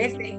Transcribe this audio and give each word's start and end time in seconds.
Través 0.00 0.16
de 0.16 0.38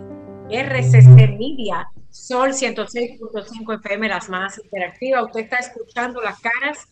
RCC 0.49 1.38
Media, 1.38 1.88
Sol 2.09 2.49
106.5 2.49 3.75
FM, 3.79 4.09
las 4.09 4.27
más 4.27 4.57
interactivas. 4.57 5.25
Usted 5.25 5.41
está 5.41 5.57
escuchando 5.57 6.20
las 6.21 6.39
caras 6.39 6.87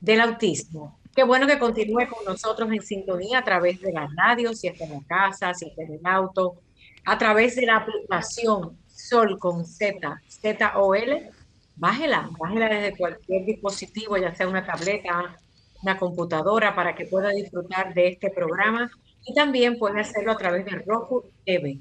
del 0.00 0.20
autismo. 0.20 0.98
Qué 1.14 1.22
bueno 1.22 1.46
que 1.46 1.58
continúe 1.58 2.08
con 2.08 2.24
nosotros 2.24 2.70
en 2.72 2.82
sintonía 2.82 3.38
a 3.38 3.44
través 3.44 3.80
de 3.80 3.92
la 3.92 4.08
radio, 4.16 4.52
si 4.52 4.66
está 4.66 4.84
en 4.84 4.94
la 4.94 5.02
casa, 5.06 5.54
si 5.54 5.66
está 5.66 5.82
en 5.82 5.94
el 5.94 6.00
auto, 6.04 6.60
a 7.04 7.16
través 7.16 7.56
de 7.56 7.66
la 7.66 7.76
aplicación 7.76 8.76
Sol 8.88 9.38
con 9.38 9.64
Z, 9.64 10.20
Z-O-L. 10.28 11.30
Bájela, 11.76 12.28
bájela 12.38 12.68
desde 12.68 12.96
cualquier 12.96 13.44
dispositivo, 13.44 14.16
ya 14.16 14.34
sea 14.34 14.48
una 14.48 14.66
tableta, 14.66 15.36
una 15.82 15.96
computadora, 15.96 16.74
para 16.74 16.96
que 16.96 17.06
pueda 17.06 17.30
disfrutar 17.30 17.94
de 17.94 18.08
este 18.08 18.30
programa. 18.30 18.90
Y 19.24 19.34
también 19.34 19.78
puede 19.78 20.00
hacerlo 20.00 20.32
a 20.32 20.36
través 20.36 20.64
de 20.64 20.82
Roku 20.84 21.24
TV. 21.44 21.78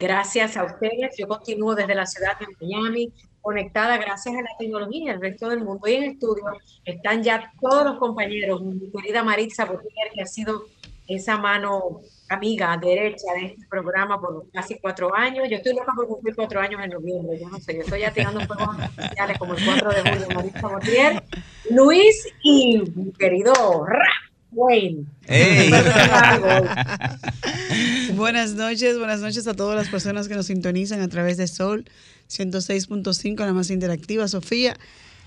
Gracias 0.00 0.56
a 0.56 0.64
ustedes. 0.64 1.14
Yo 1.18 1.28
continúo 1.28 1.74
desde 1.74 1.94
la 1.94 2.06
ciudad 2.06 2.32
de 2.38 2.46
Miami, 2.58 3.12
conectada 3.42 3.98
gracias 3.98 4.34
a 4.34 4.40
la 4.40 4.56
tecnología 4.58 5.12
al 5.12 5.20
resto 5.20 5.50
del 5.50 5.62
mundo. 5.62 5.86
Y 5.86 5.96
en 5.96 6.04
estudio 6.04 6.42
están 6.86 7.22
ya 7.22 7.52
todos 7.60 7.84
los 7.84 7.98
compañeros. 7.98 8.62
Mi 8.62 8.90
querida 8.90 9.22
Maritza 9.22 9.66
Botier, 9.66 10.10
que 10.14 10.22
ha 10.22 10.26
sido 10.26 10.64
esa 11.06 11.36
mano 11.36 12.00
amiga 12.30 12.78
derecha 12.80 13.30
de 13.34 13.46
este 13.48 13.66
programa 13.68 14.18
por 14.18 14.50
casi 14.52 14.78
cuatro 14.78 15.14
años. 15.14 15.46
Yo 15.50 15.56
estoy 15.56 15.74
loca 15.74 15.92
por 15.94 16.08
cumplir 16.08 16.34
cuatro 16.34 16.60
años 16.60 16.80
en 16.82 16.90
noviembre. 16.90 17.38
Yo 17.38 17.50
no 17.50 17.60
sé, 17.60 17.74
yo 17.74 17.82
estoy 17.82 18.00
ya 18.00 18.10
tirando 18.10 18.40
fuegos 18.46 18.78
especiales 18.78 19.36
como 19.38 19.52
el 19.52 19.62
4 19.66 19.90
de 19.90 20.00
julio. 20.00 20.28
Maritza 20.34 20.66
Botier, 20.66 21.22
Luis 21.68 22.26
y 22.42 22.78
mi 22.94 23.12
querido 23.12 23.84
Rap 23.84 24.29
Wayne. 24.52 25.06
Ey. 25.26 25.70
buenas 28.16 28.54
noches, 28.54 28.98
buenas 28.98 29.20
noches 29.20 29.46
a 29.46 29.54
todas 29.54 29.76
las 29.76 29.88
personas 29.88 30.28
que 30.28 30.34
nos 30.34 30.46
sintonizan 30.46 31.00
a 31.00 31.08
través 31.08 31.36
de 31.36 31.46
Sol 31.46 31.84
106.5, 32.28 33.38
la 33.38 33.52
más 33.52 33.70
interactiva. 33.70 34.26
Sofía, 34.28 34.76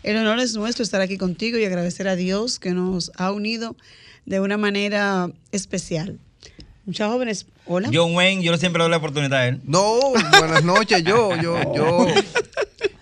el 0.03 0.17
honor 0.17 0.39
es 0.39 0.55
nuestro 0.55 0.83
estar 0.83 1.01
aquí 1.01 1.17
contigo 1.17 1.57
y 1.57 1.65
agradecer 1.65 2.07
a 2.07 2.15
Dios 2.15 2.59
que 2.59 2.71
nos 2.71 3.11
ha 3.15 3.31
unido 3.31 3.75
de 4.25 4.39
una 4.39 4.57
manera 4.57 5.29
especial. 5.51 6.19
Muchas 6.85 7.09
jóvenes, 7.09 7.45
hola. 7.65 7.89
John 7.93 8.13
Wayne, 8.13 8.43
yo 8.43 8.57
siempre 8.57 8.79
le 8.79 8.83
doy 8.83 8.91
la 8.91 8.97
oportunidad 8.97 9.39
a 9.39 9.47
él. 9.47 9.61
No, 9.63 9.99
buenas 10.37 10.65
noches, 10.65 11.01
yo, 11.03 11.33
yo, 11.41 11.57
yo, 11.73 12.07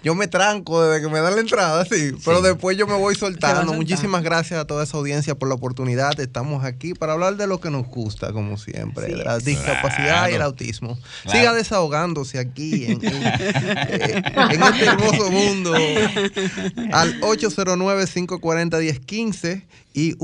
yo 0.04 0.16
me 0.16 0.28
tranco 0.28 0.84
desde 0.84 1.06
que 1.06 1.12
me 1.14 1.20
dan 1.20 1.36
la 1.36 1.42
entrada, 1.42 1.86
sí, 1.86 2.12
pero 2.26 2.42
después 2.42 2.76
yo 2.78 2.88
me 2.88 2.96
voy 2.96 3.16
soltando. 3.16 3.72
Muchísimas 3.74 4.24
gracias 4.24 4.60
a 4.60 4.66
toda 4.66 4.84
esa 4.84 4.98
audiencia 4.98 5.36
por 5.36 5.48
la 5.48 5.56
oportunidad. 5.56 6.20
Estamos 6.20 6.66
aquí 6.66 6.94
para 6.94 7.14
hablar 7.14 7.38
de 7.38 7.48
lo 7.48 7.62
que 7.62 7.70
nos 7.70 7.86
gusta, 7.88 8.34
como 8.34 8.58
siempre, 8.58 9.06
de 9.08 9.16
la 9.24 9.38
discapacidad 9.38 10.30
y 10.30 10.34
el 10.34 10.42
autismo. 10.42 10.98
Claro. 11.24 11.38
Siga 11.40 11.54
desahogándose 11.54 12.40
aquí 12.40 12.86
en, 12.86 12.94
en- 13.06 13.24
eh, 13.24 14.24
en 14.52 14.64
este 14.64 14.86
hermoso 14.86 15.30
mundo 15.30 15.76
al 16.94 17.22
809-540-1015 17.22 19.64
y 19.94 20.16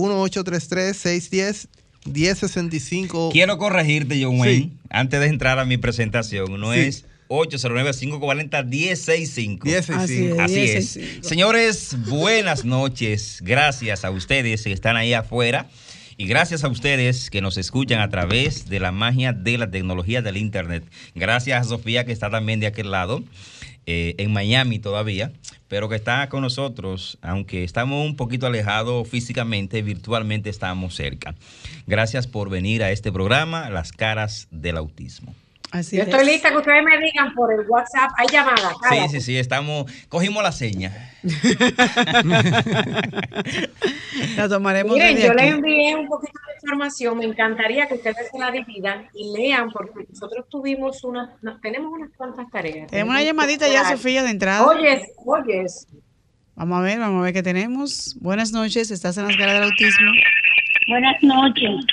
1833-610-1065. 2.05 3.31
Quiero 3.31 3.57
corregirte, 3.57 4.21
John 4.23 4.39
Wayne, 4.39 4.65
Sí. 4.65 4.71
antes 4.89 5.19
de 5.19 5.27
entrar 5.27 5.59
a 5.59 5.65
mi 5.65 5.77
presentación. 5.77 6.59
No 6.59 6.73
Sí. 6.73 6.79
es 6.79 7.05
809-540-1065. 7.27 9.63
1065. 9.63 10.41
Así 10.41 10.61
es. 10.61 10.97
1065. 10.97 11.27
Señores, 11.27 11.95
buenas 12.07 12.65
noches. 12.65 13.41
Gracias 13.43 14.05
a 14.05 14.11
ustedes 14.11 14.63
que 14.63 14.71
están 14.71 14.95
ahí 14.95 15.13
afuera. 15.13 15.67
Y 16.19 16.25
gracias 16.25 16.63
a 16.63 16.67
ustedes 16.67 17.29
que 17.29 17.41
nos 17.41 17.57
escuchan 17.57 18.01
a 18.01 18.09
través 18.09 18.67
de 18.67 18.79
la 18.79 18.91
magia 18.91 19.33
de 19.33 19.59
la 19.59 19.69
tecnología 19.69 20.23
del 20.23 20.37
Internet. 20.37 20.83
Gracias 21.13 21.61
a 21.61 21.69
Sofía 21.69 22.05
que 22.05 22.11
está 22.11 22.31
también 22.31 22.59
de 22.59 22.65
aquel 22.65 22.89
lado, 22.89 23.23
eh, 23.85 24.15
en 24.17 24.33
Miami 24.33 24.79
todavía, 24.79 25.31
pero 25.67 25.89
que 25.89 25.95
está 25.95 26.27
con 26.27 26.41
nosotros, 26.41 27.19
aunque 27.21 27.63
estamos 27.63 28.03
un 28.03 28.15
poquito 28.15 28.47
alejados 28.47 29.07
físicamente, 29.07 29.83
virtualmente 29.83 30.49
estamos 30.49 30.95
cerca. 30.95 31.35
Gracias 31.85 32.25
por 32.25 32.49
venir 32.49 32.81
a 32.81 32.91
este 32.91 33.11
programa, 33.11 33.69
Las 33.69 33.91
caras 33.91 34.47
del 34.49 34.77
autismo. 34.77 35.35
Así 35.71 35.97
Yo 35.97 36.03
es. 36.03 36.09
estoy 36.09 36.25
lista 36.25 36.49
que 36.49 36.57
ustedes 36.57 36.81
me 36.83 36.97
digan 36.99 37.33
por 37.35 37.51
el 37.53 37.67
WhatsApp. 37.67 38.11
Hay 38.17 38.27
llamadas. 38.31 38.73
Sí, 38.89 38.97
sí, 39.09 39.21
sí, 39.21 39.37
estamos, 39.37 39.91
cogimos 40.07 40.41
la 40.41 40.51
seña. 40.53 41.11
La 44.35 44.47
tomaremos 44.49 44.93
Miren, 44.93 45.15
desde 45.15 45.27
yo 45.27 45.33
les 45.33 45.43
aquí. 45.43 45.53
envié 45.53 45.95
un 45.95 46.07
poquito 46.07 46.39
de 46.47 46.53
información. 46.55 47.17
Me 47.17 47.25
encantaría 47.25 47.87
que 47.87 47.95
ustedes 47.95 48.29
se 48.31 48.37
la 48.39 48.51
dividan 48.51 49.07
y 49.13 49.33
lean, 49.37 49.69
porque 49.71 50.05
nosotros 50.09 50.45
tuvimos 50.49 51.03
unas, 51.03 51.29
no- 51.41 51.59
tenemos 51.59 51.91
unas 51.91 52.09
cuantas 52.15 52.49
tareas. 52.51 52.89
Tenemos 52.89 53.11
una 53.11 53.23
llamadita 53.23 53.67
ya, 53.67 53.83
Sofía, 53.89 54.23
de 54.23 54.31
entrada. 54.31 54.65
Oyes, 54.65 55.03
oyes. 55.25 55.87
Vamos 56.55 56.79
a 56.79 56.81
ver, 56.81 56.99
vamos 56.99 57.21
a 57.21 57.23
ver 57.25 57.33
qué 57.33 57.43
tenemos. 57.43 58.15
Buenas 58.19 58.51
noches, 58.51 58.89
estás 58.91 59.17
en 59.17 59.27
las 59.27 59.35
caras 59.37 59.53
del 59.55 59.63
autismo. 59.63 60.11
Buenas 60.87 61.21
noches. 61.21 61.85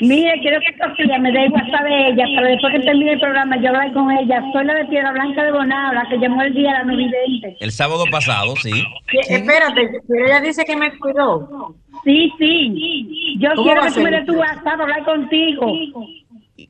Mire, 0.00 0.32
quiero 0.40 0.60
que 0.60 0.76
Sofía 0.76 1.18
me 1.18 1.32
dé 1.32 1.44
el 1.44 1.52
WhatsApp 1.52 1.84
de 1.84 2.08
ella, 2.08 2.24
pero 2.36 2.48
después 2.48 2.72
que 2.74 2.80
termine 2.80 3.12
el 3.12 3.20
programa 3.20 3.56
yo 3.60 3.68
hablaré 3.68 3.92
con 3.92 4.10
ella. 4.10 4.42
Soy 4.52 4.64
la 4.64 4.74
de 4.74 4.84
Piedra 4.86 5.12
Blanca 5.12 5.44
de 5.44 5.52
Bonao, 5.52 5.92
la 5.92 6.06
que 6.08 6.18
llamó 6.18 6.42
el 6.42 6.52
día 6.54 6.72
de 6.72 6.78
la 6.78 6.84
no 6.84 6.96
vidente. 6.96 7.56
El 7.60 7.72
sábado 7.72 8.04
pasado, 8.10 8.54
sí. 8.56 8.70
Sí, 8.72 9.18
Espérate, 9.28 10.00
pero 10.06 10.26
ella 10.26 10.40
dice 10.40 10.64
que 10.64 10.76
me 10.76 10.96
cuidó. 10.98 11.74
Sí, 12.04 12.30
sí. 12.38 13.36
Yo 13.38 13.50
¿Cómo 13.54 13.64
quiero 13.64 13.82
que 13.82 13.88
a 13.88 13.92
tú 13.92 14.00
me 14.00 14.10
des 14.10 14.26
tu 14.26 14.34
WhatsApp, 14.34 14.80
hablar 14.80 15.04
contigo. 15.04 15.72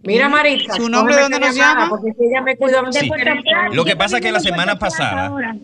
Mira, 0.02 0.28
Maritza. 0.28 0.74
¿Su 0.74 0.88
nombre 0.88 1.16
de 1.16 1.22
dónde 1.22 1.40
nos 1.40 1.54
llama? 1.56 1.88
Porque 1.88 2.12
si 2.12 2.24
ella 2.24 2.42
me 2.42 2.56
cuidó, 2.56 2.92
Sí. 2.92 3.10
Lo 3.72 3.84
que 3.84 3.96
pasa 3.96 4.16
es 4.18 4.22
que 4.22 4.32
la 4.32 4.40
semana 4.40 4.78
pasada-. 4.78 5.54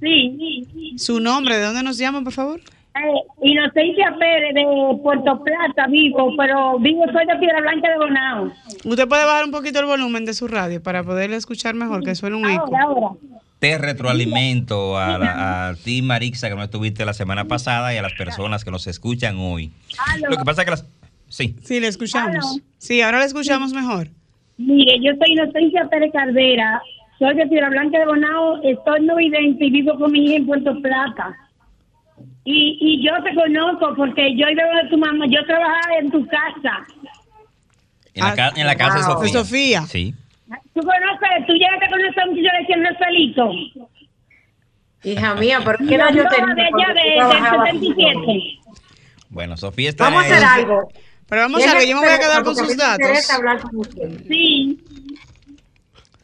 Sí. 0.00 0.94
Su 0.98 1.20
nombre, 1.20 1.56
¿de 1.56 1.64
dónde 1.64 1.82
nos 1.82 1.98
llaman, 1.98 2.24
por 2.24 2.32
favor? 2.32 2.60
Eh, 2.96 3.20
Inocencia 3.50 4.14
Pérez 4.18 4.54
de 4.54 4.64
Puerto 5.02 5.42
Plata, 5.44 5.86
vivo, 5.88 6.32
pero 6.38 6.78
vivo 6.78 7.04
soy 7.12 7.26
de 7.26 7.36
Piedra 7.36 7.60
Blanca 7.60 7.90
de 7.90 7.98
Bonao. 7.98 8.52
Usted 8.84 9.06
puede 9.08 9.24
bajar 9.24 9.44
un 9.44 9.50
poquito 9.50 9.80
el 9.80 9.86
volumen 9.86 10.24
de 10.24 10.32
su 10.32 10.48
radio 10.48 10.82
para 10.82 11.02
poderle 11.04 11.36
escuchar 11.36 11.74
mejor, 11.74 12.02
que 12.02 12.14
suena 12.14 12.36
un 12.36 12.48
eco. 12.48 12.62
Ahora, 12.64 12.82
ahora. 12.82 13.08
Te 13.58 13.76
retroalimento 13.78 14.98
a, 14.98 15.18
la- 15.18 15.68
a 15.68 15.74
ti, 15.74 16.00
Marixa, 16.02 16.48
que 16.48 16.54
no 16.56 16.62
estuviste 16.62 17.04
la 17.04 17.12
semana 17.14 17.44
pasada, 17.46 17.92
y 17.94 17.98
a 17.98 18.02
las 18.02 18.12
personas 18.14 18.64
que 18.64 18.70
nos 18.70 18.86
escuchan 18.86 19.36
hoy. 19.38 19.72
Aló. 20.14 20.30
Lo 20.30 20.36
que 20.36 20.44
pasa 20.44 20.62
es 20.62 20.64
que 20.66 20.70
las... 20.70 20.86
Sí. 21.28 21.56
Sí, 21.62 21.80
le 21.80 21.88
escuchamos. 21.88 22.34
Aló. 22.34 22.62
Sí, 22.78 23.00
ahora 23.02 23.18
le 23.18 23.24
escuchamos 23.26 23.72
mejor. 23.72 24.08
Mire, 24.58 24.98
yo 25.02 25.12
soy 25.18 25.32
Inocencia 25.32 25.86
Pérez 25.90 26.12
Caldera, 26.12 26.80
soy 27.18 27.34
de 27.34 27.46
Piedra 27.46 27.68
Blanca 27.70 27.98
de 27.98 28.06
Bonao, 28.06 28.62
estoy 28.62 29.04
no 29.04 29.16
vidente 29.16 29.66
y 29.66 29.70
vivo 29.70 29.98
con 29.98 30.12
mi 30.12 30.24
hija 30.26 30.36
en 30.36 30.46
Puerto 30.46 30.80
Plata. 30.80 31.36
Y, 32.48 32.78
y 32.80 33.04
yo 33.04 33.12
te 33.24 33.34
conozco 33.34 33.92
porque 33.96 34.34
yo 34.36 34.48
iba 34.48 34.62
de 34.82 34.88
tu 34.88 34.96
mamá, 34.96 35.26
yo 35.28 35.44
trabajaba 35.46 35.98
en 36.00 36.10
tu 36.12 36.24
casa. 36.28 36.86
En 38.14 38.24
la, 38.24 38.34
ca- 38.34 38.52
en 38.56 38.66
la 38.66 38.76
casa 38.76 38.98
de 38.98 39.04
Wow. 39.04 39.12
Sofía. 39.14 39.32
De 39.32 39.38
Sofía. 39.44 39.82
Sí. 39.82 40.14
¿Tú 40.72 40.80
conoces, 40.80 41.46
tú 41.46 41.52
llegaste 41.54 41.88
con 41.90 42.00
ese 42.00 42.26
muchacho 42.26 42.48
de 42.56 42.60
decía 42.60 42.76
Rafaelito? 42.90 43.50
Hija 45.02 45.34
mía, 45.34 45.60
pero 45.64 45.78
¿qué 45.88 45.94
edad 45.96 46.08
yo 46.14 46.22
No, 46.24 46.30
tenía? 46.30 46.54
de 46.54 46.68
tú 46.70 46.94
de, 46.94 47.72
del 47.72 47.80
77. 47.80 48.58
Bueno, 49.28 49.56
Sofía 49.56 49.88
está... 49.90 50.04
Vamos 50.04 50.22
a 50.22 50.26
hacer 50.26 50.44
algo. 50.44 50.88
Pero 51.28 51.42
vamos 51.42 51.66
a 51.66 51.74
ver, 51.74 51.88
yo 51.88 51.96
me 51.96 52.06
voy 52.06 52.14
a 52.14 52.18
quedar 52.20 52.44
con 52.44 52.52
a 52.52 52.56
sus 52.56 52.76
datos. 52.76 53.30
hablar 53.30 53.60
con 53.60 53.76
usted. 53.76 54.20
Sí. 54.28 54.78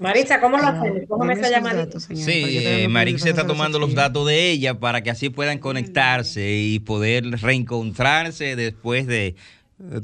Maritza, 0.03 0.41
¿cómo 0.41 0.59
lo 0.59 0.67
hacemos? 0.67 1.01
Cógeme 1.09 1.35
esa 1.35 1.49
llamadita. 1.49 2.01
Sí, 2.01 2.13
eh, 2.17 2.85
el 2.85 3.07
está 3.17 3.47
tomando 3.47 3.79
los 3.79 3.95
datos 3.95 4.27
de 4.27 4.51
ella 4.51 4.75
para 4.79 5.03
que 5.03 5.11
así 5.11 5.31
puedan 5.31 5.59
conectarse 5.59 6.53
y 6.53 6.81
poder 6.81 7.25
reencontrarse 7.41 8.57
después 8.57 9.07
de... 9.07 9.37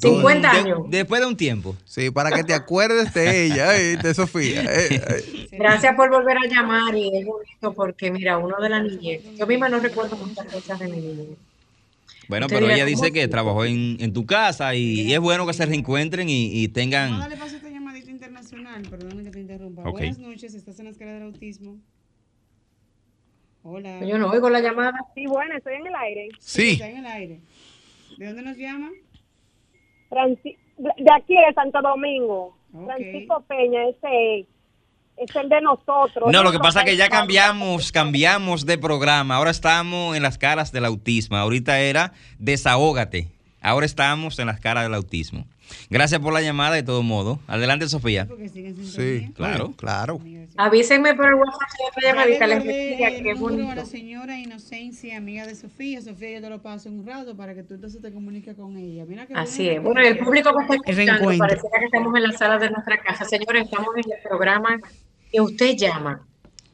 todo. 0.00 0.16
50 0.20 0.52
de- 0.52 0.58
años. 0.58 0.78
después 0.88 1.20
de 1.20 1.26
un 1.26 1.36
tiempo. 1.36 1.76
Sí, 1.84 2.10
para 2.10 2.30
que 2.30 2.44
te 2.44 2.54
acuerdes 2.54 3.12
de 3.12 3.46
ella, 3.46 3.76
eh, 3.76 3.96
de 3.96 4.14
Sofía. 4.14 4.62
eh, 4.62 4.86
eh. 4.90 5.48
Gracias 5.52 5.94
por 5.96 6.08
volver 6.10 6.36
a 6.38 6.46
llamar 6.46 6.94
y 6.96 7.08
es 7.18 7.26
bonito 7.26 7.72
porque, 7.74 8.10
mira, 8.10 8.38
uno 8.38 8.56
de 8.60 8.68
la 8.68 8.80
niñez, 8.80 9.22
yo 9.36 9.46
misma 9.46 9.68
no 9.68 9.80
recuerdo 9.80 10.16
muchas 10.16 10.46
cosas 10.46 10.78
de 10.78 10.88
mi 10.88 10.96
niñez. 10.98 11.26
Bueno, 12.28 12.44
Usted 12.46 12.56
pero 12.56 12.66
dirá, 12.66 12.76
ella 12.76 12.84
¿cómo 12.94 13.02
dice 13.04 13.12
que 13.12 13.26
trabajó 13.26 13.64
en, 13.64 13.96
en 14.00 14.12
tu 14.12 14.26
casa 14.26 14.74
y, 14.74 15.00
y 15.00 15.14
es 15.14 15.18
bueno 15.20 15.46
que 15.46 15.54
se 15.54 15.64
reencuentren 15.64 16.28
y, 16.28 16.62
y 16.62 16.68
tengan... 16.68 17.18
Perdón 18.90 19.24
que 19.24 19.30
te 19.30 19.40
interrumpa. 19.40 19.82
Ok. 19.82 19.92
Buenas 19.92 20.18
noches, 20.18 20.54
estás 20.54 20.78
en 20.78 20.86
la 20.86 20.90
escala 20.90 21.12
del 21.12 21.22
autismo. 21.24 21.76
Hola. 23.62 24.04
Yo 24.04 24.18
no 24.18 24.30
oigo 24.30 24.48
la 24.50 24.60
llamada. 24.60 24.98
Sí, 25.14 25.26
bueno, 25.26 25.56
estoy 25.56 25.74
en 25.74 25.86
el 25.86 25.94
aire. 25.94 26.28
Sí. 26.38 26.70
Está 26.72 26.88
en 26.88 26.98
el 26.98 27.06
aire. 27.06 27.40
¿De 28.16 28.26
dónde 28.26 28.42
nos 28.42 28.56
llama? 28.56 28.90
Franci- 30.10 30.56
de 30.78 31.12
aquí 31.14 31.34
de 31.34 31.52
Santo 31.54 31.80
Domingo. 31.82 32.56
Ok. 32.72 32.84
Francisco 32.86 33.44
Peña, 33.48 33.88
ese 33.88 34.46
es 35.16 35.36
el 35.36 35.48
de 35.48 35.60
nosotros. 35.60 36.32
No, 36.32 36.42
lo 36.42 36.52
que 36.52 36.58
pasa 36.58 36.80
es 36.80 36.86
que 36.86 36.96
ya 36.96 37.08
cambiamos 37.08 37.92
cambiamos, 37.92 38.62
cambiamos 38.62 38.66
de 38.66 38.78
programa. 38.78 39.36
Ahora 39.36 39.50
estamos 39.50 40.16
en 40.16 40.22
las 40.22 40.38
caras 40.38 40.72
del 40.72 40.84
autismo. 40.84 41.36
Ahorita 41.36 41.80
era 41.80 42.12
desahógate. 42.38 43.28
Ahora 43.60 43.86
estamos 43.86 44.38
en 44.38 44.46
las 44.46 44.60
caras 44.60 44.84
del 44.84 44.94
autismo. 44.94 45.44
Gracias 45.90 46.20
por 46.20 46.32
la 46.32 46.40
llamada 46.40 46.74
de 46.74 46.82
todo 46.82 47.02
modo. 47.02 47.40
Adelante, 47.46 47.88
Sofía. 47.88 48.28
Sí, 48.82 49.32
Claro. 49.34 49.72
Claro. 49.76 50.20
Avísenme 50.56 51.14
por 51.14 51.26
el 51.26 51.34
WhatsApp 51.34 51.68
qué 53.22 53.34
número 53.34 53.80
a 53.80 53.84
señora 53.84 54.38
Inocencia, 54.38 55.16
amiga 55.16 55.46
de 55.46 55.54
Sofía. 55.54 56.00
Sofía, 56.02 56.32
yo 56.32 56.40
te 56.40 56.50
lo 56.50 56.60
paso 56.60 56.88
un 56.88 57.06
rato 57.06 57.36
para 57.36 57.54
que 57.54 57.62
tú 57.62 57.74
entonces 57.74 58.02
te 58.02 58.12
comuniques 58.12 58.56
con 58.56 58.76
ella. 58.76 59.04
Mira 59.06 59.26
qué 59.26 59.34
Así 59.34 59.68
es. 59.68 59.82
Bueno, 59.82 60.02
y 60.02 60.06
el 60.06 60.18
público 60.18 60.50
que 60.56 60.62
está 60.62 60.74
escuchando, 60.74 61.38
pareciera 61.38 61.78
que 61.78 61.84
estamos 61.84 62.14
en 62.16 62.22
la 62.22 62.32
sala 62.32 62.58
de 62.58 62.70
nuestra 62.70 62.98
casa. 62.98 63.24
Señores, 63.24 63.64
estamos 63.64 63.88
en 63.96 64.12
el 64.12 64.18
programa 64.22 64.80
que 65.30 65.40
usted 65.40 65.76
llama, 65.76 66.26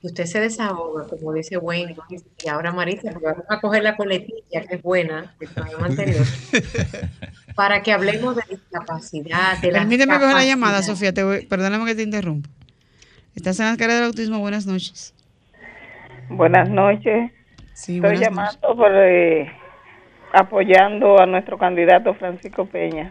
y 0.05 0.07
usted 0.07 0.27
se 0.27 0.39
desahoga, 0.39 1.07
como 1.07 1.33
dice 1.33 1.57
Wayne, 1.57 1.97
y 2.45 2.49
ahora 2.49 2.73
Marisa, 2.73 3.11
vamos 3.11 3.45
a 3.49 3.59
coger 3.59 3.83
la 3.83 3.97
coletilla, 3.97 4.61
que 4.69 4.75
es 4.75 4.83
buena, 4.83 5.35
del 5.41 5.49
programa 5.49 5.87
anterior, 5.87 6.27
para 7.55 7.83
que 7.83 7.93
hablemos 7.93 8.37
de 8.37 8.43
discapacidad, 8.51 9.59
de 9.59 9.69
Permíteme 9.71 10.15
coger 10.19 10.35
la 10.35 10.45
llamada. 10.45 10.83
Sofía. 10.83 11.13
Te 11.13 11.23
voy, 11.23 11.47
perdóname 11.47 11.87
que 11.87 11.95
te 11.95 12.03
interrumpa. 12.03 12.49
Estás 13.35 13.59
en 13.61 13.67
la 13.67 13.77
cara 13.77 13.95
del 13.95 14.05
autismo. 14.05 14.39
Buenas 14.41 14.67
noches. 14.67 15.15
Buenas 16.29 16.69
noches. 16.69 17.31
Sí, 17.75 17.97
Estoy 17.97 18.01
buenas 18.01 18.21
llamando 18.21 18.53
noches. 18.63 18.77
por 18.77 18.93
eh, 18.95 19.53
apoyando 20.33 21.21
a 21.21 21.27
nuestro 21.27 21.59
candidato 21.59 22.15
Francisco 22.15 22.67
Peña. 22.67 23.11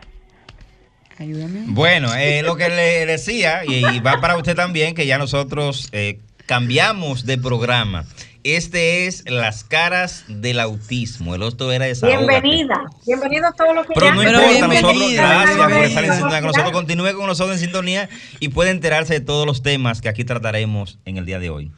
Ayúdame. 1.19 1.65
Bueno, 1.67 2.13
eh, 2.15 2.41
lo 2.43 2.55
que 2.55 2.69
le 2.69 3.05
decía, 3.05 3.61
y, 3.65 3.85
y 3.85 3.99
va 3.99 4.19
para 4.19 4.35
usted 4.35 4.55
también, 4.55 4.95
que 4.95 5.05
ya 5.05 5.17
nosotros 5.17 5.89
eh, 5.91 6.19
cambiamos 6.47 7.25
de 7.25 7.37
programa. 7.37 8.05
Este 8.43 9.07
es 9.07 9.23
Las 9.25 9.63
Caras 9.63 10.25
del 10.27 10.59
Autismo. 10.59 11.33
El 11.33 11.43
otro 11.43 11.71
era 11.71 11.85
Desahógate. 11.85 12.25
Bienvenida, 12.27 12.89
bienvenidos 13.05 13.55
todos 13.55 13.73
los 13.73 13.87
que 13.87 13.93
Pero 13.93 14.13
no 14.13 14.21
importa, 14.21 14.67
nosotros, 14.67 14.69
bienvenida, 14.69 15.43
gracias 15.45 15.71
por 15.71 15.83
estar 15.83 16.03
en 16.03 16.11
sintonía 16.11 16.39
con 16.39 16.47
nosotros. 16.47 16.71
Continúe 16.73 17.13
con 17.15 17.27
nosotros 17.27 17.55
en 17.55 17.63
sintonía 17.63 18.09
y 18.41 18.49
puede 18.49 18.71
enterarse 18.71 19.13
de 19.13 19.21
todos 19.21 19.45
los 19.45 19.63
temas 19.63 20.01
que 20.01 20.09
aquí 20.09 20.25
trataremos 20.25 20.99
en 21.05 21.15
el 21.15 21.25
día 21.25 21.39
de 21.39 21.51
hoy. 21.51 21.71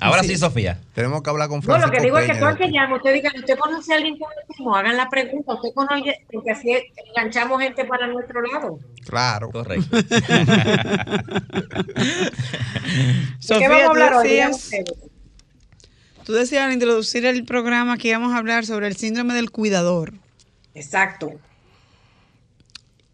Ahora 0.00 0.24
sí. 0.24 0.36
Sofía. 0.36 0.80
Tenemos 0.92 1.22
que 1.22 1.30
hablar 1.30 1.48
con 1.48 1.58
No, 1.58 1.62
Francisco 1.62 1.92
lo 1.92 1.96
que 1.96 2.02
digo 2.02 2.18
es 2.18 2.26
que 2.26 2.32
Peña 2.32 2.40
todo 2.40 2.50
el 2.50 2.58
de 2.58 2.64
que 2.64 2.72
llama, 2.72 2.96
usted 2.96 3.14
diga, 3.14 3.30
¿usted 3.36 3.56
conoce 3.56 3.92
a 3.92 3.96
alguien 3.96 4.18
con 4.18 4.28
autismo? 4.36 4.74
Hagan 4.74 4.96
la 4.96 5.08
pregunta, 5.08 5.54
¿usted 5.54 5.68
conoce? 5.72 6.26
Porque 6.32 6.50
así 6.50 6.76
enganchamos 7.06 7.62
gente 7.62 7.84
para 7.84 8.08
nuestro 8.08 8.42
lado. 8.42 8.80
Claro. 9.06 9.50
Correcto. 9.50 9.96
¿De 9.96 10.02
Sofía, 13.38 13.58
qué 13.60 13.68
vamos 13.68 13.84
a 13.84 13.90
hablar 13.90 14.14
hoy? 14.14 14.40
Tú 16.24 16.32
decías 16.32 16.62
al 16.62 16.72
introducir 16.72 17.24
el 17.26 17.44
programa 17.44 17.98
que 17.98 18.08
íbamos 18.08 18.32
a 18.32 18.38
hablar 18.38 18.64
sobre 18.64 18.86
el 18.86 18.96
síndrome 18.96 19.34
del 19.34 19.50
cuidador. 19.50 20.12
Exacto. 20.74 21.32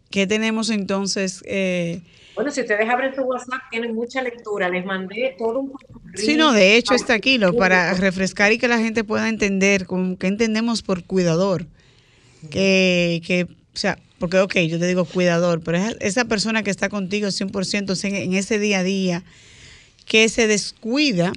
¿Qué 0.09 0.27
tenemos 0.27 0.69
entonces? 0.69 1.41
Eh, 1.45 2.01
Bueno, 2.35 2.51
si 2.51 2.61
ustedes 2.61 2.89
abren 2.89 3.13
su 3.15 3.21
WhatsApp, 3.21 3.61
tienen 3.71 3.93
mucha 3.93 4.21
lectura. 4.21 4.69
Les 4.69 4.85
mandé 4.85 5.35
todo 5.37 5.59
un... 5.59 5.73
sí, 6.15 6.35
no, 6.35 6.53
de 6.53 6.75
hecho 6.75 6.93
está 6.93 7.13
aquí, 7.13 7.37
lo, 7.37 7.53
para 7.53 7.93
refrescar 7.93 8.51
y 8.51 8.57
que 8.57 8.67
la 8.67 8.79
gente 8.79 9.03
pueda 9.03 9.27
entender 9.27 9.85
con 9.85 10.15
qué 10.15 10.27
entendemos 10.27 10.81
por 10.81 11.03
cuidador. 11.03 11.65
Que, 12.49 13.21
que, 13.25 13.43
o 13.43 13.77
sea, 13.77 13.99
porque, 14.19 14.39
ok, 14.39 14.55
yo 14.59 14.79
te 14.79 14.87
digo 14.87 15.05
cuidador, 15.05 15.61
pero 15.61 15.77
es 15.77 15.97
esa 15.99 16.25
persona 16.25 16.63
que 16.63 16.71
está 16.71 16.89
contigo 16.89 17.27
100% 17.27 18.07
en 18.07 18.15
en 18.15 18.33
ese 18.33 18.59
día 18.59 18.79
a 18.79 18.83
día, 18.83 19.23
que 20.05 20.27
se 20.29 20.47
descuida 20.47 21.33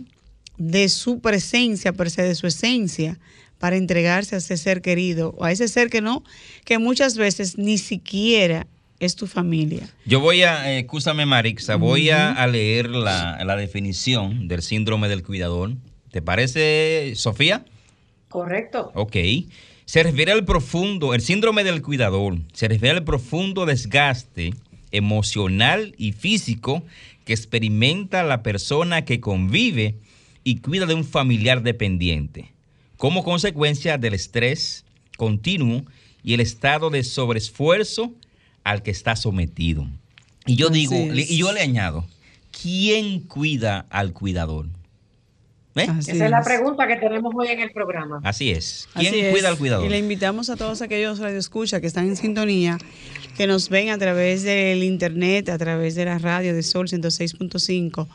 de 0.59 0.89
su 0.89 1.21
presencia, 1.21 1.93
per 1.93 2.11
se, 2.11 2.23
de 2.23 2.35
su 2.35 2.47
esencia, 2.47 3.19
para 3.59 3.77
entregarse 3.77 4.35
a 4.35 4.39
ese 4.39 4.57
ser 4.57 4.83
querido 4.83 5.35
o 5.39 5.45
a 5.45 5.53
ese 5.53 5.69
ser 5.69 5.89
que 5.89 6.01
no, 6.01 6.25
que 6.65 6.79
muchas 6.79 7.17
veces 7.17 7.59
ni 7.59 7.79
siquiera 7.79 8.67
es 8.99 9.17
tu 9.17 9.27
familia. 9.27 9.89
Yo 10.05 10.21
voy 10.21 10.43
a, 10.43 10.73
eh, 10.73 10.81
escúchame 10.81 11.27
Marixa, 11.27 11.77
voy 11.77 12.11
a, 12.11 12.33
a 12.33 12.47
leer 12.47 12.91
la, 12.91 13.43
la 13.45 13.57
definición 13.57 14.49
del 14.49 14.63
síndrome 14.63 15.09
del 15.09 15.23
cuidador. 15.23 15.75
¿Te 16.11 16.23
parece, 16.23 17.13
Sofía? 17.17 17.65
Correcto. 18.29 18.93
Ok. 18.95 19.17
Se 19.85 20.03
refiere 20.03 20.33
al 20.33 20.45
profundo, 20.45 21.15
el 21.15 21.21
síndrome 21.21 21.65
del 21.65 21.83
cuidador, 21.83 22.39
se 22.53 22.69
refiere 22.69 22.97
al 22.97 23.05
profundo 23.05 23.67
desgaste 23.67 24.55
emocional 24.91 25.95
y 25.99 26.13
físico 26.13 26.83
que 27.25 27.33
experimenta 27.33 28.23
la 28.23 28.43
persona 28.43 29.05
que 29.05 29.21
convive 29.21 29.97
y 30.45 30.57
cuida 30.57 30.87
de 30.87 30.95
un 30.95 31.05
familiar 31.05 31.63
dependiente, 31.63 32.53
como 32.97 33.25
consecuencia 33.25 33.99
del 33.99 34.15
estrés 34.15 34.85
continuo 35.17 35.85
y 36.25 36.35
el 36.35 36.41
estado 36.41 36.91
de 36.91 37.03
sobreesfuerzo 37.05 38.13
al 38.65 38.83
que 38.83 38.91
está 38.91 39.17
sometido. 39.17 39.87
Y 40.47 40.57
yo 40.57 40.69
Así 40.69 40.81
digo, 40.81 40.95
le- 41.13 41.23
y 41.23 41.37
yo 41.39 41.53
le 41.53 41.61
añado, 41.61 42.07
¿quién 42.63 43.21
cuida 43.21 43.87
al 43.91 44.13
cuidador? 44.13 44.67
¿Eh? 45.75 45.87
Así 45.89 46.11
Esa 46.11 46.27
es 46.27 46.31
la 46.31 46.43
pregunta 46.43 46.87
que 46.87 46.97
tenemos 46.97 47.33
hoy 47.35 47.49
en 47.49 47.61
el 47.61 47.71
programa. 47.73 48.21
Así 48.25 48.51
es. 48.51 48.89
¿Quién 48.95 49.09
Así 49.15 49.21
es. 49.21 49.33
cuida 49.33 49.49
al 49.49 49.57
cuidador? 49.57 49.87
Y 49.87 49.89
le 49.89 49.99
invitamos 49.99 50.51
a 50.51 50.57
todos 50.57 50.83
aquellos 50.83 51.19
radioescuchas 51.19 51.81
que 51.81 51.87
están 51.87 52.07
en 52.09 52.17
sintonía, 52.17 52.77
que 53.39 53.47
nos 53.47 53.71
ven 53.71 53.89
a 53.89 53.97
través 53.97 54.43
del 54.43 54.83
internet, 54.83 55.49
a 55.49 55.57
través 55.57 55.95
de 55.95 56.05
la 56.05 56.19
radio 56.19 56.55
de 56.55 56.63
Sol 56.63 56.89
106.5, 56.89 58.07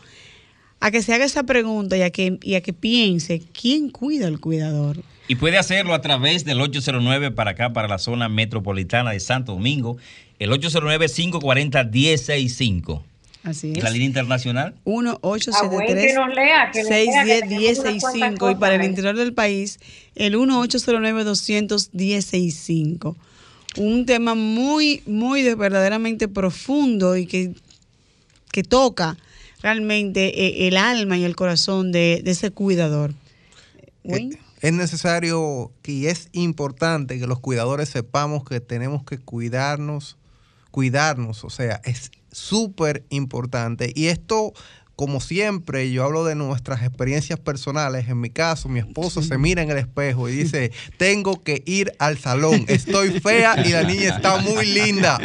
a 0.79 0.91
que 0.91 1.01
se 1.01 1.13
haga 1.13 1.25
esa 1.25 1.43
pregunta 1.43 1.97
y 1.97 2.01
a 2.03 2.09
que, 2.11 2.37
y 2.41 2.55
a 2.55 2.61
que 2.61 2.71
piense, 2.73 3.41
¿quién 3.59 3.89
cuida 3.89 4.27
al 4.27 4.39
cuidador? 4.39 5.01
Y 5.27 5.35
puede 5.35 5.57
hacerlo 5.57 5.93
a 5.93 6.01
través 6.01 6.45
del 6.45 6.61
809 6.61 7.31
para 7.31 7.51
acá, 7.51 7.73
para 7.73 7.87
la 7.87 7.97
zona 7.97 8.29
metropolitana 8.29 9.11
de 9.11 9.19
Santo 9.19 9.53
Domingo, 9.53 9.97
el 10.39 10.51
809-540-165. 10.51 13.01
Así 13.43 13.73
es. 13.75 13.83
La 13.83 13.89
línea 13.91 14.07
internacional, 14.07 14.75
1 14.83 15.11
Ah, 15.11 15.17
bueno, 15.21 15.23
873 15.23 16.07
que 16.07 16.13
nos 16.19 16.33
lea, 16.35 16.71
que 16.71 16.81
nos 16.81 16.89
lea, 16.89 17.05
que 17.05 17.11
610 17.33 17.41
tenemos 17.41 17.79
unas 17.79 17.93
1065 17.93 18.37
cuantas 18.39 18.57
y 18.57 18.59
para 18.59 18.75
el 18.75 18.83
interior 18.83 19.15
del 19.15 19.33
país 19.33 19.79
el 20.15 20.35
1 20.35 20.59
809 20.59 21.23
200 21.23 21.89
1065 21.93 23.15
un 23.77 24.05
tema 24.05 24.35
muy 24.35 25.01
muy 25.05 25.43
de- 25.43 25.55
verdaderamente 25.55 26.27
profundo 26.27 27.15
y 27.15 27.25
que 27.25 27.53
que 28.51 28.63
toca 28.63 29.15
realmente 29.61 30.45
eh, 30.45 30.67
el 30.67 30.77
alma 30.77 31.17
y 31.17 31.23
el 31.23 31.35
corazón 31.35 31.91
de, 31.91 32.21
de 32.23 32.31
ese 32.31 32.51
cuidador 32.51 33.13
Wayne? 34.03 34.35
Eh, 34.35 34.39
Es 34.61 34.73
necesario 34.73 35.71
y 35.85 36.07
es 36.07 36.29
importante 36.31 37.19
que 37.19 37.27
los 37.27 37.39
cuidadores 37.39 37.89
sepamos 37.89 38.43
que 38.43 38.59
tenemos 38.59 39.03
que 39.03 39.19
cuidarnos, 39.19 40.17
cuidarnos, 40.71 41.43
o 41.43 41.49
sea, 41.49 41.81
es 41.83 42.11
súper 42.31 43.03
importante. 43.09 43.91
Y 43.95 44.07
esto, 44.07 44.53
como 44.97 45.21
siempre, 45.21 45.91
yo 45.91 46.03
hablo 46.03 46.25
de 46.25 46.33
nuestras 46.33 46.81
experiencias 46.81 47.39
personales. 47.39 48.09
En 48.09 48.19
mi 48.19 48.31
caso, 48.31 48.67
mi 48.67 48.79
esposo 48.79 49.21
se 49.21 49.37
mira 49.37 49.61
en 49.61 49.69
el 49.69 49.77
espejo 49.77 50.27
y 50.27 50.31
dice, 50.31 50.71
tengo 50.97 51.43
que 51.43 51.61
ir 51.67 51.93
al 51.99 52.17
salón, 52.17 52.65
estoy 52.67 53.19
fea 53.19 53.63
y 53.63 53.69
la 53.69 53.83
niña 53.83 54.15
está 54.15 54.37
muy 54.37 54.65
linda. 54.65 55.19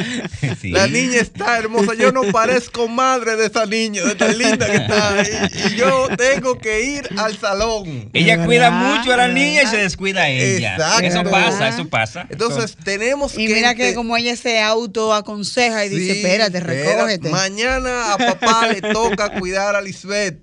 Sí. 0.60 0.72
La 0.72 0.86
niña 0.86 1.20
está 1.20 1.58
hermosa. 1.58 1.94
Yo 1.94 2.12
no 2.12 2.22
parezco 2.30 2.86
madre 2.86 3.36
de 3.36 3.46
esa 3.46 3.64
niña, 3.64 4.04
de 4.04 4.14
tan 4.14 4.36
linda 4.36 4.66
que 4.66 4.76
está. 4.76 5.22
Y, 5.22 5.72
y 5.72 5.76
yo 5.76 6.08
tengo 6.18 6.58
que 6.58 6.82
ir 6.84 7.08
al 7.16 7.38
salón. 7.38 8.10
ella 8.12 8.44
cuida 8.44 8.70
mucho 8.70 9.14
a 9.14 9.16
la 9.16 9.28
niña 9.28 9.62
y 9.62 9.66
se 9.66 9.78
descuida 9.78 10.24
a 10.24 10.28
ella. 10.28 10.74
Exacto. 10.74 11.06
Eso 11.06 11.30
pasa, 11.30 11.68
eso 11.68 11.88
pasa. 11.88 12.26
Entonces 12.28 12.76
tenemos 12.84 13.38
y 13.38 13.46
que. 13.46 13.54
mira 13.54 13.74
que 13.74 13.94
como 13.94 14.18
ella 14.18 14.36
se 14.36 14.60
auto 14.60 15.14
aconseja 15.14 15.86
y 15.86 15.88
dice 15.88 16.12
Sí, 16.12 16.18
espérate 16.18 16.58
espera, 16.58 16.84
recógete 16.84 17.30
Mañana 17.30 18.12
a 18.12 18.18
papá 18.18 18.68
le 18.68 18.82
toca 18.82 19.30
cuidar 19.38 19.61
a 19.68 19.80
Lisbeth. 19.80 20.40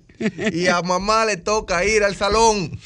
Y 0.52 0.66
a 0.66 0.82
mamá 0.82 1.24
le 1.24 1.38
toca 1.38 1.82
ir 1.86 2.04
al 2.04 2.14
salón. 2.14 2.78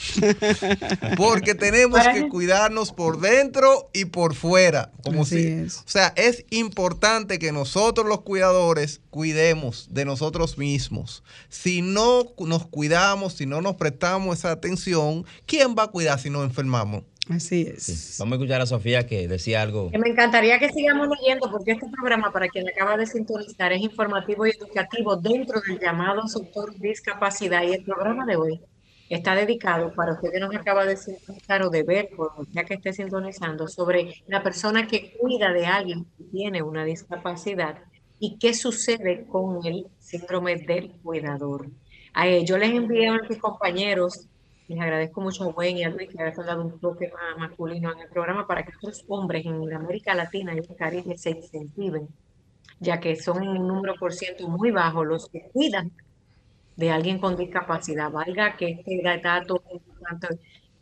Porque 1.17 1.57
tenemos 1.57 2.01
que 2.07 2.23
que- 2.23 2.29
cuidarnos 2.29 2.93
por 2.93 3.21
dentro 3.21 3.91
y 3.93 4.05
por 4.05 4.35
fuera. 4.37 4.93
Como 5.03 5.23
Así 5.23 5.43
si, 5.43 5.49
es. 5.49 5.79
O 5.79 5.83
sea, 5.89 6.13
es 6.17 6.45
importante 6.51 7.41
que 7.41 7.51
nosotros 7.51 8.07
los 8.07 8.21
cuidadores 8.21 9.01
cuidemos 9.11 9.89
de 9.91 10.05
nosotros 10.05 10.59
mismos. 10.59 11.25
Si 11.49 11.83
no 11.83 12.25
nos 12.39 12.67
cuidamos, 12.69 13.35
si 13.35 13.47
no 13.47 13.61
nos 13.61 13.75
prestamos 13.75 14.39
esa 14.39 14.53
atención, 14.53 15.25
¿quién 15.47 15.75
va 15.77 15.85
a 15.85 15.89
cuidar 15.89 16.21
si 16.21 16.31
nos 16.31 16.45
enfermamos? 16.45 17.03
Así 17.31 17.63
es. 17.63 18.17
Vamos 18.19 18.33
a 18.33 18.37
escuchar 18.37 18.61
a 18.61 18.67
Sofía 18.67 19.07
que 19.07 19.27
decía 19.27 19.63
algo. 19.63 19.91
Que 19.91 19.99
me 19.99 20.11
encantaría 20.11 20.59
que 20.59 20.71
sigamos 20.71 21.09
leyendo 21.09 21.51
porque 21.51 21.73
este 21.73 21.89
programa, 21.89 22.31
para 22.31 22.49
quien 22.49 22.69
acaba 22.69 22.97
de 22.97 23.07
sintonizar, 23.07 23.73
es 23.73 23.81
informativo 23.81 24.47
y 24.47 24.51
educativo 24.51 25.17
dentro 25.17 25.61
del 25.67 25.79
llamado 25.79 26.27
sector 26.29 26.79
discapacidad 26.79 27.63
y 27.63 27.73
el 27.73 27.85
programa 27.85 28.27
de 28.27 28.37
hoy 28.37 28.61
está 29.09 29.35
dedicado 29.35 29.93
para 29.95 30.15
usted 30.15 30.33
que 30.33 30.41
nos 30.41 30.55
acaba 30.55 30.85
de 30.85 30.97
sintonizar 30.97 31.63
o 31.63 31.71
de 31.71 31.83
ver, 31.83 32.11
ya 32.53 32.65
que 32.65 32.75
esté 32.75 32.93
sintonizando, 32.93 33.69
sobre 33.69 34.23
la 34.27 34.43
persona 34.43 34.87
que 34.87 35.17
cuida 35.19 35.53
de 35.53 35.67
alguien 35.67 36.05
que 36.17 36.25
tiene 36.25 36.63
una 36.63 36.85
discapacidad 36.85 37.79
y 38.19 38.39
qué 38.39 38.55
sucede 38.55 39.27
con 39.27 39.65
el 39.67 39.87
síndrome 39.99 40.57
del 40.57 40.91
cuidador. 41.03 41.69
Eh, 42.23 42.45
yo 42.45 42.59
les 42.59 42.71
envié 42.71 43.09
a 43.09 43.19
mis 43.29 43.39
compañeros, 43.39 44.29
les 44.69 44.81
agradezco 44.81 45.21
mucho 45.21 45.55
a 45.59 45.67
y 45.67 45.83
a 45.83 45.91
Luis 45.91 46.09
que 46.09 46.23
hayan 46.23 46.47
dado 46.47 46.63
un 46.63 46.79
toque 46.79 47.11
más 47.13 47.39
masculino 47.39 47.93
en 47.93 48.01
el 48.01 48.09
programa 48.09 48.47
para 48.47 48.63
que 48.63 48.71
estos 48.71 49.05
hombres 49.09 49.45
en 49.45 49.73
América 49.73 50.15
Latina 50.15 50.55
y 50.55 50.59
el 50.59 50.77
Caribe 50.77 51.17
se 51.19 51.31
incentiven, 51.31 52.09
ya 52.81 52.99
que 52.99 53.17
son 53.17 53.47
un 53.47 53.67
número 53.67 53.95
por 53.97 54.13
ciento 54.13 54.49
muy 54.49 54.71
bajo 54.71 55.05
los 55.05 55.29
que 55.29 55.43
cuidan 55.53 55.93
de 56.77 56.91
alguien 56.91 57.19
con 57.19 57.37
discapacidad. 57.37 58.11
Valga 58.11 58.57
que 58.57 58.71
este 58.71 59.01
dato 59.23 59.63
es 59.69 59.75
importante 59.75 60.29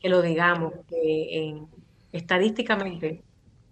que 0.01 0.09
lo 0.09 0.23
digamos, 0.23 0.75
que 0.89 1.49
en, 1.49 1.67
estadísticamente 2.13 3.23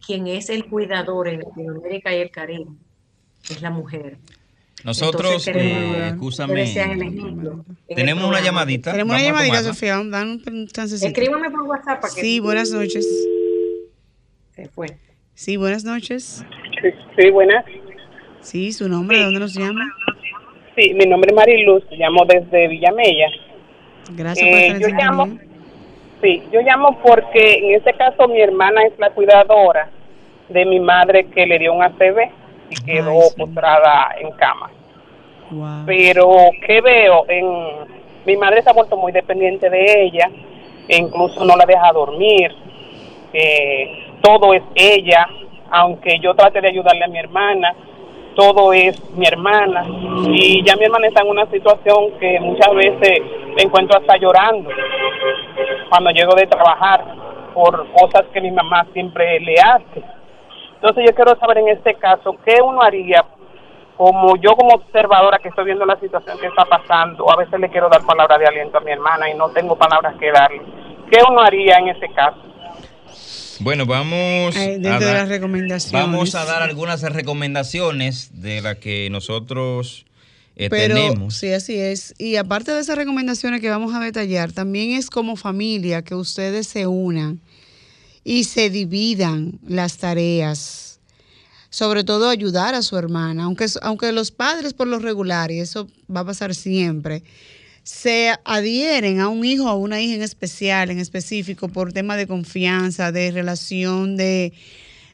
quien 0.04 0.26
es 0.26 0.50
el 0.50 0.68
cuidador 0.68 1.28
en 1.28 1.40
Latinoamérica 1.40 2.14
y 2.14 2.20
el 2.20 2.30
Caribe 2.30 2.70
es 3.48 3.62
la 3.62 3.70
mujer. 3.70 4.18
Nosotros, 4.84 5.46
eh, 5.48 6.08
escúchame, 6.08 6.64
tenemos 7.94 8.24
una 8.24 8.40
llamadita. 8.40 8.92
Tenemos 8.92 9.14
una 9.14 9.22
llamadita, 9.22 9.62
Sofía. 9.62 10.00
Dan 10.04 10.40
un 10.46 10.66
chancecito. 10.68 11.08
Escríbame 11.08 11.50
por 11.50 11.62
WhatsApp. 11.62 12.00
Para 12.00 12.14
que 12.14 12.20
sí, 12.20 12.40
buenas 12.40 12.70
noches. 12.70 13.06
Se 14.54 14.68
fue. 14.68 14.86
Sí, 15.34 15.56
buenas 15.56 15.84
noches. 15.84 16.44
Sí, 17.18 17.30
buenas. 17.30 17.64
Sí, 18.40 18.72
su 18.72 18.88
nombre, 18.88 19.18
¿de 19.18 19.24
dónde 19.24 19.40
nos 19.40 19.54
llama? 19.54 19.84
Sí, 20.76 20.94
mi 20.94 21.04
nombre 21.04 21.28
es 21.30 21.36
Mariluz, 21.36 21.84
llamo 21.90 22.24
desde 22.24 22.68
Villamella. 22.68 23.26
Gracias 24.12 24.48
por 24.48 24.58
Eh, 24.58 24.66
estar 24.68 24.80
yo 24.80 24.96
llamo, 24.96 25.38
sí, 26.22 26.42
yo 26.50 26.60
llamo 26.62 26.98
porque 27.02 27.54
en 27.58 27.74
este 27.76 27.92
caso 27.94 28.26
mi 28.28 28.40
hermana 28.40 28.82
es 28.86 28.98
la 28.98 29.10
cuidadora 29.10 29.90
de 30.48 30.64
mi 30.64 30.80
madre 30.80 31.26
que 31.26 31.44
le 31.46 31.58
dio 31.58 31.74
un 31.74 31.82
ACV 31.82 32.30
y 32.70 32.84
quedó 32.84 33.10
Ay, 33.10 33.28
sí. 33.28 33.34
postrada 33.36 34.14
en 34.18 34.30
cama. 34.32 34.70
Wow. 35.50 35.84
Pero, 35.86 36.30
¿qué 36.66 36.80
veo? 36.80 37.24
En, 37.28 38.00
mi 38.26 38.36
madre 38.36 38.62
se 38.62 38.70
ha 38.70 38.72
vuelto 38.72 38.96
muy 38.96 39.12
dependiente 39.12 39.68
de 39.68 40.02
ella, 40.04 40.30
e 40.88 40.96
incluso 40.96 41.44
no 41.44 41.56
la 41.56 41.66
deja 41.66 41.92
dormir. 41.92 42.54
Eh, 43.32 44.16
todo 44.22 44.54
es 44.54 44.62
ella, 44.74 45.26
aunque 45.70 46.18
yo 46.20 46.34
trate 46.34 46.60
de 46.60 46.68
ayudarle 46.68 47.04
a 47.04 47.08
mi 47.08 47.18
hermana, 47.18 47.74
todo 48.34 48.72
es 48.72 48.98
mi 49.14 49.26
hermana. 49.26 49.84
Y 50.28 50.62
ya 50.64 50.76
mi 50.76 50.84
hermana 50.84 51.08
está 51.08 51.22
en 51.22 51.30
una 51.30 51.46
situación 51.46 52.12
que 52.18 52.38
muchas 52.40 52.74
veces 52.74 53.20
me 53.56 53.62
encuentro 53.62 53.98
hasta 53.98 54.16
llorando 54.16 54.70
cuando 55.88 56.10
llego 56.10 56.34
de 56.34 56.46
trabajar 56.46 57.04
por 57.54 57.86
cosas 57.92 58.26
que 58.32 58.40
mi 58.40 58.50
mamá 58.50 58.86
siempre 58.92 59.40
le 59.40 59.54
hace. 59.54 60.02
Entonces 60.80 61.04
yo 61.08 61.14
quiero 61.14 61.38
saber 61.38 61.58
en 61.58 61.68
este 61.68 61.94
caso, 61.94 62.36
¿qué 62.44 62.56
uno 62.64 62.80
haría 62.82 63.24
como 63.96 64.34
yo 64.36 64.52
como 64.56 64.76
observadora 64.76 65.38
que 65.42 65.48
estoy 65.48 65.66
viendo 65.66 65.84
la 65.84 66.00
situación 66.00 66.38
que 66.38 66.46
está 66.46 66.64
pasando, 66.64 67.30
a 67.30 67.36
veces 67.36 67.60
le 67.60 67.68
quiero 67.68 67.90
dar 67.90 68.00
palabras 68.06 68.40
de 68.40 68.46
aliento 68.46 68.78
a 68.78 68.80
mi 68.80 68.92
hermana 68.92 69.28
y 69.28 69.34
no 69.36 69.50
tengo 69.50 69.76
palabras 69.76 70.14
que 70.18 70.30
darle. 70.32 70.62
¿Qué 71.10 71.18
uno 71.28 71.42
haría 71.42 71.76
en 71.76 71.88
ese 71.88 72.06
caso? 72.14 72.40
Bueno, 73.60 73.84
vamos 73.84 74.56
Ay, 74.56 74.76
a 74.76 74.78
de 74.78 74.88
dar- 74.88 75.02
las 75.02 75.28
recomendaciones. 75.28 75.92
Vamos 75.92 76.34
a 76.34 76.46
dar 76.46 76.62
algunas 76.62 77.02
recomendaciones 77.02 78.40
de 78.40 78.62
las 78.62 78.76
que 78.76 79.08
nosotros 79.10 80.06
eh, 80.56 80.68
Pero 80.70 80.94
tenemos. 80.94 81.34
sí, 81.36 81.52
así 81.52 81.78
es. 81.78 82.14
Y 82.18 82.36
aparte 82.36 82.72
de 82.72 82.80
esas 82.80 82.96
recomendaciones 82.96 83.60
que 83.60 83.68
vamos 83.68 83.94
a 83.94 84.00
detallar, 84.00 84.52
también 84.52 84.92
es 84.92 85.10
como 85.10 85.36
familia 85.36 86.00
que 86.02 86.14
ustedes 86.14 86.66
se 86.66 86.86
unan 86.86 87.40
y 88.24 88.44
se 88.44 88.70
dividan 88.70 89.58
las 89.66 89.98
tareas. 89.98 91.00
Sobre 91.70 92.02
todo 92.02 92.28
ayudar 92.28 92.74
a 92.74 92.82
su 92.82 92.96
hermana, 92.96 93.44
aunque, 93.44 93.66
aunque 93.82 94.10
los 94.12 94.32
padres 94.32 94.74
por 94.74 94.88
lo 94.88 94.98
regular, 94.98 95.50
y 95.50 95.60
eso 95.60 95.88
va 96.14 96.20
a 96.20 96.26
pasar 96.26 96.54
siempre, 96.54 97.22
se 97.84 98.34
adhieren 98.44 99.20
a 99.20 99.28
un 99.28 99.44
hijo 99.44 99.64
o 99.64 99.68
a 99.68 99.76
una 99.76 100.00
hija 100.00 100.14
en 100.14 100.22
especial, 100.22 100.90
en 100.90 100.98
específico, 100.98 101.68
por 101.68 101.92
tema 101.92 102.16
de 102.16 102.26
confianza, 102.26 103.12
de 103.12 103.30
relación, 103.30 104.16
de, 104.16 104.52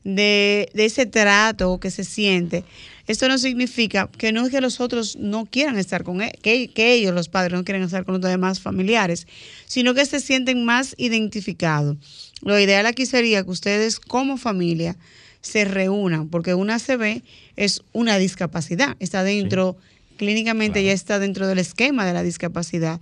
de, 0.05 0.71
de 0.73 0.85
ese 0.85 1.07
trato 1.07 1.79
que 1.79 1.91
se 1.91 2.05
siente. 2.05 2.65
Esto 3.07 3.29
no 3.29 3.39
significa 3.39 4.11
que 4.19 4.33
no 4.33 4.45
es 4.45 4.51
que 4.51 4.61
los 4.61 4.81
otros 4.81 5.17
no 5.17 5.47
quieran 5.47 5.79
estar 5.79 6.03
con 6.03 6.23
él, 6.23 6.33
que, 6.43 6.69
que 6.69 6.95
ellos, 6.95 7.15
los 7.15 7.29
padres, 7.29 7.53
no 7.53 7.65
quieren 7.65 7.83
estar 7.83 8.05
con 8.05 8.21
los 8.21 8.31
demás 8.31 8.61
familiares, 8.61 9.27
sino 9.67 9.95
que 9.95 10.05
se 10.07 10.21
sienten 10.21 10.65
más 10.65 10.95
identificados. 10.99 11.97
Lo 12.43 12.59
ideal 12.59 12.87
aquí 12.87 13.07
sería 13.07 13.45
que 13.45 13.51
ustedes 13.51 14.01
como 14.01 14.37
familia 14.37 14.97
se 15.41 15.65
reúnan, 15.65 16.29
porque 16.29 16.55
una 16.55 16.79
CB 16.79 17.23
es 17.55 17.83
una 17.93 18.19
discapacidad, 18.19 18.97
está 18.99 19.23
dentro, 19.23 19.77
clínicamente 20.17 20.83
ya 20.83 20.93
está 20.93 21.19
dentro 21.19 21.47
del 21.47 21.61
esquema 21.61 22.05
de 22.05 22.13
la 22.13 22.25
discapacidad 22.25 23.01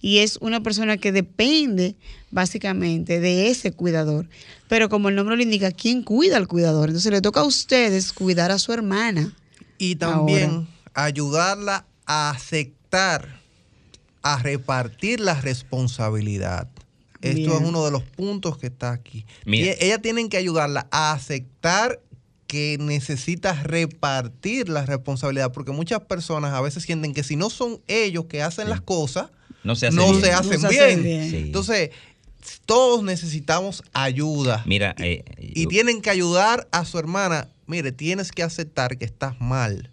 y 0.00 0.18
es 0.18 0.36
una 0.40 0.62
persona 0.62 0.98
que 0.98 1.12
depende 1.12 1.96
básicamente 2.30 3.18
de 3.20 3.48
ese 3.48 3.72
cuidador. 3.72 4.28
Pero 4.68 4.88
como 4.88 5.08
el 5.08 5.14
nombre 5.14 5.36
lo 5.36 5.42
indica, 5.42 5.70
¿quién 5.70 6.02
cuida 6.02 6.36
al 6.36 6.48
cuidador? 6.48 6.90
Entonces 6.90 7.12
le 7.12 7.22
toca 7.22 7.40
a 7.40 7.44
ustedes 7.44 8.12
cuidar 8.12 8.50
a 8.50 8.58
su 8.58 8.72
hermana. 8.72 9.32
Y 9.78 9.96
también 9.96 10.50
Ahora. 10.50 10.66
ayudarla 10.94 11.86
a 12.06 12.30
aceptar, 12.30 13.40
a 14.22 14.38
repartir 14.42 15.20
la 15.20 15.40
responsabilidad. 15.40 16.68
Esto 17.22 17.36
Bien. 17.50 17.62
es 17.62 17.68
uno 17.68 17.84
de 17.84 17.90
los 17.90 18.02
puntos 18.02 18.58
que 18.58 18.66
está 18.68 18.92
aquí. 18.92 19.24
Mira. 19.44 19.72
Y 19.72 19.84
ella 19.86 19.98
tienen 20.00 20.28
que 20.28 20.36
ayudarla 20.36 20.86
a 20.90 21.12
aceptar 21.12 22.00
que 22.46 22.76
necesita 22.80 23.54
repartir 23.64 24.68
la 24.68 24.86
responsabilidad, 24.86 25.50
porque 25.52 25.72
muchas 25.72 26.00
personas 26.00 26.52
a 26.54 26.60
veces 26.60 26.84
sienten 26.84 27.12
que 27.12 27.24
si 27.24 27.34
no 27.34 27.50
son 27.50 27.80
ellos 27.88 28.26
que 28.26 28.42
hacen 28.42 28.68
las 28.70 28.80
cosas, 28.80 29.30
No 29.64 29.74
se 29.74 29.88
hace 29.88 29.96
no 29.96 30.10
bien. 30.10 30.20
se 30.22 30.32
hacen 30.32 30.62
No 30.62 30.68
se 30.68 30.74
bien. 30.74 30.84
hacen 30.84 31.02
bien. 31.02 31.30
Sí. 31.30 31.36
Entonces, 31.38 31.90
todos 32.66 33.02
necesitamos 33.02 33.82
ayuda. 33.92 34.62
Mira, 34.66 34.94
eh, 34.98 35.24
Y 35.40 35.64
yo- 35.64 35.68
tienen 35.68 36.00
que 36.00 36.10
ayudar 36.10 36.68
a 36.70 36.84
su 36.84 36.98
hermana. 37.00 37.48
Mire, 37.66 37.92
tienes 37.92 38.32
que 38.32 38.42
aceptar 38.42 38.96
que 38.98 39.04
estás 39.04 39.40
mal. 39.40 39.90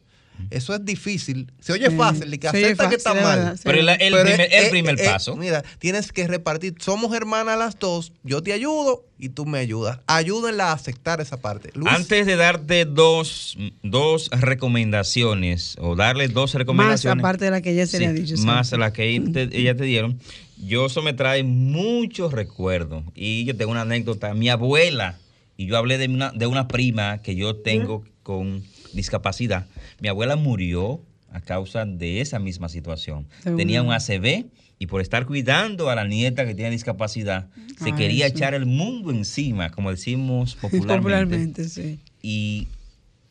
Eso 0.49 0.73
es 0.73 0.83
difícil. 0.83 1.51
Se 1.61 1.73
oye 1.73 1.89
Sí. 1.89 1.95
fácil 1.95 2.33
y 2.33 2.37
que 2.37 2.47
acepta 2.47 2.89
que 2.89 2.97
fácil, 2.97 3.19
de 3.19 3.23
mal. 3.25 3.37
verdad, 3.39 3.55
sí. 3.55 3.61
pero 3.63 3.79
el, 3.79 3.87
el 3.89 3.97
Pero 3.99 4.23
primer, 4.23 4.49
el 4.53 4.69
primer 4.71 4.99
es- 4.99 5.07
paso. 5.07 5.35
Mira, 5.37 5.63
tienes 5.79 6.11
que 6.11 6.27
repartir. 6.27 6.73
Somos 6.79 7.15
hermanas 7.15 7.57
las 7.57 7.77
dos. 7.79 8.11
Yo 8.23 8.41
te 8.41 8.51
ayudo 8.51 9.05
y 9.19 9.29
tú 9.29 9.45
me 9.45 9.59
ayudas. 9.59 9.99
Ayúdenla 10.07 10.69
a 10.71 10.73
aceptar 10.73 11.21
esa 11.21 11.37
parte. 11.39 11.69
Luis, 11.75 11.93
Antes 11.93 12.25
de 12.25 12.35
darte 12.35 12.83
dos, 12.85 13.57
dos 13.83 14.29
recomendaciones 14.31 15.75
o 15.79 15.95
darle 15.95 16.27
dos 16.27 16.51
Más 16.53 16.59
recomendaciones. 16.59 17.23
aparte 17.23 17.45
de 17.45 17.51
la 17.51 17.61
que 17.61 17.73
ya 17.75 17.85
se 17.87 17.99
le 17.99 18.07
ha 18.07 18.13
dicho. 18.13 18.35
sí. 18.35 18.43
Más 18.45 18.71
las 18.73 18.91
que 18.91 19.07
ella 19.09 19.31
te, 19.31 19.43
ella 19.57 19.75
te 19.75 19.83
dieron. 19.83 20.19
Yo 20.57 20.87
eso 20.87 21.01
me 21.01 21.13
trae 21.13 21.43
muchos 21.43 22.33
recuerdos. 22.33 23.03
Y 23.15 23.45
yo 23.45 23.55
tengo 23.55 23.71
una 23.71 23.81
anécdota. 23.81 24.33
Mi 24.33 24.49
abuela, 24.49 25.17
y 25.57 25.67
yo 25.67 25.77
hablé 25.77 25.97
de 25.97 26.07
una, 26.07 26.31
de 26.31 26.47
una 26.47 26.67
prima 26.67 27.19
que 27.21 27.35
yo 27.35 27.55
tengo 27.57 28.03
con 28.23 28.63
discapacidad. 28.93 29.67
Mi 29.99 30.07
abuela 30.07 30.35
murió 30.35 31.01
a 31.31 31.41
causa 31.41 31.85
de 31.85 32.21
esa 32.21 32.39
misma 32.39 32.69
situación. 32.69 33.27
Tenía 33.43 33.81
un 33.81 33.91
ACV 33.91 34.45
y 34.79 34.87
por 34.87 35.01
estar 35.01 35.25
cuidando 35.25 35.89
a 35.89 35.95
la 35.95 36.05
nieta 36.05 36.45
que 36.45 36.53
tiene 36.55 36.71
discapacidad, 36.71 37.47
se 37.79 37.85
Ay, 37.85 37.93
quería 37.93 38.27
sí. 38.27 38.33
echar 38.35 38.53
el 38.53 38.65
mundo 38.65 39.11
encima, 39.11 39.69
como 39.71 39.91
decimos 39.91 40.55
popularmente 40.61 40.97
Popularmente, 40.97 41.69
sí. 41.69 41.99
y 42.21 42.67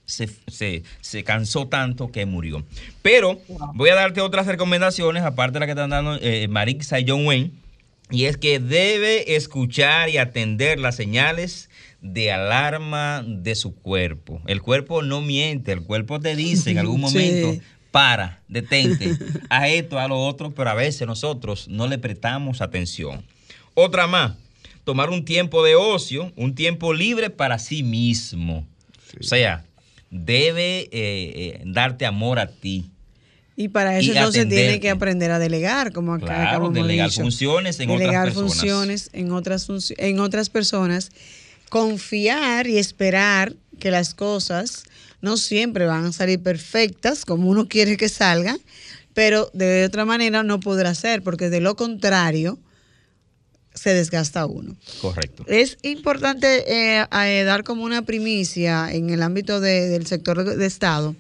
se, 0.05 0.29
se- 0.49 0.83
se 1.01 1.25
cansó 1.25 1.69
tanto 1.69 2.11
que 2.11 2.27
murió. 2.27 2.65
Pero 3.03 3.41
voy 3.75 3.91
a 3.91 3.95
darte 3.95 4.21
otras 4.21 4.47
recomendaciones, 4.47 5.23
aparte 5.23 5.55
de 5.55 5.61
la 5.61 5.67
que 5.67 5.73
están 5.73 5.91
dando 5.91 6.17
eh, 6.21 6.49
Marixa 6.49 6.99
y 7.01 7.05
John 7.09 7.25
Wayne, 7.27 7.51
y 8.11 8.25
es 8.25 8.37
que 8.37 8.59
debe 8.59 9.37
escuchar 9.37 10.09
y 10.11 10.19
atender 10.19 10.79
las 10.79 10.97
señales 10.97 11.71
de 12.03 12.31
alarma 12.33 13.25
de 13.27 13.55
su 13.55 13.75
cuerpo. 13.75 14.43
El 14.47 14.61
cuerpo 14.61 15.03
no 15.03 15.21
miente, 15.23 15.73
el 15.73 15.83
cuerpo 15.83 16.21
te 16.21 16.37
dice 16.37 16.71
en 16.71 16.79
algún 16.79 16.97
Sí. 17.09 17.15
momento, 17.17 17.63
para, 17.91 18.41
detente, 18.49 19.17
a 19.49 19.69
esto, 19.69 19.99
a 19.99 20.09
lo 20.09 20.19
otro, 20.19 20.51
pero 20.51 20.69
a 20.71 20.75
veces 20.75 21.07
nosotros 21.07 21.69
no 21.69 21.87
le 21.87 21.99
prestamos 21.99 22.61
atención. 22.61 23.25
Otra 23.75 24.07
más, 24.07 24.33
tomar 24.85 25.11
un 25.11 25.25
tiempo 25.25 25.63
de 25.65 25.77
ocio, 25.77 26.33
un 26.37 26.55
tiempo 26.55 26.93
libre 26.93 27.31
para 27.31 27.59
sí 27.59 27.83
mismo. 27.83 28.67
O 29.21 29.23
sea, 29.23 29.65
debe 30.11 30.81
eh, 30.81 30.91
eh, 30.93 31.63
darte 31.65 32.05
amor 32.07 32.39
a 32.39 32.47
ti. 32.49 32.87
Y 33.55 33.69
para 33.69 33.99
eso 33.99 34.13
y 34.13 34.17
entonces 34.17 34.49
tiene 34.49 34.81
que 34.81 34.89
aprender 34.91 35.31
a 35.31 35.39
delegar, 35.39 35.93
como 35.93 36.15
acá 36.15 36.27
Claro, 36.27 36.43
acabamos 36.49 36.75
de 36.75 36.81
delegar 36.83 37.11
dicho. 37.11 37.21
funciones 37.23 37.79
en 37.81 37.89
delegar 37.91 38.29
otras 38.31 38.35
personas. 38.35 38.53
funciones 38.57 39.11
en 39.13 39.33
otras 39.33 39.69
en 39.99 40.21
otras 40.21 40.49
personas, 40.51 41.13
confiar 41.73 42.67
y 42.67 42.77
esperar 42.77 43.57
que 43.81 43.91
las 43.91 44.13
cosas 44.13 44.83
no 45.23 45.39
siempre 45.39 45.87
van 45.87 46.05
a 46.05 46.13
salir 46.13 46.39
perfectas 46.39 47.25
como 47.25 47.49
uno 47.49 47.67
quiere 47.67 47.97
que 47.97 48.11
salgan, 48.11 48.59
pero 49.15 49.51
de 49.55 49.87
otra 49.87 50.05
manera 50.05 50.43
no 50.43 50.61
podrá 50.61 50.95
ser, 50.95 51.23
porque 51.23 51.49
de 51.49 51.63
lo 51.63 51.75
contrario 51.75 52.59
se 53.73 53.95
desgasta 53.95 54.45
uno. 54.45 54.77
Correcto. 55.01 55.47
Es 55.49 55.79
importante 55.81 56.47
eh, 57.01 57.07
eh, 57.11 57.45
dar 57.45 57.65
como 57.65 57.85
una 57.85 58.03
primicia 58.03 58.93
en 58.93 59.09
el 59.09 59.23
ámbito 59.23 59.59
de- 59.63 59.89
del 59.89 60.07
sector 60.07 60.45
de 60.45 60.67
Estado, 60.67 61.17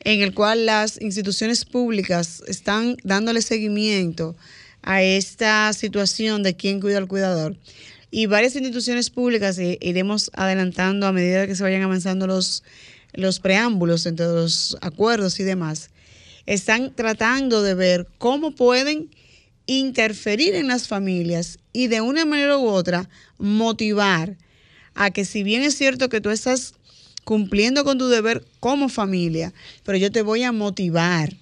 en 0.00 0.20
el 0.20 0.34
cual 0.34 0.66
las 0.66 1.00
instituciones 1.00 1.64
públicas 1.64 2.42
están 2.46 2.98
dándole 3.04 3.40
seguimiento 3.40 4.36
a 4.82 5.02
esta 5.02 5.72
situación 5.72 6.42
de 6.42 6.56
quién 6.56 6.78
cuida 6.78 6.98
al 6.98 7.08
cuidador. 7.08 7.56
Y 8.10 8.26
varias 8.26 8.56
instituciones 8.56 9.10
públicas, 9.10 9.58
eh, 9.58 9.78
iremos 9.80 10.30
adelantando 10.34 11.06
a 11.06 11.12
medida 11.12 11.46
que 11.46 11.54
se 11.54 11.62
vayan 11.62 11.82
avanzando 11.82 12.26
los, 12.26 12.62
los 13.12 13.40
preámbulos 13.40 14.06
entre 14.06 14.26
los 14.26 14.76
acuerdos 14.80 15.38
y 15.40 15.44
demás, 15.44 15.90
están 16.46 16.94
tratando 16.94 17.62
de 17.62 17.74
ver 17.74 18.08
cómo 18.18 18.52
pueden 18.52 19.10
interferir 19.66 20.54
en 20.54 20.66
las 20.66 20.88
familias 20.88 21.58
y 21.74 21.88
de 21.88 22.00
una 22.00 22.24
manera 22.24 22.56
u 22.56 22.66
otra 22.66 23.10
motivar 23.36 24.38
a 24.94 25.10
que 25.10 25.26
si 25.26 25.42
bien 25.42 25.62
es 25.62 25.76
cierto 25.76 26.08
que 26.08 26.22
tú 26.22 26.30
estás 26.30 26.74
cumpliendo 27.24 27.84
con 27.84 27.98
tu 27.98 28.08
deber 28.08 28.46
como 28.60 28.88
familia, 28.88 29.52
pero 29.84 29.98
yo 29.98 30.10
te 30.10 30.22
voy 30.22 30.42
a 30.42 30.52
motivar 30.52 31.36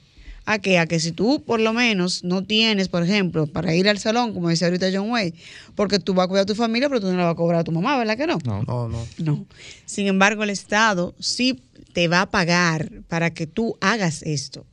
a 0.46 0.60
que 0.60 0.78
a 0.78 0.86
que 0.86 1.00
si 1.00 1.12
tú 1.12 1.42
por 1.44 1.60
lo 1.60 1.72
menos 1.72 2.24
no 2.24 2.44
tienes, 2.44 2.88
por 2.88 3.02
ejemplo, 3.02 3.46
para 3.46 3.74
ir 3.74 3.88
al 3.88 3.98
salón, 3.98 4.32
como 4.32 4.48
decía 4.48 4.68
ahorita 4.68 4.88
John 4.92 5.10
Way, 5.10 5.34
porque 5.74 5.98
tú 5.98 6.14
vas 6.14 6.24
a 6.24 6.28
cuidar 6.28 6.44
a 6.44 6.46
tu 6.46 6.54
familia, 6.54 6.88
pero 6.88 7.00
tú 7.00 7.08
no 7.08 7.16
la 7.16 7.24
vas 7.24 7.32
a 7.32 7.36
cobrar 7.36 7.60
a 7.60 7.64
tu 7.64 7.72
mamá, 7.72 7.98
¿verdad 7.98 8.16
que 8.16 8.26
no? 8.26 8.38
No, 8.44 8.62
no, 8.62 8.88
no. 8.88 9.06
No. 9.18 9.46
Sin 9.84 10.06
embargo, 10.06 10.44
el 10.44 10.50
Estado 10.50 11.14
sí 11.18 11.60
te 11.92 12.08
va 12.08 12.22
a 12.22 12.30
pagar 12.30 12.90
para 13.08 13.30
que 13.34 13.46
tú 13.46 13.76
hagas 13.80 14.22
esto. 14.22 14.64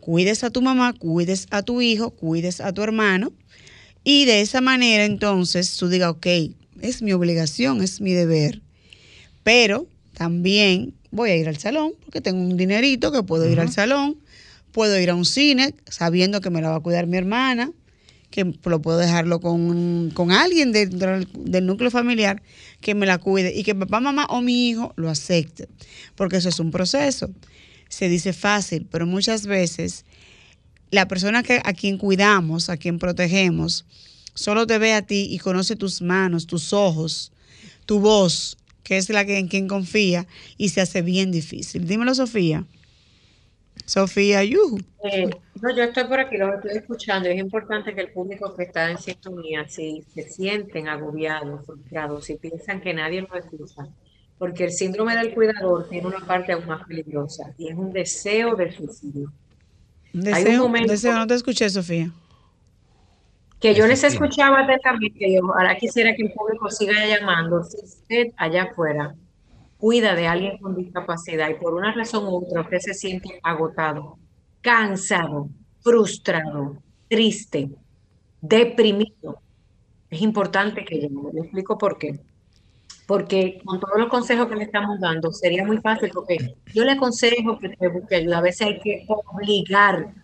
Cuides 0.00 0.44
a 0.44 0.50
tu 0.50 0.62
mamá, 0.62 0.92
cuides 0.92 1.46
a 1.50 1.62
tu 1.62 1.80
hijo, 1.80 2.10
cuides 2.10 2.60
a 2.60 2.72
tu 2.72 2.82
hermano. 2.82 3.32
Y 4.04 4.24
de 4.24 4.40
esa 4.40 4.60
manera, 4.60 5.04
entonces, 5.04 5.76
tú 5.76 5.88
digas, 5.88 6.10
ok, 6.10 6.26
es 6.80 7.02
mi 7.02 7.12
obligación, 7.12 7.82
es 7.82 8.00
mi 8.00 8.12
deber. 8.12 8.62
Pero 9.42 9.86
también 10.14 10.94
voy 11.10 11.30
a 11.30 11.36
ir 11.36 11.48
al 11.48 11.56
salón, 11.56 11.92
porque 12.04 12.20
tengo 12.20 12.40
un 12.40 12.56
dinerito 12.56 13.12
que 13.12 13.22
puedo 13.22 13.48
ir 13.48 13.60
al 13.60 13.72
salón. 13.72 14.16
Puedo 14.72 14.98
ir 14.98 15.10
a 15.10 15.14
un 15.14 15.24
cine 15.24 15.74
sabiendo 15.88 16.40
que 16.40 16.50
me 16.50 16.60
la 16.62 16.70
va 16.70 16.76
a 16.76 16.80
cuidar 16.80 17.06
mi 17.06 17.16
hermana, 17.16 17.70
que 18.30 18.50
lo 18.64 18.82
puedo 18.82 18.98
dejarlo 18.98 19.40
con, 19.40 20.10
con 20.10 20.32
alguien 20.32 20.72
dentro 20.72 21.20
del, 21.34 21.66
núcleo 21.66 21.90
familiar 21.90 22.42
que 22.80 22.94
me 22.94 23.06
la 23.06 23.18
cuide 23.18 23.54
y 23.54 23.62
que 23.62 23.74
papá, 23.74 24.00
mamá 24.00 24.26
o 24.30 24.40
mi 24.40 24.70
hijo 24.70 24.92
lo 24.96 25.10
acepte, 25.10 25.68
porque 26.16 26.38
eso 26.38 26.48
es 26.48 26.58
un 26.58 26.70
proceso. 26.70 27.30
Se 27.88 28.08
dice 28.08 28.32
fácil, 28.32 28.88
pero 28.90 29.06
muchas 29.06 29.46
veces 29.46 30.06
la 30.90 31.06
persona 31.06 31.42
que, 31.42 31.60
a 31.62 31.72
quien 31.74 31.98
cuidamos, 31.98 32.70
a 32.70 32.78
quien 32.78 32.98
protegemos, 32.98 33.84
solo 34.34 34.66
te 34.66 34.78
ve 34.78 34.94
a 34.94 35.02
ti 35.02 35.28
y 35.30 35.38
conoce 35.38 35.76
tus 35.76 36.00
manos, 36.00 36.46
tus 36.46 36.72
ojos, 36.72 37.32
tu 37.84 38.00
voz, 38.00 38.56
que 38.82 38.96
es 38.96 39.08
la 39.10 39.24
que 39.24 39.38
en 39.38 39.48
quien 39.48 39.68
confía 39.68 40.26
y 40.56 40.70
se 40.70 40.80
hace 40.80 41.02
bien 41.02 41.30
difícil. 41.30 41.86
Dímelo, 41.86 42.14
Sofía. 42.14 42.64
Sofía 43.84 44.44
Yuhu. 44.44 44.78
Eh, 45.04 45.28
no, 45.60 45.74
yo 45.76 45.82
estoy 45.84 46.04
por 46.04 46.20
aquí, 46.20 46.36
los 46.36 46.54
estoy 46.54 46.76
escuchando. 46.78 47.28
Es 47.28 47.38
importante 47.38 47.94
que 47.94 48.00
el 48.02 48.12
público 48.12 48.54
que 48.54 48.64
está 48.64 48.90
en 48.90 48.98
sintonía, 48.98 49.68
si 49.68 50.02
se 50.14 50.22
sienten 50.22 50.88
agobiados, 50.88 51.64
frustrados, 51.66 52.24
si 52.26 52.36
piensan 52.36 52.80
que 52.80 52.94
nadie 52.94 53.22
los 53.22 53.32
escucha, 53.44 53.88
porque 54.38 54.64
el 54.64 54.72
síndrome 54.72 55.16
del 55.16 55.34
cuidador 55.34 55.88
tiene 55.88 56.06
una 56.06 56.20
parte 56.24 56.52
aún 56.52 56.66
más 56.66 56.86
peligrosa 56.86 57.52
y 57.58 57.68
es 57.68 57.74
un 57.76 57.92
deseo 57.92 58.54
de 58.56 58.70
suicidio. 58.72 59.32
Un 60.14 60.26
Hay 60.28 60.42
un 60.42 60.44
deseo, 60.44 60.62
momento- 60.62 60.92
deseo, 60.92 61.14
no 61.14 61.26
te 61.26 61.34
escuché, 61.34 61.68
Sofía. 61.70 62.10
Que 63.60 63.74
yo 63.74 63.86
les 63.86 64.02
escuchaba 64.02 64.60
atentamente 64.60 65.28
y 65.28 65.38
ojalá 65.38 65.76
quisiera 65.76 66.14
que 66.16 66.22
el 66.22 66.32
público 66.32 66.68
siga 66.68 67.06
llamando. 67.06 67.62
Si 67.62 67.76
usted 67.84 68.26
allá 68.36 68.64
afuera 68.64 69.14
cuida 69.82 70.14
de 70.14 70.28
alguien 70.28 70.58
con 70.58 70.76
discapacidad 70.76 71.50
y 71.50 71.54
por 71.54 71.74
una 71.74 71.92
razón 71.92 72.26
u 72.26 72.36
otra 72.36 72.60
usted 72.60 72.78
se 72.78 72.94
siente 72.94 73.40
agotado, 73.42 74.16
cansado, 74.60 75.48
frustrado, 75.80 76.76
triste, 77.08 77.68
deprimido, 78.40 79.40
es 80.08 80.22
importante 80.22 80.84
que 80.84 81.00
llame. 81.00 81.32
Le 81.32 81.40
explico 81.40 81.76
por 81.76 81.98
qué. 81.98 82.20
Porque 83.08 83.60
con 83.64 83.80
todos 83.80 83.98
los 83.98 84.08
consejos 84.08 84.46
que 84.46 84.54
le 84.54 84.62
estamos 84.62 85.00
dando 85.00 85.32
sería 85.32 85.64
muy 85.64 85.78
fácil 85.78 86.12
porque 86.14 86.54
yo 86.72 86.84
le 86.84 86.92
aconsejo 86.92 87.58
que 87.58 87.70
te 87.70 87.88
busque 87.88 88.14
ayuda. 88.14 88.38
A 88.38 88.42
veces 88.42 88.68
hay 88.68 88.78
que 88.78 89.04
obligar 89.08 90.14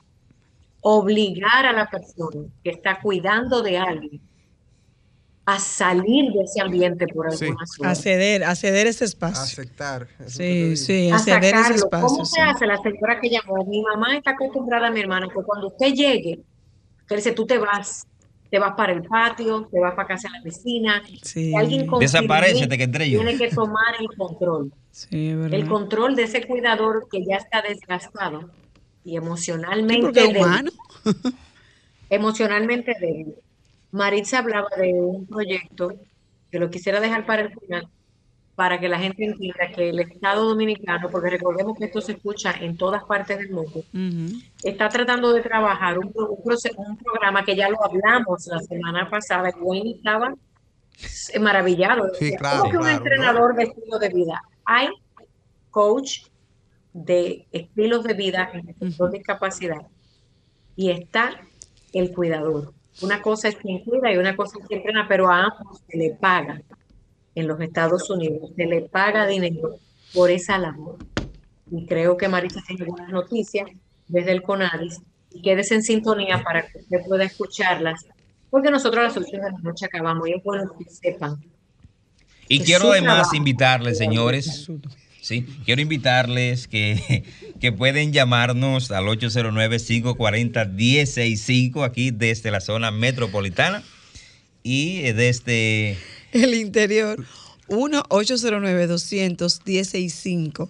obligar 0.83 1.67
a 1.67 1.73
la 1.73 1.91
persona 1.91 2.49
que 2.63 2.71
está 2.71 3.01
cuidando 3.01 3.61
de 3.61 3.77
alguien 3.77 4.21
a 5.51 5.59
salir 5.59 6.31
de 6.33 6.43
ese 6.45 6.61
ambiente 6.61 7.07
por 7.07 7.33
Sí. 7.33 7.47
alguna 7.47 7.61
razón. 7.63 7.87
Acceder, 7.87 8.45
acceder 8.45 8.87
a 8.87 8.91
ese 8.91 9.05
espacio. 9.07 9.43
Aceptar. 9.63 10.07
te 10.19 10.29
Sí, 10.29 10.77
sí, 10.77 11.11
a 11.11 11.17
acceder 11.17 11.55
a 11.55 11.61
ese 11.63 11.75
espacio. 11.77 12.07
¿Cómo 12.07 12.25
sí. 12.27 12.33
se 12.35 12.43
hace 12.43 12.67
la 12.67 12.77
señora 12.77 13.19
que 13.19 13.31
llamó? 13.31 13.65
Mi 13.65 13.81
mamá 13.81 14.15
está 14.19 14.33
acostumbrada 14.33 14.89
a 14.89 14.91
mi 14.91 15.01
hermana 15.01 15.27
que 15.29 15.43
cuando 15.43 15.69
usted 15.69 15.95
llegue, 15.95 16.41
que 17.09 17.17
dice, 17.17 17.33
tú 17.33 17.47
te 17.47 17.57
vas, 17.57 18.07
te 18.51 18.59
vas 18.59 18.75
para 18.77 18.93
el 18.93 19.03
patio, 19.05 19.67
te 19.73 19.81
vas 19.81 19.95
para 19.95 20.07
casa 20.09 20.29
de 20.29 20.39
la 20.39 20.45
vecina. 20.45 21.03
Sí, 21.07 21.19
Si 21.51 21.57
alguien 21.57 21.87
Desaparécete, 21.99 22.77
mí, 22.77 22.77
que 22.93 23.11
yo. 23.11 23.21
Tiene 23.21 23.39
que 23.39 23.49
tomar 23.49 23.95
el 24.01 24.09
control. 24.19 24.71
sí, 24.91 25.33
verdad. 25.35 25.59
El 25.59 25.67
control 25.67 26.15
de 26.15 26.25
ese 26.25 26.47
cuidador 26.47 27.09
que 27.11 27.25
ya 27.25 27.37
está 27.37 27.63
desgastado 27.63 28.51
y 29.03 29.11
Sí, 29.13 29.17
emocionalmente 29.17 30.03
porque 30.03 30.21
es 30.21 30.27
débil. 30.27 30.43
humano. 30.43 30.71
emocionalmente 32.11 32.95
débil. 33.01 33.35
Maritza 33.91 34.39
hablaba 34.39 34.69
de 34.77 34.93
un 34.93 35.27
proyecto 35.27 35.95
que 36.51 36.59
lo 36.59 36.71
quisiera 36.71 37.01
dejar 37.01 37.27
para 37.27 37.43
el 37.43 37.59
final, 37.59 37.89
para 38.55 38.81
que 38.81 38.89
la 38.89 38.99
gente 38.99 39.25
entienda 39.25 39.69
que 39.75 39.91
el 39.91 40.01
Estado 40.01 40.49
Dominicano, 40.49 41.09
porque 41.11 41.31
recordemos 41.31 41.79
que 41.79 41.87
esto 41.87 42.01
se 42.01 42.13
escucha 42.13 42.53
en 42.53 42.77
todas 42.77 43.05
partes 43.05 43.39
del 43.39 43.51
mundo, 43.51 43.85
está 44.63 44.89
tratando 44.89 45.33
de 45.33 45.43
trabajar 45.43 45.99
un, 45.99 46.13
programa 46.13 47.45
que 47.45 47.57
ya 47.57 47.69
lo 47.69 47.83
hablamos 47.85 48.47
la 48.47 48.61
semana 48.61 49.09
pasada, 49.09 49.51
y 49.51 49.61
Wayne 49.61 49.93
estaba 49.93 50.35
maravillado. 51.41 52.09
Sí, 52.15 52.25
Decía, 52.25 52.39
claro, 52.39 52.61
¿Cómo 52.61 52.71
que 52.71 52.77
un 52.79 52.83
claro, 52.83 52.99
entrenador 52.99 53.55
de 53.55 53.63
estilo 53.65 53.99
de 53.99 54.09
vida? 54.09 54.43
Hay 54.65 54.89
coach 55.71 56.23
de 56.93 57.47
estilos 57.53 58.03
de 58.05 58.15
vida 58.15 58.51
en 58.53 58.69
el 58.69 58.75
sector 58.75 59.11
de 59.11 59.19
discapacidad 59.19 59.87
y 60.75 60.91
está 60.91 61.41
el 61.93 62.13
cuidador. 62.13 62.73
Una 63.01 63.23
cosa 63.23 63.49
es 63.49 63.57
quien 63.57 63.85
cuida 63.85 64.13
y 64.13 64.17
una 64.17 64.35
cosa 64.35 64.59
es 64.59 64.67
quien 64.67 64.81
entrena, 64.81 65.07
pero 65.09 65.31
a 65.31 65.45
ambos 65.45 65.81
se 65.89 65.97
le 65.97 66.11
paga 66.11 66.61
en 67.35 67.47
los 67.47 67.61
Estados 67.61 68.11
Unidos, 68.11 68.51
se 68.57 68.67
le 68.67 68.83
paga 68.83 69.27
dinero 69.27 69.77
por 70.13 70.31
esa 70.31 70.59
labor. 70.59 70.99
Y 71.71 71.87
creo 71.87 72.17
que 72.17 72.29
Marisa 72.29 72.61
tiene 72.67 72.85
buenas 72.85 73.11
noticias 73.11 73.71
desde 74.09 74.33
el 74.33 74.43
CONADIS 74.43 75.01
y 75.33 75.43
quédese 75.43 75.75
en 75.75 75.83
sintonía 75.83 76.43
para 76.43 76.67
que 76.67 76.79
usted 76.79 76.99
pueda 77.07 77.25
escucharlas, 77.25 78.07
porque 78.51 78.71
nosotros 78.71 79.01
a 79.01 79.05
las 79.05 79.17
8 79.17 79.27
de 79.31 79.39
la 79.39 79.59
noche 79.63 79.87
acabamos 79.87 80.29
y 80.29 80.33
es 80.33 80.43
bueno 80.43 80.73
que 80.77 80.85
sepan. 80.91 81.37
Y 82.49 82.61
quiero 82.61 82.91
además 82.93 83.15
trabajo. 83.15 83.37
invitarles, 83.37 83.99
señores, 83.99 84.69
sí, 85.21 85.45
quiero 85.65 85.83
invitarles 85.83 86.69
que, 86.69 87.25
que 87.61 87.73
pueden 87.73 88.13
llamarnos 88.13 88.91
al 88.91 89.05
809-540-1065 89.07 91.85
aquí 91.85 92.11
desde 92.11 92.51
la 92.51 92.61
zona 92.61 92.91
metropolitana 92.91 93.83
y 94.63 94.99
eh, 94.99 95.15
desde 95.15 95.97
El 96.33 96.53
interior, 96.55 97.25
1-809-200-1065. 97.69 100.69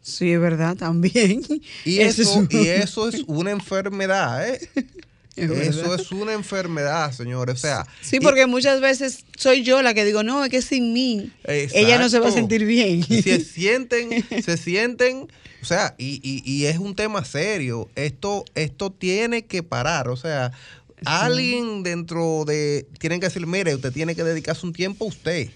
sí, 0.03 0.33
es 0.33 0.41
verdad, 0.41 0.77
también. 0.77 1.41
Y 1.87 1.99
eso, 2.01 2.47
y 2.51 2.67
eso 2.69 3.09
es 3.09 3.23
una 3.27 3.51
enfermedad, 3.51 4.47
¿eh? 4.49 4.69
Es 5.37 5.51
Eso 5.51 5.95
es 5.95 6.13
una 6.13 6.33
enfermedad, 6.33 7.11
señores. 7.13 7.55
O 7.57 7.59
sea, 7.59 7.87
Sí, 8.01 8.17
y- 8.17 8.21
porque 8.21 8.47
muchas 8.47 8.81
veces 8.81 9.25
soy 9.37 9.63
yo 9.65 9.83
la 9.83 9.93
que 9.95 10.05
digo, 10.05 10.23
no, 10.23 10.45
es 10.45 10.51
que 10.51 10.63
sin 10.63 10.93
mí 10.93 11.33
ella 11.47 11.99
no 11.99 12.09
se 12.09 12.19
va 12.21 12.29
a 12.29 12.33
sentir 12.33 12.65
bien. 12.65 13.05
Y 13.09 13.23
se 13.23 13.41
sienten, 13.45 14.25
se 14.43 14.57
sienten, 14.57 15.29
o 15.63 15.65
sea, 15.65 15.95
y, 15.99 16.21
y- 16.23 16.43
y 16.51 16.67
es 16.67 16.79
un 16.79 16.95
tema 16.95 17.25
serio. 17.25 17.89
Esto, 17.97 18.45
esto 18.55 18.93
tiene 18.93 19.45
que 19.47 19.63
parar. 19.63 20.09
O 20.09 20.17
sea, 20.17 20.53
alguien 21.05 21.83
dentro 21.83 22.45
de, 22.47 22.87
tienen 22.99 23.21
que 23.21 23.27
decir, 23.27 23.47
mire, 23.47 23.75
usted 23.75 23.93
tiene 23.93 24.15
que 24.15 24.25
dedicarse 24.25 24.65
un 24.67 24.73
tiempo 24.73 25.05
a 25.05 25.09
usted. 25.09 25.51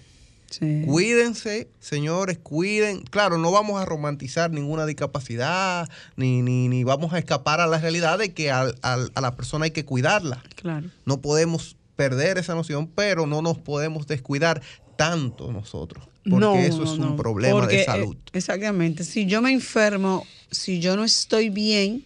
Sí. 0.51 0.83
Cuídense, 0.87 1.69
señores, 1.79 2.39
cuiden. 2.39 3.03
Claro, 3.03 3.37
no 3.39 3.51
vamos 3.53 3.81
a 3.81 3.85
romantizar 3.85 4.51
ninguna 4.51 4.87
discapacidad, 4.87 5.89
ni, 6.17 6.41
ni, 6.43 6.69
ni 6.69 6.85
vamos 6.85 7.13
a 7.13 7.19
escapar 7.19 7.61
a 7.61 7.67
la 7.67 7.79
realidad 7.79 8.19
de 8.19 8.33
que 8.33 8.51
al- 8.51 8.79
al- 8.83 9.11
a 9.15 9.21
la 9.21 9.37
persona 9.37 9.67
hay 9.67 9.73
que 9.73 9.85
cuidarla. 9.85 10.43
Claro. 10.57 10.89
No 11.05 11.21
podemos 11.21 11.77
perder 11.97 12.39
esa 12.39 12.55
noción, 12.55 12.87
pero 12.95 13.27
no 13.27 13.43
nos 13.43 13.59
podemos 13.59 14.07
descuidar 14.07 14.63
tanto 14.97 15.53
nosotros, 15.53 16.07
porque 16.25 16.39
No, 16.41 16.55
eso 16.57 16.83
es 16.83 16.99
no, 16.99 17.09
un 17.11 17.17
problema 17.17 17.61
porque, 17.61 17.77
de 17.77 17.83
eh, 17.83 17.85
salud. 17.85 18.17
exactamente. 18.33 19.05
Si 19.05 19.27
yo 19.27 19.43
me 19.43 19.53
enfermo, 19.53 20.27
si 20.51 20.81
yo 20.81 20.97
no 20.97 21.05
estoy 21.05 21.51
bien, 21.51 22.05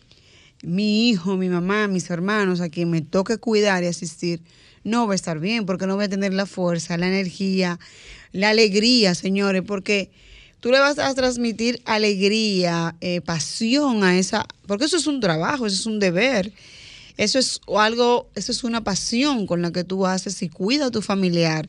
mi 0.62 1.08
hijo, 1.10 1.36
mi 1.36 1.48
mamá, 1.48 1.88
mis 1.88 2.10
hermanos, 2.10 2.60
a 2.60 2.68
quien 2.68 2.90
me 2.90 3.00
toque 3.02 3.38
cuidar 3.38 3.82
y 3.82 3.86
asistir, 3.86 4.42
no 4.84 5.06
va 5.06 5.12
a 5.12 5.16
estar 5.16 5.38
bien, 5.38 5.64
porque 5.64 5.86
no 5.86 5.94
voy 5.96 6.04
a 6.04 6.08
tener 6.08 6.34
la 6.34 6.44
fuerza, 6.46 6.96
la 6.98 7.06
energía, 7.08 7.78
la 8.32 8.50
alegría, 8.50 9.14
señores, 9.14 9.62
porque 9.66 10.10
tú 10.60 10.70
le 10.70 10.80
vas 10.80 10.98
a 10.98 11.14
transmitir 11.14 11.80
alegría, 11.84 12.96
eh, 13.00 13.20
pasión 13.20 14.04
a 14.04 14.18
esa, 14.18 14.46
porque 14.66 14.86
eso 14.86 14.96
es 14.96 15.06
un 15.06 15.20
trabajo, 15.20 15.66
eso 15.66 15.76
es 15.76 15.86
un 15.86 15.98
deber. 15.98 16.52
Eso 17.18 17.38
es 17.38 17.60
algo, 17.76 18.30
eso 18.34 18.52
es 18.52 18.64
una 18.64 18.82
pasión 18.82 19.46
con 19.46 19.60
la 19.60 19.70
que 19.70 19.84
tú 19.84 20.06
haces 20.06 20.42
y 20.42 20.48
cuida 20.48 20.86
a 20.86 20.90
tu 20.90 21.02
familiar 21.02 21.68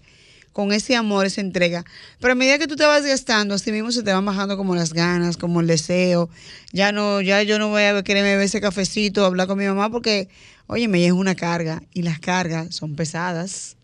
con 0.53 0.71
ese 0.71 0.95
amor, 0.95 1.25
esa 1.25 1.41
entrega. 1.41 1.83
Pero 2.19 2.33
a 2.33 2.35
medida 2.35 2.59
que 2.59 2.67
tú 2.67 2.75
te 2.75 2.85
vas 2.85 3.03
gastando, 3.03 3.55
así 3.55 3.71
mismo 3.71 3.91
se 3.91 4.03
te 4.03 4.13
van 4.13 4.23
bajando 4.23 4.55
como 4.55 4.75
las 4.75 4.93
ganas, 4.93 5.35
como 5.35 5.61
el 5.61 5.67
deseo. 5.67 6.29
Ya 6.71 6.91
no, 6.91 7.21
ya 7.21 7.43
yo 7.43 7.59
no 7.59 7.69
voy 7.69 7.83
a 7.83 8.03
querer 8.03 8.23
beber 8.23 8.45
ese 8.45 8.61
cafecito, 8.61 9.25
hablar 9.25 9.47
con 9.47 9.57
mi 9.57 9.65
mamá, 9.65 9.89
porque, 9.89 10.29
oye, 10.67 10.87
me 10.87 11.05
es 11.05 11.11
una 11.11 11.35
carga. 11.35 11.83
Y 11.93 12.03
las 12.03 12.19
cargas 12.19 12.73
son 12.75 12.95
pesadas 12.95 13.75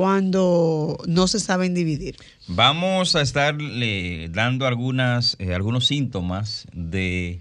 cuando 0.00 0.98
no 1.06 1.26
se 1.26 1.40
saben 1.40 1.72
dividir. 1.72 2.16
Vamos 2.48 3.16
a 3.16 3.22
estarle 3.22 4.28
dando 4.28 4.66
algunas, 4.66 5.36
eh, 5.38 5.54
algunos 5.54 5.86
síntomas 5.86 6.66
de, 6.74 7.40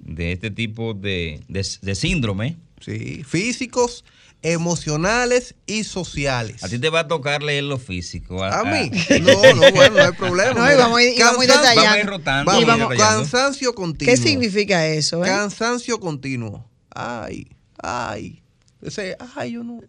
de 0.00 0.32
este 0.32 0.50
tipo 0.50 0.94
de, 0.94 1.42
de- 1.46 1.64
de 1.80 1.94
síndrome. 1.94 2.56
Sí, 2.80 3.22
físicos, 3.24 4.04
emocionales 4.42 5.54
y 5.68 5.84
sociales. 5.84 6.64
A 6.64 6.68
ti 6.68 6.80
te 6.80 6.88
va 6.90 7.00
a 7.00 7.06
tocar 7.06 7.44
leer 7.44 7.62
lo 7.62 7.78
físico. 7.78 8.42
A 8.42 8.64
mí, 8.64 8.90
no, 9.20 9.54
no, 9.54 9.70
bueno, 9.72 9.96
no 9.98 10.02
hay 10.02 10.12
problema. 10.12 10.54
No, 10.58 10.72
y 10.72 10.74
vamos 10.76 10.98
a 10.98 11.02
ir- 11.04 11.14
y 11.16 11.20
vamos 11.22 11.40
a 11.40 11.44
ir 11.44 11.50
Cansancio- 11.50 11.60
detallando. 11.60 11.82
Vamos 11.84 11.94
a 11.94 12.00
ir 12.00 12.06
rotando. 12.06 12.44
Vamos, 12.50 12.62
y 12.62 12.66
vamos 12.66 12.90
detallando. 12.90 13.22
cansancio 13.22 13.74
continuo. 13.76 14.12
¿Qué 14.12 14.20
significa 14.20 14.88
eso? 14.88 15.24
eh? 15.24 15.28
Cansancio 15.28 16.00
continuo. 16.00 16.64
Ay, 16.90 17.46
ay. 17.80 18.42
Ese, 18.82 19.16
ay, 19.36 19.52
yo 19.52 19.62
no. 19.62 19.80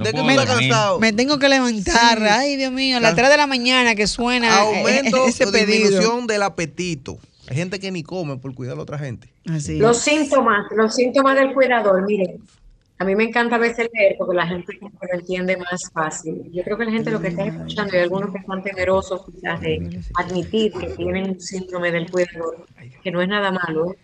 No 0.00 0.06
¿De 0.06 0.22
me 0.22 0.36
cansado? 0.36 0.98
Me 0.98 1.12
tengo 1.12 1.38
que 1.38 1.48
levantar. 1.48 2.18
Sí. 2.18 2.24
Ay, 2.24 2.56
Dios 2.56 2.72
mío, 2.72 2.96
a 2.96 3.00
las 3.00 3.10
Can- 3.10 3.16
3 3.18 3.30
de 3.30 3.36
la 3.36 3.46
mañana 3.46 3.94
que 3.94 4.06
suena 4.06 4.48
eh, 4.48 4.78
Aumento 4.78 5.26
ese 5.26 5.44
o 5.44 5.52
disminución 5.52 6.26
del 6.26 6.42
apetito. 6.42 7.18
Hay 7.48 7.56
gente 7.56 7.78
que 7.78 7.90
ni 7.90 8.02
come 8.02 8.38
por 8.38 8.54
cuidar 8.54 8.74
a 8.74 8.76
la 8.76 8.82
otra 8.82 8.98
gente. 8.98 9.28
Así 9.50 9.78
Los 9.78 9.98
síntomas, 9.98 10.66
los 10.74 10.94
síntomas 10.94 11.36
del 11.36 11.52
cuidador, 11.52 12.06
miren, 12.06 12.40
a 12.98 13.04
mí 13.04 13.14
me 13.14 13.24
encanta 13.24 13.56
a 13.56 13.58
veces 13.58 13.90
leer 13.92 14.16
porque 14.16 14.36
la 14.36 14.46
gente 14.46 14.78
lo 14.80 14.90
entiende 15.12 15.56
más 15.58 15.90
fácil. 15.92 16.50
Yo 16.52 16.62
creo 16.62 16.78
que 16.78 16.84
la 16.86 16.92
gente 16.92 17.10
lo 17.10 17.20
que 17.20 17.28
está 17.28 17.44
escuchando, 17.44 17.94
y 17.94 18.00
algunos 18.00 18.30
que 18.30 18.38
están 18.38 18.62
temerosos 18.62 19.22
quizás 19.26 19.60
de 19.60 20.00
admitir 20.14 20.72
que 20.72 20.86
tienen 20.90 21.30
un 21.30 21.40
síndrome 21.40 21.92
del 21.92 22.10
cuidador, 22.10 22.66
que 23.02 23.10
no 23.10 23.20
es 23.20 23.28
nada 23.28 23.50
malo. 23.50 23.92
¿eh? 23.92 23.98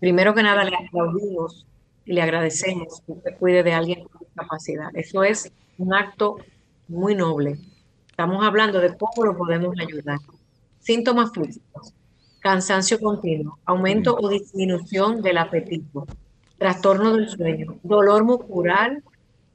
Primero 0.00 0.34
que 0.34 0.42
nada 0.42 0.64
le 0.64 0.74
aplaudimos 0.76 1.66
y 2.04 2.12
le 2.14 2.22
agradecemos 2.22 3.02
que 3.04 3.12
usted 3.12 3.36
cuide 3.38 3.62
de 3.62 3.72
alguien 3.72 4.04
con 4.04 4.25
discapacidad. 4.36 4.90
Eso 4.94 5.24
es 5.24 5.50
un 5.78 5.94
acto 5.94 6.36
muy 6.88 7.14
noble. 7.14 7.58
Estamos 8.08 8.44
hablando 8.44 8.80
de 8.80 8.96
cómo 8.96 9.24
lo 9.24 9.36
podemos 9.36 9.74
ayudar. 9.80 10.18
Síntomas 10.80 11.30
físicos 11.32 11.92
cansancio 12.46 13.00
continuo, 13.00 13.58
aumento 13.64 14.16
o 14.16 14.28
disminución 14.28 15.20
del 15.20 15.38
apetito, 15.38 16.06
trastorno 16.58 17.16
del 17.16 17.28
sueño, 17.28 17.76
dolor 17.82 18.22
muscular, 18.22 19.02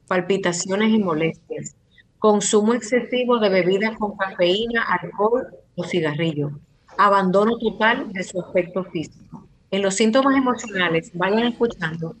palpitaciones 0.08 0.90
y 0.90 0.98
molestias, 0.98 1.74
consumo 2.18 2.74
excesivo 2.74 3.38
de 3.38 3.48
bebidas 3.48 3.96
con 3.96 4.14
cafeína, 4.14 4.82
alcohol 4.82 5.46
o 5.74 5.84
cigarrillo, 5.84 6.50
abandono 6.98 7.56
total 7.56 8.12
de 8.12 8.24
su 8.24 8.38
aspecto 8.38 8.84
físico. 8.84 9.48
En 9.70 9.80
los 9.80 9.94
síntomas 9.94 10.36
emocionales, 10.36 11.12
vayan 11.14 11.44
escuchando. 11.44 12.14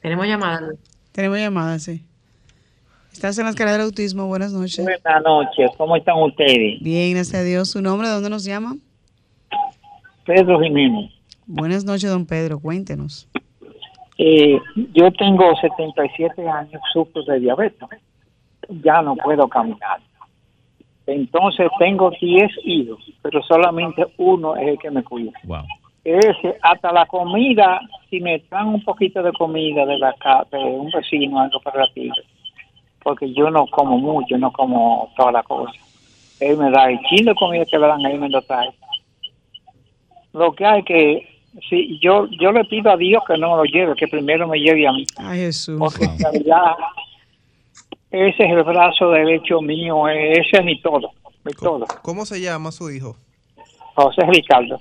Tenemos 0.00 0.26
llamada. 0.26 0.70
Tenemos 1.20 1.38
llamada, 1.38 1.78
sí. 1.78 2.02
Estás 3.12 3.38
en 3.38 3.44
la 3.44 3.50
escala 3.50 3.72
del 3.72 3.82
autismo. 3.82 4.26
Buenas 4.26 4.54
noches. 4.54 4.82
Buenas 4.82 5.22
noches, 5.22 5.70
¿cómo 5.76 5.94
están 5.94 6.16
ustedes? 6.16 6.80
Bien, 6.80 7.12
gracias 7.12 7.42
a 7.42 7.44
Dios. 7.44 7.68
¿Su 7.68 7.82
nombre? 7.82 8.08
¿De 8.08 8.14
dónde 8.14 8.30
nos 8.30 8.42
llama? 8.42 8.76
Pedro 10.24 10.58
Jiménez. 10.62 11.10
Buenas 11.46 11.84
noches, 11.84 12.08
don 12.08 12.24
Pedro. 12.24 12.58
Cuéntenos. 12.58 13.28
Eh, 14.16 14.58
yo 14.94 15.12
tengo 15.12 15.54
77 15.60 16.48
años, 16.48 16.80
sufro 16.90 17.22
de 17.24 17.38
diabetes. 17.38 18.00
Ya 18.82 19.02
no 19.02 19.14
puedo 19.16 19.46
caminar. 19.46 20.00
Entonces 21.06 21.68
tengo 21.78 22.12
10 22.18 22.50
hijos, 22.64 22.98
pero 23.20 23.42
solamente 23.42 24.06
uno 24.16 24.56
es 24.56 24.68
el 24.68 24.78
que 24.78 24.90
me 24.90 25.04
cuida. 25.04 25.32
Wow. 25.44 25.64
Ese, 26.02 26.56
hasta 26.62 26.90
la 26.92 27.04
comida, 27.04 27.78
si 28.10 28.20
me 28.20 28.40
traen 28.40 28.66
un 28.68 28.82
poquito 28.84 29.22
de 29.22 29.32
comida 29.32 29.86
de 29.86 29.96
la 29.98 30.14
de 30.50 30.58
un 30.58 30.90
vecino, 30.90 31.40
algo 31.40 31.60
para 31.60 31.86
la 31.86 31.92
tira, 31.94 32.14
porque 33.02 33.32
yo 33.32 33.50
no 33.50 33.66
como 33.68 33.96
mucho, 33.98 34.36
no 34.36 34.52
como 34.52 35.12
toda 35.16 35.32
la 35.32 35.42
cosa. 35.44 35.72
Él 36.40 36.56
me 36.56 36.70
da 36.70 36.90
el 36.90 36.98
chile 37.08 37.30
de 37.30 37.34
comida 37.36 37.64
que 37.64 37.78
me 37.78 37.86
dan, 37.86 38.04
ahí 38.04 38.18
me 38.18 38.28
lo 38.28 38.42
trae. 38.42 38.70
Lo 40.32 40.52
que 40.52 40.64
hay 40.66 40.82
que, 40.82 41.28
si 41.68 41.98
yo 42.00 42.26
yo 42.40 42.52
le 42.52 42.64
pido 42.64 42.90
a 42.90 42.96
Dios 42.96 43.22
que 43.26 43.38
no 43.38 43.50
me 43.52 43.56
lo 43.58 43.64
lleve, 43.64 43.94
que 43.94 44.08
primero 44.08 44.48
me 44.48 44.58
lleve 44.58 44.86
a 44.88 44.92
mí, 44.92 45.06
Ay, 45.16 45.38
Jesús. 45.40 45.76
porque 45.78 46.04
en 46.04 46.18
realidad 46.18 46.74
ese 48.10 48.44
es 48.44 48.50
el 48.50 48.62
brazo 48.64 49.10
derecho 49.10 49.60
mío, 49.60 50.08
ese 50.08 50.58
es 50.58 50.64
mi 50.64 50.80
todo, 50.80 51.12
mi 51.44 51.52
todo. 51.52 51.86
¿Cómo 52.02 52.26
se 52.26 52.40
llama 52.40 52.72
su 52.72 52.90
hijo? 52.90 53.16
José 53.94 54.22
Ricardo. 54.26 54.78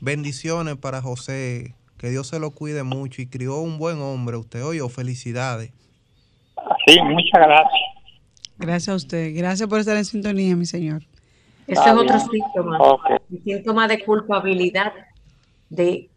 Bendiciones 0.00 0.76
para 0.76 1.02
José. 1.02 1.74
Que 2.00 2.08
Dios 2.08 2.28
se 2.28 2.38
lo 2.38 2.52
cuide 2.52 2.82
mucho 2.82 3.20
y 3.20 3.26
crió 3.26 3.58
un 3.60 3.76
buen 3.76 4.00
hombre. 4.00 4.38
Usted 4.38 4.64
oye, 4.64 4.80
felicidades. 4.88 5.70
Sí, 6.86 6.98
muchas 7.02 7.46
gracias. 7.46 7.82
Gracias 8.56 8.88
a 8.88 8.94
usted. 8.94 9.36
Gracias 9.36 9.68
por 9.68 9.80
estar 9.80 9.98
en 9.98 10.06
sintonía, 10.06 10.56
mi 10.56 10.64
señor. 10.64 11.02
Ese 11.66 11.82
es 11.82 11.92
otro 11.92 12.16
bien. 12.16 12.20
síntoma. 12.30 12.78
Síntoma 13.44 13.86
de 13.86 14.02
culpabilidad 14.02 14.94
de, 15.68 16.08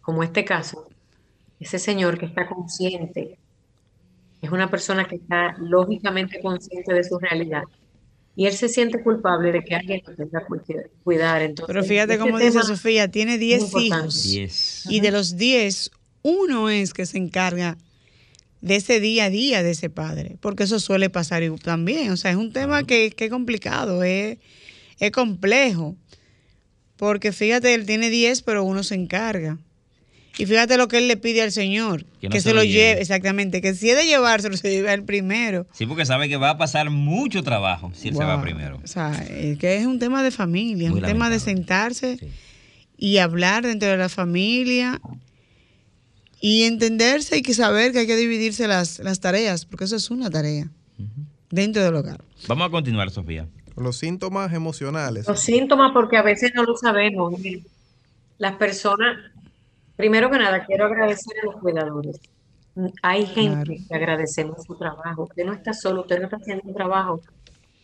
como 0.00 0.22
este 0.22 0.44
caso, 0.44 0.86
ese 1.58 1.80
señor 1.80 2.18
que 2.18 2.26
está 2.26 2.46
consciente, 2.46 3.36
es 4.40 4.50
una 4.52 4.70
persona 4.70 5.06
que 5.06 5.16
está 5.16 5.56
lógicamente 5.58 6.40
consciente 6.40 6.94
de 6.94 7.02
su 7.02 7.18
realidad. 7.18 7.64
Y 8.38 8.44
él 8.46 8.52
se 8.52 8.68
siente 8.68 9.02
culpable 9.02 9.50
de 9.50 9.64
que 9.64 9.74
alguien 9.74 10.02
lo 10.06 10.14
tenga 10.14 10.46
que 10.66 10.90
cuidar. 11.02 11.40
Entonces, 11.42 11.66
Pero 11.72 11.82
fíjate 11.84 12.18
cómo 12.18 12.38
dice 12.38 12.60
Sofía, 12.62 13.10
tiene 13.10 13.34
es 13.34 13.40
10 13.40 13.62
importante. 13.62 13.86
hijos. 14.08 14.22
10. 14.24 14.84
Y 14.90 15.00
de 15.00 15.10
los 15.10 15.36
10, 15.38 15.90
uno 16.22 16.68
es 16.68 16.92
que 16.92 17.06
se 17.06 17.16
encarga 17.16 17.78
de 18.60 18.76
ese 18.76 19.00
día 19.00 19.24
a 19.24 19.30
día 19.30 19.62
de 19.62 19.70
ese 19.70 19.88
padre, 19.88 20.36
porque 20.40 20.64
eso 20.64 20.78
suele 20.80 21.08
pasar 21.08 21.42
y- 21.42 21.50
también. 21.56 22.10
O 22.10 22.16
sea, 22.18 22.30
es 22.30 22.36
un 22.36 22.52
tema 22.52 22.84
que, 22.84 23.10
que 23.10 23.24
es 23.26 23.30
complicado, 23.30 24.02
es, 24.02 24.36
es 24.98 25.10
complejo. 25.12 25.96
Porque 26.96 27.32
fíjate, 27.32 27.72
él 27.74 27.86
tiene 27.86 28.10
10, 28.10 28.42
pero 28.42 28.64
uno 28.64 28.82
se 28.82 28.94
encarga. 28.96 29.58
Y 30.38 30.44
fíjate 30.46 30.76
lo 30.76 30.86
que 30.88 30.98
él 30.98 31.08
le 31.08 31.16
pide 31.16 31.40
al 31.42 31.50
Señor, 31.50 32.04
Que 32.20 32.28
no 32.28 32.34
se, 32.34 32.42
se 32.42 32.50
lo 32.50 32.56
lo 32.56 32.62
lleve, 32.64 32.74
lleve. 32.74 33.00
exactamente, 33.00 33.62
que 33.62 33.72
si 33.74 33.88
es 33.90 33.96
de 33.96 34.04
llevárselo, 34.06 34.56
se 34.56 34.70
lleve 34.70 34.92
el 34.92 35.02
primero. 35.02 35.66
Sí, 35.72 35.86
porque 35.86 36.04
sabe 36.04 36.28
que 36.28 36.36
va 36.36 36.50
a 36.50 36.58
pasar 36.58 36.90
mucho 36.90 37.42
trabajo 37.42 37.90
si 37.94 38.08
él 38.08 38.16
se 38.16 38.22
va 38.24 38.40
primero. 38.42 38.78
O 38.84 38.86
sea, 38.86 39.12
es 39.30 39.58
que 39.58 39.76
es 39.76 39.86
un 39.86 39.98
tema 39.98 40.22
de 40.22 40.30
familia, 40.30 40.88
es 40.88 40.94
un 40.94 41.00
tema 41.02 41.30
de 41.30 41.40
sentarse 41.40 42.18
Sí. 42.18 42.28
y 42.98 43.16
hablar 43.18 43.64
dentro 43.66 43.88
de 43.88 43.96
la 43.96 44.08
familia 44.10 45.00
y 46.40 46.64
entenderse 46.64 47.38
y 47.38 47.42
que 47.42 47.54
saber 47.54 47.92
que 47.92 48.00
hay 48.00 48.06
que 48.06 48.16
dividirse 48.16 48.68
las, 48.68 48.98
las 48.98 49.20
tareas, 49.20 49.64
porque 49.64 49.84
eso 49.84 49.96
es 49.96 50.10
una 50.10 50.28
tarea 50.30 50.68
dentro 51.50 51.82
del 51.82 51.94
hogar. 51.94 52.22
Vamos 52.46 52.68
a 52.68 52.70
continuar, 52.70 53.10
Sofía. 53.10 53.46
Los 53.76 53.96
síntomas 53.98 54.52
emocionales. 54.52 55.26
Los 55.26 55.40
síntomas, 55.40 55.92
porque 55.92 56.16
a 56.18 56.22
veces 56.22 56.52
no 56.54 56.62
lo 56.64 56.76
sabemos. 56.76 57.38
Miren, 57.38 57.64
Las 58.38 58.56
personas, 58.56 59.16
primero 59.96 60.30
que 60.30 60.38
nada, 60.38 60.64
quiero 60.64 60.86
agradecer 60.86 61.34
a 61.42 61.46
los 61.46 61.56
cuidadores. 61.56 62.20
Hay 63.02 63.26
gente 63.26 63.78
que 63.88 63.94
agradecemos 63.94 64.64
su 64.64 64.76
trabajo. 64.76 65.24
Usted 65.24 65.44
no 65.44 65.54
está 65.54 65.72
solo, 65.72 66.02
usted 66.02 66.18
no 66.18 66.24
está 66.24 66.36
haciendo 66.36 66.64
un 66.66 66.74
trabajo 66.74 67.20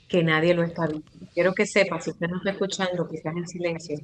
que 0.09 0.23
nadie 0.23 0.55
lo 0.55 0.63
está 0.63 0.87
viendo. 0.87 1.11
Quiero 1.33 1.55
que 1.55 1.67
sepa, 1.67 2.01
si 2.01 2.11
usted 2.11 2.29
no 2.29 2.37
está 2.37 2.51
escuchando, 2.51 3.09
quizás 3.09 3.35
en 3.35 3.49
silencio, 3.49 3.99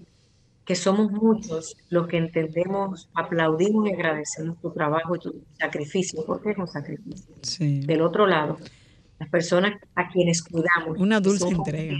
que 0.64 0.74
somos 0.74 1.10
muchos 1.10 1.76
los 1.90 2.06
que 2.08 2.16
entendemos, 2.16 3.08
aplaudimos 3.14 3.88
y 3.88 3.92
agradecemos 3.92 4.58
tu 4.60 4.70
trabajo 4.70 5.16
y 5.16 5.18
tu 5.18 5.42
sacrificio, 5.58 6.24
porque 6.26 6.50
es 6.50 6.58
un 6.58 6.68
sacrificio. 6.68 7.34
Sí. 7.42 7.80
Del 7.80 8.02
otro 8.02 8.26
lado, 8.26 8.58
las 9.18 9.28
personas 9.28 9.78
a 9.94 10.08
quienes 10.08 10.42
cuidamos. 10.42 10.98
Una 10.98 11.20
dulce 11.20 11.48
entrega. 11.48 11.96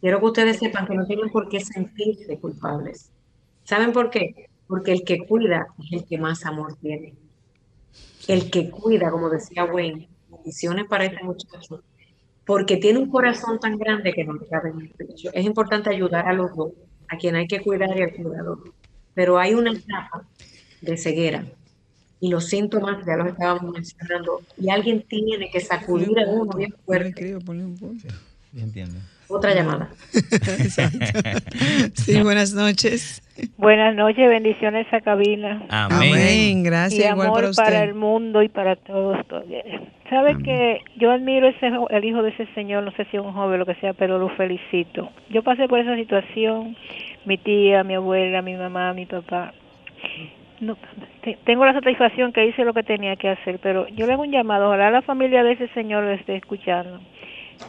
Quiero 0.00 0.20
que 0.20 0.26
ustedes 0.26 0.58
sepan 0.58 0.86
que 0.86 0.94
no 0.94 1.06
tienen 1.06 1.30
por 1.30 1.48
qué 1.48 1.60
sentirse 1.60 2.38
culpables. 2.38 3.10
¿Saben 3.68 3.92
por 3.92 4.08
qué? 4.08 4.48
Porque 4.66 4.92
el 4.92 5.04
que 5.04 5.18
cuida 5.26 5.66
es 5.78 5.92
el 5.92 6.06
que 6.06 6.16
más 6.16 6.46
amor 6.46 6.78
tiene. 6.80 7.12
El 8.26 8.50
que 8.50 8.70
cuida, 8.70 9.10
como 9.10 9.28
decía 9.28 9.66
Wayne, 9.66 10.08
bendiciones 10.30 10.86
para 10.86 11.04
este 11.04 11.22
muchacho, 11.22 11.82
porque 12.46 12.78
tiene 12.78 12.98
un 12.98 13.10
corazón 13.10 13.60
tan 13.60 13.76
grande 13.76 14.14
que 14.14 14.24
no 14.24 14.32
le 14.32 14.46
cabe 14.46 14.70
en 14.70 14.80
el 14.80 14.88
pecho. 14.88 15.28
Es 15.34 15.44
importante 15.44 15.90
ayudar 15.90 16.26
a 16.26 16.32
los 16.32 16.56
dos, 16.56 16.72
a 17.08 17.18
quien 17.18 17.36
hay 17.36 17.46
que 17.46 17.60
cuidar 17.60 17.94
y 17.94 18.04
al 18.04 18.14
cuidador. 18.14 18.72
Pero 19.12 19.38
hay 19.38 19.52
una 19.52 19.72
etapa 19.72 20.26
de 20.80 20.96
ceguera 20.96 21.44
y 22.20 22.30
los 22.30 22.46
síntomas 22.46 23.04
ya 23.04 23.16
los 23.16 23.28
estábamos 23.28 23.70
mencionando 23.70 24.40
y 24.56 24.70
alguien 24.70 25.02
tiene 25.02 25.50
que 25.50 25.60
sacudir 25.60 26.18
a 26.18 26.26
uno 26.26 26.56
bien 26.56 26.74
fuerte. 26.86 27.36
Entiendo. 28.56 28.98
Otra 29.28 29.54
llamada. 29.54 29.88
Sí, 31.94 32.22
buenas 32.22 32.54
noches. 32.54 33.22
Buenas 33.56 33.94
noches, 33.94 34.28
bendiciones 34.28 34.86
a 34.92 35.00
cabina. 35.00 35.62
Amén. 35.68 36.12
Amén, 36.14 36.62
gracias, 36.64 37.00
y 37.04 37.08
igual 37.08 37.26
amor 37.28 37.34
para 37.40 37.50
usted. 37.50 37.64
para 37.64 37.84
el 37.84 37.94
mundo 37.94 38.42
y 38.42 38.48
para 38.48 38.76
todos. 38.76 39.18
Sabe 40.10 40.38
que 40.42 40.80
yo 40.96 41.10
admiro 41.12 41.46
ese 41.48 41.70
el 41.90 42.04
hijo 42.04 42.22
de 42.22 42.30
ese 42.30 42.46
señor, 42.54 42.82
no 42.84 42.90
sé 42.92 43.04
si 43.10 43.16
es 43.18 43.22
un 43.22 43.32
joven 43.32 43.54
o 43.54 43.58
lo 43.58 43.66
que 43.66 43.74
sea, 43.76 43.92
pero 43.92 44.18
lo 44.18 44.30
felicito. 44.30 45.10
Yo 45.30 45.42
pasé 45.42 45.68
por 45.68 45.78
esa 45.78 45.94
situación, 45.96 46.76
mi 47.26 47.36
tía, 47.38 47.84
mi 47.84 47.94
abuela, 47.94 48.40
mi 48.42 48.54
mamá, 48.54 48.92
mi 48.94 49.06
papá. 49.06 49.52
No, 50.60 50.76
te- 51.22 51.38
tengo 51.44 51.64
la 51.66 51.74
satisfacción 51.74 52.32
que 52.32 52.46
hice 52.46 52.64
lo 52.64 52.72
que 52.74 52.82
tenía 52.82 53.14
que 53.16 53.28
hacer, 53.28 53.60
pero 53.62 53.86
yo 53.88 54.06
le 54.06 54.14
hago 54.14 54.22
un 54.22 54.32
llamado, 54.32 54.66
ojalá 54.68 54.90
la 54.90 55.02
familia 55.02 55.44
de 55.44 55.52
ese 55.52 55.68
señor 55.68 56.02
lo 56.04 56.12
esté 56.12 56.36
escuchando, 56.36 57.00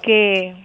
que 0.01 0.55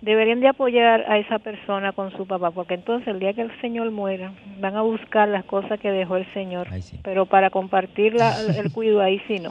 deberían 0.00 0.40
de 0.40 0.48
apoyar 0.48 1.04
a 1.08 1.18
esa 1.18 1.38
persona 1.38 1.92
con 1.92 2.10
su 2.16 2.26
papá, 2.26 2.50
porque 2.50 2.74
entonces 2.74 3.08
el 3.08 3.20
día 3.20 3.32
que 3.34 3.42
el 3.42 3.60
señor 3.60 3.90
muera, 3.90 4.32
van 4.58 4.76
a 4.76 4.82
buscar 4.82 5.28
las 5.28 5.44
cosas 5.44 5.78
que 5.80 5.90
dejó 5.90 6.16
el 6.16 6.26
señor, 6.32 6.68
pero 7.02 7.26
para 7.26 7.50
compartir 7.50 8.14
la- 8.14 8.40
el 8.58 8.72
cuidado 8.72 9.00
ahí 9.02 9.20
sí 9.28 9.38
no. 9.38 9.50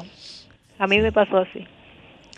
A 0.80 0.88
mí 0.88 1.00
me 1.00 1.12
pasó 1.12 1.38
así. 1.40 1.66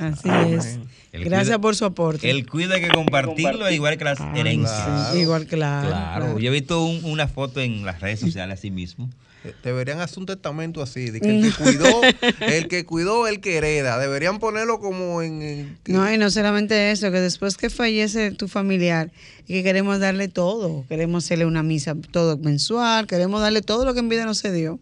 Así 0.01 0.29
es. 0.55 0.79
El 1.11 1.25
Gracias 1.25 1.47
cuida- 1.49 1.59
por 1.61 1.75
su 1.75 1.85
aporte. 1.85 2.29
El 2.29 2.47
cuida 2.49 2.75
hay 2.75 2.81
que 2.81 2.89
compartirlo, 2.89 3.69
igual 3.71 3.97
que 3.97 4.03
las 4.05 4.19
herencias. 4.35 5.11
sí, 5.13 5.19
igual, 5.19 5.45
claro, 5.45 5.87
Claro. 5.89 6.25
claro. 6.25 6.39
Yo 6.39 6.49
he 6.49 6.53
visto 6.53 6.83
un- 6.83 7.03
una 7.05 7.27
foto 7.27 7.59
en 7.61 7.85
las 7.85 7.99
redes 8.01 8.19
sociales 8.35 8.59
así 8.59 8.71
mismo. 8.71 9.09
Eh, 9.43 9.53
Deberían 9.63 9.99
hacer 9.99 10.19
un 10.19 10.27
testamento 10.27 10.81
así, 10.83 11.09
de 11.09 11.19
que 11.19 11.29
el 11.39 11.41
que 11.53 11.63
cuidó, 11.63 12.01
el 12.41 12.67
que 12.67 12.85
cuidó, 12.85 13.27
el 13.27 13.39
que 13.41 13.57
hereda. 13.57 13.97
Deberían 13.97 14.37
ponerlo 14.39 14.79
como 14.79 15.21
en... 15.23 15.41
en- 15.41 15.77
No, 15.87 16.11
y 16.13 16.17
no 16.17 16.29
solamente 16.29 16.91
eso, 16.91 17.11
que 17.11 17.19
después 17.19 17.57
que 17.57 17.69
fallece 17.71 18.31
tu 18.31 18.47
familiar 18.47 19.11
y 19.47 19.53
que 19.55 19.63
queremos 19.63 19.99
darle 19.99 20.27
todo, 20.27 20.85
queremos 20.87 21.25
hacerle 21.25 21.45
una 21.45 21.63
misa 21.63 21.95
todo 22.11 22.37
mensual, 22.37 23.07
queremos 23.07 23.41
darle 23.41 23.61
todo 23.63 23.83
lo 23.83 23.93
que 23.93 23.99
en 23.99 24.09
vida 24.09 24.25
no 24.25 24.33
se 24.35 24.51
dio. 24.53 24.79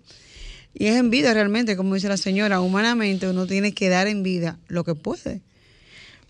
Y 0.73 0.87
es 0.87 0.95
en 0.95 1.09
vida 1.09 1.33
realmente, 1.33 1.75
como 1.75 1.95
dice 1.95 2.07
la 2.07 2.17
señora, 2.17 2.61
humanamente 2.61 3.27
uno 3.27 3.47
tiene 3.47 3.73
que 3.73 3.89
dar 3.89 4.07
en 4.07 4.23
vida 4.23 4.57
lo 4.67 4.83
que 4.83 4.95
puede. 4.95 5.41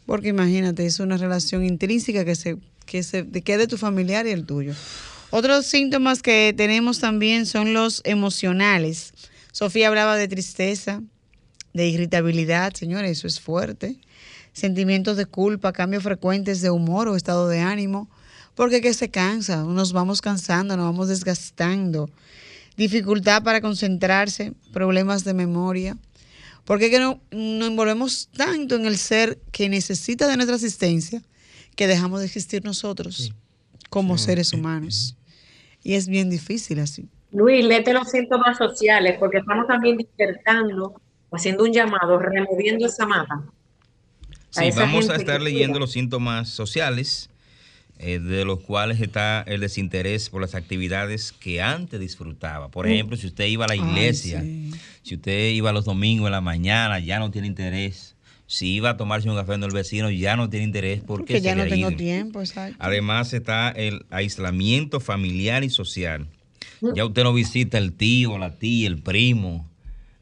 Porque 0.05 0.29
imagínate, 0.29 0.85
es 0.85 0.99
una 0.99 1.17
relación 1.17 1.63
intrínseca 1.65 2.25
que 2.25 2.35
se 2.35 2.57
que 2.85 3.03
se 3.03 3.27
que 3.27 3.43
quede 3.43 3.67
tu 3.67 3.77
familiar 3.77 4.25
y 4.25 4.31
el 4.31 4.45
tuyo. 4.45 4.73
Otros 5.29 5.67
síntomas 5.67 6.23
que 6.23 6.53
tenemos 6.57 6.99
también 6.99 7.45
son 7.45 7.73
los 7.73 8.01
emocionales. 8.03 9.13
Sofía 9.51 9.87
hablaba 9.87 10.15
de 10.15 10.27
tristeza, 10.27 11.03
de 11.73 11.87
irritabilidad, 11.87 12.73
señores, 12.73 13.11
eso 13.11 13.27
es 13.27 13.39
fuerte. 13.39 13.97
Sentimientos 14.53 15.17
de 15.17 15.27
culpa, 15.27 15.71
cambios 15.71 16.01
frecuentes 16.01 16.61
de 16.61 16.71
humor 16.71 17.07
o 17.07 17.15
estado 17.15 17.47
de 17.47 17.59
ánimo, 17.59 18.09
porque 18.55 18.81
que 18.81 18.95
se 18.95 19.09
cansa, 19.09 19.63
nos 19.63 19.93
vamos 19.93 20.21
cansando, 20.21 20.75
nos 20.75 20.85
vamos 20.85 21.07
desgastando. 21.09 22.09
Dificultad 22.79 23.43
para 23.43 23.59
concentrarse, 23.59 24.53
problemas 24.71 25.25
de 25.25 25.33
memoria. 25.33 25.97
Porque 26.63 26.89
que 26.89 26.97
no, 26.97 27.19
nos 27.29 27.67
envolvemos 27.67 28.29
tanto 28.37 28.77
en 28.77 28.85
el 28.85 28.97
ser 28.97 29.37
que 29.51 29.67
necesita 29.67 30.29
de 30.29 30.37
nuestra 30.37 30.55
asistencia 30.55 31.21
que 31.75 31.87
dejamos 31.87 32.21
de 32.21 32.27
existir 32.27 32.63
nosotros 32.63 33.33
como 33.89 34.17
seres 34.17 34.53
humanos. 34.53 35.17
Y 35.83 35.95
es 35.95 36.07
bien 36.07 36.29
difícil 36.29 36.79
así. 36.79 37.09
Luis, 37.33 37.65
léete 37.65 37.93
los 37.93 38.09
síntomas 38.11 38.57
sociales, 38.57 39.17
porque 39.19 39.39
estamos 39.39 39.67
también 39.67 39.97
despertando, 39.97 41.01
haciendo 41.33 41.65
un 41.65 41.73
llamado, 41.73 42.17
removiendo 42.17 42.85
esa 42.85 43.05
mata. 43.05 43.43
Sí, 44.51 44.69
vamos 44.73 45.09
a 45.09 45.17
estar 45.17 45.41
leyendo 45.41 45.79
los 45.79 45.91
síntomas 45.91 46.47
sociales, 46.47 47.29
eh, 47.99 48.19
de 48.19 48.45
los 48.45 48.61
cuales 48.61 49.01
está 49.01 49.43
el 49.45 49.59
desinterés 49.61 50.29
por 50.29 50.41
las 50.41 50.55
actividades 50.55 51.31
que 51.33 51.61
antes 51.61 51.99
disfrutaba. 51.99 52.69
Por 52.71 52.87
Mm. 52.87 52.91
ejemplo, 52.91 53.17
si 53.17 53.27
usted 53.27 53.45
iba 53.47 53.65
a 53.65 53.67
la 53.67 53.73
Ay, 53.73 53.81
iglesia, 53.81 54.43
si 55.03 55.15
usted 55.15 55.51
iba 55.51 55.71
los 55.73 55.85
domingos 55.85 56.27
en 56.27 56.31
la 56.31 56.41
mañana, 56.41 56.99
ya 56.99 57.19
no 57.19 57.29
tiene 57.29 57.47
interés. 57.47 58.15
Si 58.47 58.73
iba 58.73 58.89
a 58.91 58.97
tomarse 58.97 59.29
un 59.29 59.35
café 59.35 59.53
en 59.53 59.63
el 59.63 59.71
vecino, 59.71 60.09
ya 60.09 60.35
no 60.35 60.49
tiene 60.49 60.65
interés 60.65 61.01
porque, 61.05 61.33
Porque 61.35 61.41
ya 61.41 61.53
no 61.55 61.67
tengo 61.67 61.91
tiempo, 61.91 62.39
exacto. 62.39 62.75
Además 62.79 63.33
está 63.33 63.69
el 63.69 64.05
aislamiento 64.09 64.99
familiar 64.99 65.63
y 65.63 65.69
social. 65.69 66.25
Ya 66.95 67.05
usted 67.05 67.23
no 67.23 67.33
visita 67.33 67.77
el 67.77 67.93
tío, 67.93 68.37
la 68.39 68.57
tía, 68.57 68.87
el 68.87 68.97
primo. 69.03 69.68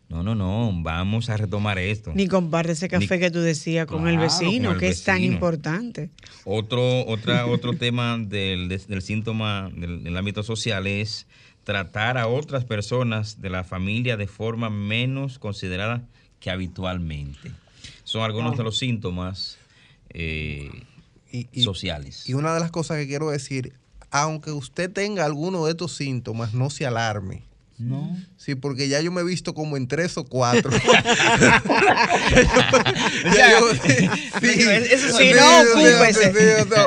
No, 0.10 0.24
no, 0.24 0.36
no, 0.36 0.72
vamos 0.84 1.30
a 1.30 1.36
retomar 1.36 1.78
esto. 1.80 2.12
Ni 2.16 2.28
comparte 2.28 2.72
ese 2.72 2.88
café 2.88 3.16
Ni- 3.16 3.20
que 3.20 3.30
tú 3.32 3.40
decías 3.42 3.86
con 3.88 4.08
el 4.08 4.18
vecino, 4.18 4.70
con 4.70 4.76
el 4.76 4.80
que 4.80 4.90
es 4.90 5.04
tan 5.04 5.22
importante. 5.22 6.10
Otro, 6.46 7.06
otra, 7.06 7.46
otro 7.48 7.74
tema 7.74 8.18
del, 8.18 8.70
del 8.70 9.02
síntoma 9.02 9.70
del, 9.76 10.04
del 10.04 10.16
ámbito 10.16 10.44
social 10.44 10.88
es 10.88 11.28
tratar 11.66 12.18
a 12.18 12.28
otras 12.28 12.64
personas 12.64 13.42
de 13.42 13.50
la 13.50 13.66
familia 13.66 14.16
de 14.16 14.28
forma 14.28 14.70
menos 14.70 15.40
considerada 15.40 16.06
que 16.40 16.50
habitualmente. 16.50 17.52
Son 18.06 18.22
algunos 18.22 18.58
de 18.58 18.64
los 18.64 18.78
síntomas 18.78 19.58
eh, 20.10 20.72
sociales. 21.62 22.28
Y 22.30 22.34
una 22.34 22.54
de 22.54 22.62
las 22.62 22.72
cosas 22.72 22.98
que 22.98 23.08
quiero 23.08 23.30
decir, 23.30 23.74
aunque 24.12 24.52
usted 24.52 24.90
tenga 24.92 25.26
alguno 25.26 25.66
de 25.66 25.72
estos 25.72 25.94
síntomas, 25.94 26.54
no 26.54 26.70
se 26.70 26.86
alarme. 26.86 27.44
No. 27.80 28.18
Sí, 28.38 28.56
porque 28.56 28.88
ya 28.88 29.02
yo 29.02 29.12
me 29.12 29.22
he 29.22 29.24
visto 29.24 29.54
como 29.54 29.78
en 29.78 29.88
tres 29.88 30.18
o 30.18 30.26
cuatro. 30.26 30.72
Si 35.18 35.34
no, 35.34 35.64
ocúpese. 35.64 36.34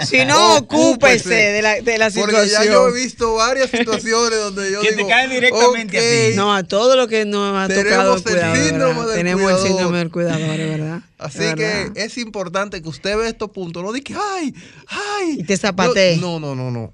Si 0.07 0.25
no, 0.25 0.57
ocúpese 0.57 1.29
de 1.35 1.63
la, 1.63 1.81
de 1.81 1.99
la 1.99 2.11
Porque 2.11 2.37
situación. 2.37 2.65
ya 2.65 2.71
yo 2.73 2.89
he 2.89 2.93
visto 2.93 3.35
varias 3.35 3.71
situaciones 3.71 4.39
donde 4.39 4.71
yo 4.73 4.81
Que 4.83 4.93
te 4.93 5.07
caen 5.07 5.31
directamente 5.31 5.99
a 5.99 6.01
"Ok, 6.01 6.31
ti". 6.33 6.37
No, 6.37 6.55
a 6.55 6.63
todo 6.63 6.97
lo 6.97 7.09
que 7.09 7.25
nos 7.25 7.55
ha 7.57 7.69
tocado 7.69 8.17
el 8.17 8.23
Tenemos 8.23 8.23
el 8.23 8.23
cuidador. 8.25 8.57
síndrome 8.69 9.07
del 9.07 9.17
Tenemos 9.17 9.43
cuidador. 9.43 9.61
el 9.63 9.69
síndrome 9.69 9.99
del 9.99 10.11
cuidador, 10.11 10.57
¿verdad? 10.59 11.01
Así 11.19 11.45
Es 11.45 11.55
que 11.55 11.93
es 11.97 12.19
importante 12.19 12.81
que 12.83 12.89
usted 12.89 13.17
ve 13.17 13.29
estos 13.29 13.51
puntos. 13.51 13.83
No 13.83 13.93
diga, 13.93 14.05
que, 14.05 14.15
ay, 14.15 14.55
ay. 14.89 15.37
Y 15.41 15.45
te 15.45 15.57
zapatee. 15.57 16.17
No, 16.17 16.41
no, 16.41 16.55
no, 16.55 16.71
no. 16.71 16.93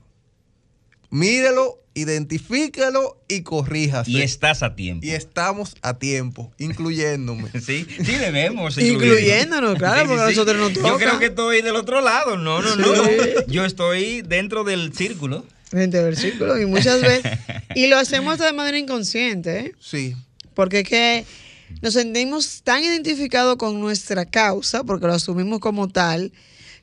Mírelo, 1.10 1.78
identifíquelo 1.96 3.16
y 3.26 3.40
corríjase. 3.40 4.10
Y 4.10 4.20
estás 4.22 4.62
a 4.62 4.76
tiempo. 4.76 5.04
Y 5.04 5.10
estamos 5.10 5.74
a 5.82 5.98
tiempo, 5.98 6.52
incluyéndome. 6.58 7.50
Sí, 7.66 7.86
sí 8.04 8.12
debemos. 8.12 8.78
Incluyéndonos, 8.78 9.76
claro, 9.76 10.06
porque 10.06 10.22
nosotros 10.22 10.56
nos 10.56 10.72
Yo 10.74 10.82
toca. 10.82 10.98
creo 10.98 11.18
que 11.18 11.26
estoy 11.26 11.62
del 11.62 11.74
otro 11.74 12.00
lado. 12.00 12.36
No, 12.36 12.60
no, 12.62 12.76
no. 12.76 12.94
Yo 13.48 13.64
estoy 13.64 14.22
dentro 14.22 14.62
del 14.62 14.92
círculo. 14.92 15.44
Dentro 15.72 16.04
del 16.04 16.16
círculo 16.16 16.60
y 16.60 16.66
muchas 16.66 17.00
veces. 17.00 17.38
Y 17.74 17.88
lo 17.88 17.98
hacemos 17.98 18.38
de 18.38 18.52
manera 18.52 18.78
inconsciente, 18.78 19.58
¿eh? 19.58 19.74
Sí. 19.80 20.14
Porque 20.54 20.80
es 20.80 20.88
que 20.88 21.24
nos 21.82 21.92
sentimos 21.94 22.62
tan 22.62 22.82
identificados 22.82 23.56
con 23.56 23.80
nuestra 23.80 24.24
causa, 24.24 24.84
porque 24.84 25.06
lo 25.06 25.12
asumimos 25.14 25.58
como 25.60 25.88
tal, 25.88 26.32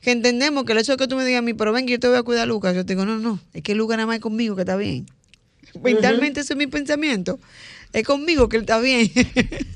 que 0.03 0.11
entendemos 0.11 0.65
que 0.65 0.73
el 0.73 0.79
hecho 0.79 0.91
de 0.91 0.97
que 0.97 1.07
tú 1.07 1.15
me 1.15 1.23
digas 1.25 1.39
a 1.39 1.41
mí, 1.41 1.53
pero 1.53 1.71
ven 1.71 1.85
que 1.85 1.93
yo 1.93 1.99
te 1.99 2.07
voy 2.07 2.17
a 2.17 2.23
cuidar 2.23 2.43
a 2.43 2.45
Lucas, 2.45 2.75
yo 2.75 2.85
te 2.85 2.93
digo, 2.93 3.05
no, 3.05 3.17
no, 3.17 3.39
es 3.53 3.63
que 3.63 3.73
Lucas 3.73 3.97
nada 3.97 4.07
más 4.07 4.17
es 4.17 4.21
conmigo 4.21 4.55
que 4.55 4.61
está 4.61 4.75
bien. 4.75 5.05
Mentalmente 5.81 6.41
ese 6.41 6.53
es 6.53 6.57
mi 6.57 6.67
pensamiento. 6.67 7.39
Es 7.93 8.05
conmigo 8.05 8.49
que 8.49 8.57
él 8.57 8.63
está 8.63 8.79
bien. 8.79 9.09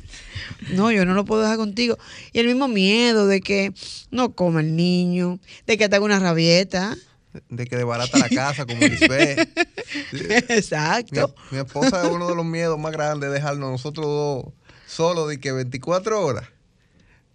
no, 0.73 0.91
yo 0.91 1.05
no 1.05 1.13
lo 1.13 1.25
puedo 1.25 1.41
dejar 1.41 1.57
contigo. 1.57 1.97
Y 2.33 2.39
el 2.39 2.47
mismo 2.47 2.67
miedo 2.67 3.25
de 3.25 3.41
que 3.41 3.73
no 4.11 4.33
coma 4.33 4.59
el 4.59 4.75
niño, 4.75 5.39
de 5.65 5.77
que 5.77 5.87
te 5.87 5.95
haga 5.95 6.05
una 6.05 6.19
rabieta. 6.19 6.95
De 7.49 7.65
que 7.65 7.77
desbarata 7.77 8.17
la 8.17 8.29
casa 8.29 8.65
como 8.65 8.79
Lisbeth. 8.81 9.49
Exacto. 10.49 11.33
Mi, 11.51 11.57
mi 11.57 11.63
esposa 11.63 12.03
es 12.03 12.11
uno 12.11 12.27
de 12.27 12.35
los 12.35 12.45
miedos 12.45 12.77
más 12.77 12.91
grandes, 12.91 13.31
dejarnos 13.31 13.71
nosotros 13.71 14.05
dos 14.05 14.53
solo 14.87 15.27
de 15.27 15.39
que 15.39 15.51
24 15.51 16.25
horas 16.25 16.45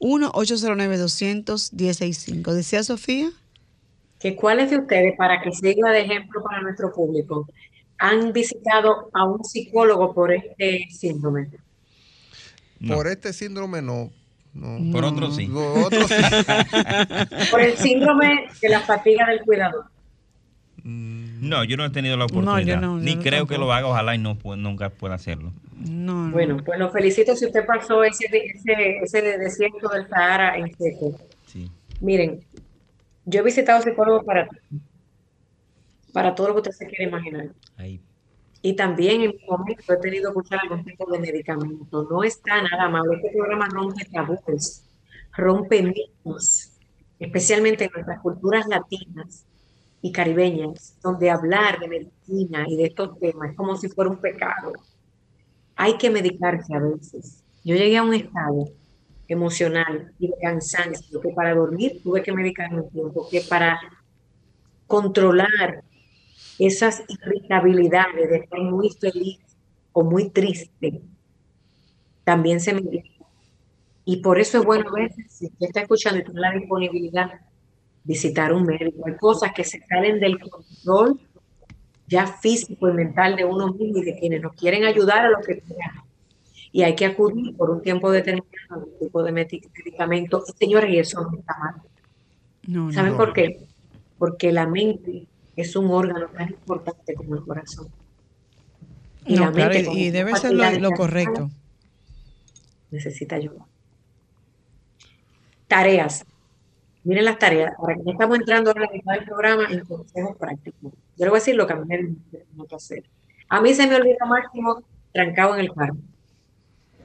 1-809-200-165. 0.05 2.53
¿Decía 2.53 2.85
Sofía? 2.85 3.33
que 4.25 4.37
cuáles 4.37 4.71
de 4.71 4.79
ustedes, 4.79 5.15
para 5.19 5.43
que 5.43 5.53
sirva 5.53 5.91
de 5.91 6.01
ejemplo 6.01 6.43
para 6.43 6.63
nuestro 6.63 6.91
público, 6.91 7.47
han 7.99 8.33
visitado 8.33 9.11
a 9.13 9.25
un 9.25 9.45
psicólogo 9.45 10.15
por 10.15 10.33
este 10.33 10.87
síndrome. 10.91 11.51
Por 12.89 13.07
este 13.07 13.35
síndrome 13.35 13.83
no. 13.83 14.11
no. 14.55 14.93
Por 14.93 15.05
otro 15.05 15.31
sí. 15.31 15.47
Por 15.47 15.85
otro 15.85 16.09
sí. 16.09 16.15
Por 17.51 17.61
el 17.61 17.77
síndrome 17.77 18.47
de 18.63 18.69
la 18.71 18.81
fatiga 18.81 19.29
del 19.29 19.43
cuidador. 19.43 19.85
No, 20.85 21.63
yo 21.65 21.77
no 21.77 21.85
he 21.85 21.91
tenido 21.91 22.17
la 22.17 22.25
oportunidad. 22.25 22.81
no, 22.81 22.99
yo 22.99 23.05
Ni 23.05 23.17
no 23.17 23.23
creo 23.23 23.47
que 23.47 23.59
lo 23.59 23.71
haga, 23.75 23.89
ojalá 23.89 24.15
y 24.15 24.19
no 24.19 24.39
nunca 24.57 24.89
pueda 24.89 25.17
hacerlo. 25.17 25.53
No, 25.77 26.27
no. 26.27 26.33
Bueno, 26.33 26.57
pues 26.65 26.79
lo 26.79 26.91
felicito 26.91 27.35
si 27.35 27.47
usted 27.47 27.67
pasó 27.67 28.03
ese, 28.05 28.27
ese, 28.27 28.99
ese 29.03 29.39
desierto 29.39 29.89
del 29.89 30.09
Sahara 30.09 30.57
en 30.57 30.75
seco. 30.77 31.19
Sí. 31.47 31.71
Miren, 32.01 32.41
yo 33.25 33.41
he 33.41 33.45
visitado 33.45 33.83
psicólogos 33.83 34.25
para, 34.25 34.49
para 36.13 36.35
todo 36.35 36.49
lo 36.49 36.55
que 36.55 36.61
usted 36.61 36.73
se 36.73 36.87
quiere 36.87 37.05
imaginar. 37.05 37.49
Ahí. 37.77 38.01
Y 38.63 38.75
también 38.75 39.21
en 39.21 39.31
mi 39.33 39.45
momento 39.47 39.93
he 39.93 39.97
tenido 39.99 40.33
que 40.33 40.39
usar 40.39 40.61
algún 40.63 40.85
tipo 40.85 41.11
de 41.11 41.19
medicamento. 41.19 42.09
No 42.11 42.25
está 42.25 42.63
nada 42.63 42.89
mal. 42.89 43.03
Este 43.13 43.31
programa 43.31 43.69
rompe 43.69 44.07
tabúes, 44.07 44.89
rompe 45.37 45.83
mitos, 45.83 46.73
especialmente 47.19 47.85
en 47.85 47.91
nuestras 47.93 48.21
culturas 48.23 48.67
latinas 48.67 49.45
y 50.01 50.13
caribeñas, 50.13 50.97
donde 51.03 51.31
hablar 51.31 51.79
de 51.79 51.89
medicina 51.89 52.65
y 52.67 52.77
de 52.77 52.85
estos 52.85 53.19
temas 53.19 53.51
es 53.51 53.57
como 53.57 53.77
si 53.77 53.89
fuera 53.89 54.11
un 54.11 54.17
pecado. 54.17 54.73
Hay 55.77 55.97
que 55.99 56.11
medicarse 56.11 56.75
a 56.75 56.79
veces. 56.79 57.43
Yo 57.65 57.75
llegué 57.75 57.97
a 57.97 58.03
un 58.03 58.15
estado 58.15 58.69
emocional 59.29 60.13
y 60.19 60.29
de 60.29 60.35
cansancio 60.41 61.21
que 61.21 61.31
para 61.31 61.55
dormir 61.55 62.01
tuve 62.03 62.23
que 62.23 62.33
medicarme 62.33 62.83
un 62.83 62.91
tiempo, 62.91 63.29
que 63.31 63.41
para 63.41 63.81
controlar 64.87 65.83
esas 66.59 67.03
irritabilidades 67.09 68.31
de 68.31 68.37
estar 68.37 68.61
muy 68.61 68.91
feliz 68.91 69.41
o 69.93 70.05
muy 70.05 70.31
triste, 70.31 71.01
también 72.23 72.61
se 72.61 72.75
medica. 72.75 73.09
Y 74.05 74.19
por 74.19 74.39
eso 74.39 74.59
es 74.59 74.65
bueno 74.65 74.91
a 74.91 75.01
veces, 75.01 75.33
si 75.33 75.47
usted 75.47 75.67
está 75.67 75.81
escuchando 75.81 76.21
y 76.21 76.25
tiene 76.25 76.41
la 76.41 76.53
disponibilidad, 76.53 77.41
visitar 78.05 78.53
un 78.53 78.65
médico. 78.65 79.07
Hay 79.07 79.17
cosas 79.17 79.53
que 79.55 79.65
se 79.65 79.81
salen 79.87 80.21
del 80.21 80.39
control 80.39 81.21
ya 82.07 82.27
físico 82.27 82.89
y 82.89 82.93
mental 82.93 83.37
de 83.37 83.45
uno 83.45 83.73
mismo 83.73 83.99
y 83.99 84.05
de 84.05 84.19
quienes 84.19 84.43
nos 84.43 84.55
quieren 84.55 84.85
ayudar 84.85 85.27
a 85.27 85.31
lo 85.31 85.39
que 85.41 85.63
sea. 85.67 86.05
Y 86.73 86.83
hay 86.83 86.95
que 86.97 87.07
acudir 87.07 87.57
por 87.57 87.71
un 87.71 87.83
tiempo 87.83 88.11
determinado 88.11 88.53
a 88.71 88.77
un 88.79 88.99
tipo 88.99 89.23
de 89.23 89.33
medi- 89.33 89.69
medicamento. 89.79 90.43
Señores, 90.59 90.91
y 90.93 90.99
eso 90.99 91.23
no 91.23 91.39
está 91.39 91.57
mal. 91.59 91.75
No, 92.67 92.87
no. 92.87 92.93
¿Saben 92.93 93.17
por 93.17 93.33
qué? 93.33 93.61
Porque 94.19 94.51
la 94.53 94.67
mente 94.67 95.27
es 95.57 95.77
un 95.77 95.91
órgano 95.91 96.27
tan 96.29 96.49
importante 96.51 97.15
como 97.15 97.37
el 97.37 97.43
corazón. 97.45 97.87
Y 99.25 99.37
No, 99.37 99.47
la 99.47 99.53
claro, 99.53 99.75
mente, 99.75 99.93
y- 99.93 100.11
debe 100.11 100.35
ser 100.37 100.53
lo, 100.53 100.91
correcto. 100.91 101.49
Necesita 102.91 103.37
ayuda. 103.37 103.65
Tareas. 105.69 106.25
Miren 107.05 107.25
las 107.25 107.39
tareas. 107.39 107.73
Ahora 107.79 107.95
que 108.03 108.11
estamos 108.11 108.39
entrando 108.39 108.73
mitad 108.93 109.15
del 109.15 109.25
programa 109.25 109.67
en 109.71 109.85
consejos 109.85 110.37
prácticos. 110.37 110.93
Yo 111.17 111.25
le 111.25 111.31
voy 111.31 111.39
a 111.39 111.41
decir 111.41 111.55
lo 111.55 111.67
que 111.67 111.73
a 111.73 111.77
mí 111.77 111.87
me 111.87 112.77
hacer. 112.77 113.05
A 113.49 113.61
mí 113.61 113.73
se 113.75 113.87
me 113.87 113.97
olvidó 113.97 114.27
Máximo 114.27 114.83
trancado 115.13 115.55
en 115.55 115.61
el 115.61 115.73
carro. 115.73 115.97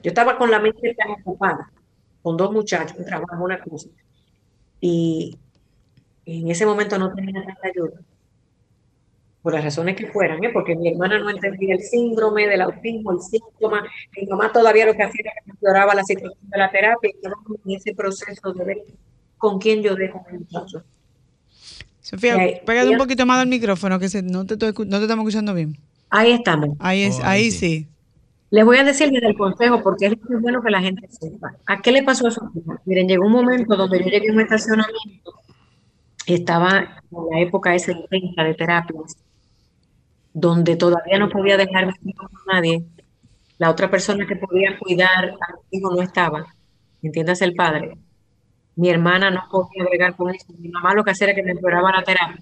Yo 0.01 0.09
estaba 0.09 0.37
con 0.37 0.49
la 0.49 0.59
mente 0.59 0.95
tan 0.95 1.11
ocupada, 1.11 1.71
con 2.21 2.37
dos 2.37 2.51
muchachos, 2.51 2.97
un 2.97 3.05
trabajo, 3.05 3.43
una 3.43 3.59
cosa. 3.59 3.89
Y 4.79 5.37
en 6.25 6.49
ese 6.49 6.65
momento 6.65 6.97
no 6.97 7.13
tenía 7.13 7.43
tanta 7.43 7.67
ayuda. 7.67 7.99
Por 9.41 9.53
las 9.53 9.63
razones 9.63 9.95
que 9.95 10.07
fueran, 10.07 10.43
¿eh? 10.43 10.49
porque 10.51 10.75
mi 10.75 10.89
hermana 10.89 11.19
no 11.19 11.29
entendía 11.29 11.75
el 11.75 11.81
síndrome 11.81 12.47
del 12.47 12.61
autismo, 12.61 13.11
el 13.11 13.21
síntoma. 13.21 13.83
Mi 14.17 14.27
mamá 14.27 14.51
todavía 14.51 14.85
lo 14.85 14.93
que 14.93 15.03
hacía 15.03 15.21
era 15.23 15.31
que 15.43 15.51
empeoraba 15.51 15.95
la 15.95 16.03
situación 16.03 16.49
de 16.49 16.57
la 16.57 16.69
terapia. 16.69 17.09
Y 17.09 17.15
estábamos 17.15 17.57
en 17.65 17.71
ese 17.71 17.93
proceso 17.93 18.53
de 18.53 18.65
ver 18.65 18.77
con 19.37 19.59
quién 19.59 19.81
yo 19.81 19.95
dejo 19.95 20.23
a 20.27 20.31
mi 20.31 20.39
muchacho. 20.39 20.83
Sofía, 22.09 22.35
Eh, 22.43 22.63
pégate 22.65 22.89
un 22.89 22.97
poquito 22.97 23.25
más 23.25 23.39
al 23.39 23.47
micrófono, 23.47 23.99
que 23.99 24.09
se- 24.09 24.23
no, 24.23 24.45
te 24.45 24.53
estoy 24.55 24.73
no 24.87 24.97
te 24.97 25.03
estamos 25.03 25.23
escuchando 25.23 25.53
bien. 25.53 25.77
Ahí 26.09 26.31
estamos. 26.31 26.69
Ahí, 26.79 27.03
es, 27.03 27.19
Oh, 27.19 27.23
ahí 27.23 27.43
ahí 27.43 27.51
sí. 27.51 27.87
Les 28.51 28.65
voy 28.65 28.77
a 28.77 28.83
decir 28.83 29.11
desde 29.11 29.27
el 29.27 29.37
consejo 29.37 29.83
porque 29.83 30.07
es 30.07 30.13
muy 30.27 30.41
bueno 30.41 30.61
que 30.63 30.71
la 30.71 30.81
gente 30.81 31.07
sepa. 31.11 31.53
¿A 31.67 31.81
qué 31.81 31.91
le 31.91 32.01
pasó 32.01 32.27
a 32.27 32.31
Sofía? 32.31 32.63
Miren, 32.85 33.07
llegó 33.07 33.25
un 33.27 33.31
momento 33.33 33.75
donde 33.75 33.99
yo 33.99 34.05
llegué 34.09 34.29
a 34.29 34.33
un 34.33 34.41
estacionamiento 34.41 35.33
estaba 36.25 37.01
en 37.11 37.17
la 37.31 37.39
época 37.41 37.73
esa 37.75 37.91
intensa 37.91 38.43
de 38.43 38.53
terapias, 38.53 39.17
donde 40.33 40.75
todavía 40.75 41.17
no 41.19 41.29
podía 41.29 41.57
dejar 41.57 41.85
con 42.15 42.29
nadie. 42.51 42.83
La 43.57 43.69
otra 43.69 43.89
persona 43.89 44.25
que 44.27 44.35
podía 44.35 44.77
cuidar 44.77 45.25
a 45.25 45.53
mis 45.71 45.79
hijos 45.81 45.95
no 45.95 46.01
estaba. 46.01 46.45
Entiéndase 47.01 47.45
el 47.45 47.55
padre. 47.55 47.97
Mi 48.79 48.89
hermana 48.89 49.29
no 49.29 49.43
podía 49.51 49.83
bregar 49.83 50.15
con 50.15 50.33
eso. 50.33 50.45
Mi 50.57 50.69
mamá 50.69 50.93
lo 50.93 51.03
que 51.03 51.11
hacía 51.11 51.27
era 51.27 51.35
que 51.35 51.43
me 51.43 51.51
empeoraba 51.51 51.91
la 51.91 52.01
terapia. 52.01 52.39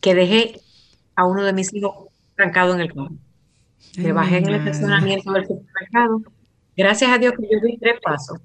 Que 0.00 0.14
dejé 0.14 0.60
a 1.16 1.24
uno 1.24 1.42
de 1.42 1.52
mis 1.52 1.74
hijos 1.74 1.92
trancado 2.36 2.72
en 2.74 2.80
el 2.80 2.88
carro. 2.94 3.10
Me 3.98 4.06
Ay, 4.06 4.12
bajé 4.12 4.36
en 4.38 4.46
el 4.48 4.54
estacionamiento 4.54 5.32
del 5.32 5.48
supermercado. 5.48 6.22
Gracias 6.76 7.10
a 7.10 7.18
Dios 7.18 7.34
que 7.36 7.48
yo 7.50 7.60
di 7.60 7.76
tres 7.76 8.00
pasos 8.00 8.38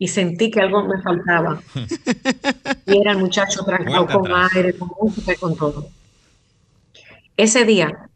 y 0.00 0.08
sentí 0.08 0.50
que 0.50 0.60
algo 0.60 0.82
me 0.84 1.00
faltaba. 1.00 1.60
Y 2.88 3.00
era 3.00 3.12
el 3.12 3.18
muchacho 3.18 3.64
trancado 3.64 4.06
con 4.06 4.26
atrás. 4.26 4.50
aire, 4.56 4.76
con 4.76 4.90
música 5.00 5.32
y 5.32 5.36
con 5.36 5.56
todo. 5.56 5.88
Ese 7.36 7.64
día 7.64 8.10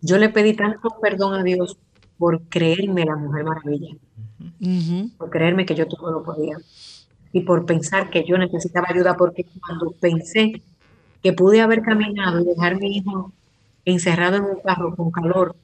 yo 0.00 0.18
le 0.18 0.28
pedí 0.28 0.54
tanto 0.54 0.88
perdón 1.00 1.34
a 1.34 1.42
Dios 1.44 1.76
por 2.18 2.42
creerme 2.48 3.04
la 3.04 3.14
Mujer 3.16 3.44
Maravilla, 3.44 3.94
Por 5.18 5.30
creerme 5.30 5.66
que 5.66 5.74
yo 5.74 5.86
todo 5.86 6.10
lo 6.10 6.22
podía 6.22 6.56
y 7.32 7.40
por 7.40 7.66
pensar 7.66 8.08
que 8.10 8.24
yo 8.24 8.38
necesitaba 8.38 8.86
ayuda, 8.88 9.16
porque 9.16 9.44
cuando 9.60 9.90
pensé 10.00 10.62
que 11.22 11.32
pude 11.32 11.60
haber 11.60 11.82
caminado 11.82 12.40
y 12.40 12.44
dejar 12.44 12.74
a 12.74 12.78
mi 12.78 12.96
hijo 12.96 13.32
encerrado 13.84 14.36
en 14.36 14.44
un 14.44 14.60
carro 14.60 14.96
con 14.96 15.10
calor, 15.10 15.54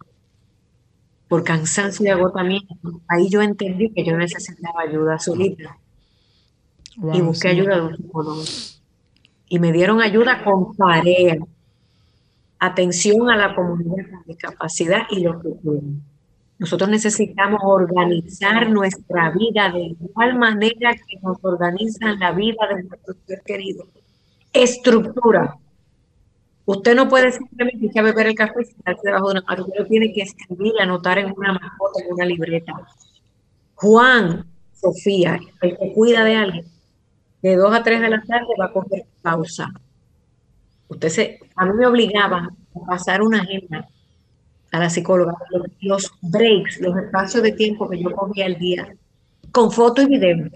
por 1.28 1.44
cansancio 1.44 2.04
y 2.04 2.10
agotamiento, 2.10 3.00
ahí 3.08 3.30
yo 3.30 3.40
entendí 3.40 3.90
que 3.90 4.04
yo 4.04 4.16
necesitaba 4.16 4.82
ayuda 4.82 5.18
solita 5.18 5.78
y 7.14 7.20
busqué 7.22 7.52
sí. 7.52 7.60
ayuda 7.60 7.76
de 7.76 7.82
un 7.82 7.96
psicólogo. 7.96 8.42
Y 9.48 9.58
me 9.58 9.72
dieron 9.72 10.02
ayuda 10.02 10.44
con 10.44 10.76
tarea, 10.76 11.36
atención 12.58 13.30
a 13.30 13.36
la 13.36 13.54
comunidad 13.54 14.10
con 14.10 14.22
discapacidad 14.26 15.02
y 15.10 15.20
lo 15.20 15.40
que 15.40 15.48
pueden. 15.50 16.02
Nosotros 16.62 16.90
necesitamos 16.90 17.60
organizar 17.64 18.70
nuestra 18.70 19.32
vida 19.32 19.68
de 19.72 19.80
igual 19.80 20.38
manera 20.38 20.92
que 20.94 21.18
nos 21.20 21.36
organizan 21.42 22.20
la 22.20 22.30
vida 22.30 22.68
de 22.68 22.84
nuestros 22.84 23.16
seres 23.26 23.42
queridos. 23.44 23.88
Estructura. 24.52 25.56
Usted 26.64 26.94
no 26.94 27.08
puede 27.08 27.32
simplemente 27.32 27.86
ir 27.86 27.98
a 27.98 28.02
beber 28.02 28.28
el 28.28 28.36
café 28.36 28.62
y 28.62 28.66
sentarse 28.66 29.00
debajo 29.02 29.26
de 29.26 29.32
una 29.32 29.40
mata. 29.40 29.62
Usted 29.62 29.76
lo 29.76 29.86
tiene 29.86 30.12
que 30.12 30.22
escribir 30.22 30.72
y 30.78 30.80
anotar 30.80 31.18
en 31.18 31.34
una 31.36 31.52
mascota, 31.52 32.04
en 32.04 32.12
una 32.12 32.26
libreta. 32.26 32.74
Juan, 33.74 34.46
Sofía, 34.72 35.40
el 35.62 35.76
que 35.76 35.92
cuida 35.92 36.22
de 36.22 36.36
alguien, 36.36 36.66
de 37.42 37.56
2 37.56 37.74
a 37.74 37.82
3 37.82 38.00
de 38.02 38.08
la 38.08 38.22
tarde 38.22 38.46
va 38.60 38.66
a 38.66 38.72
coger 38.72 39.04
pausa. 39.20 39.68
Usted 40.86 41.08
se, 41.08 41.40
a 41.56 41.66
mí 41.66 41.72
me 41.74 41.88
obligaban 41.88 42.50
a 42.76 42.86
pasar 42.86 43.20
una 43.20 43.40
agenda 43.40 43.88
a 44.72 44.78
la 44.78 44.90
psicóloga, 44.90 45.34
los, 45.80 46.10
breaks, 46.22 46.80
los 46.80 46.96
espacios 46.96 47.42
de 47.42 47.52
tiempo 47.52 47.88
que 47.88 48.02
yo 48.02 48.10
cogía 48.10 48.46
al 48.46 48.58
día, 48.58 48.96
con 49.52 49.70
foto 49.70 50.00
y 50.00 50.06
video, 50.06 50.48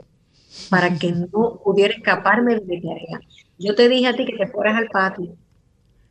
para 0.70 0.98
que 0.98 1.12
no 1.12 1.60
pudiera 1.62 1.94
escaparme 1.94 2.54
de 2.54 2.62
mi 2.62 2.80
tarea. 2.80 3.20
Yo 3.58 3.74
te 3.74 3.88
dije 3.88 4.08
a 4.08 4.16
ti 4.16 4.24
que 4.24 4.36
te 4.36 4.46
fueras 4.46 4.76
al 4.78 4.88
patio, 4.88 5.36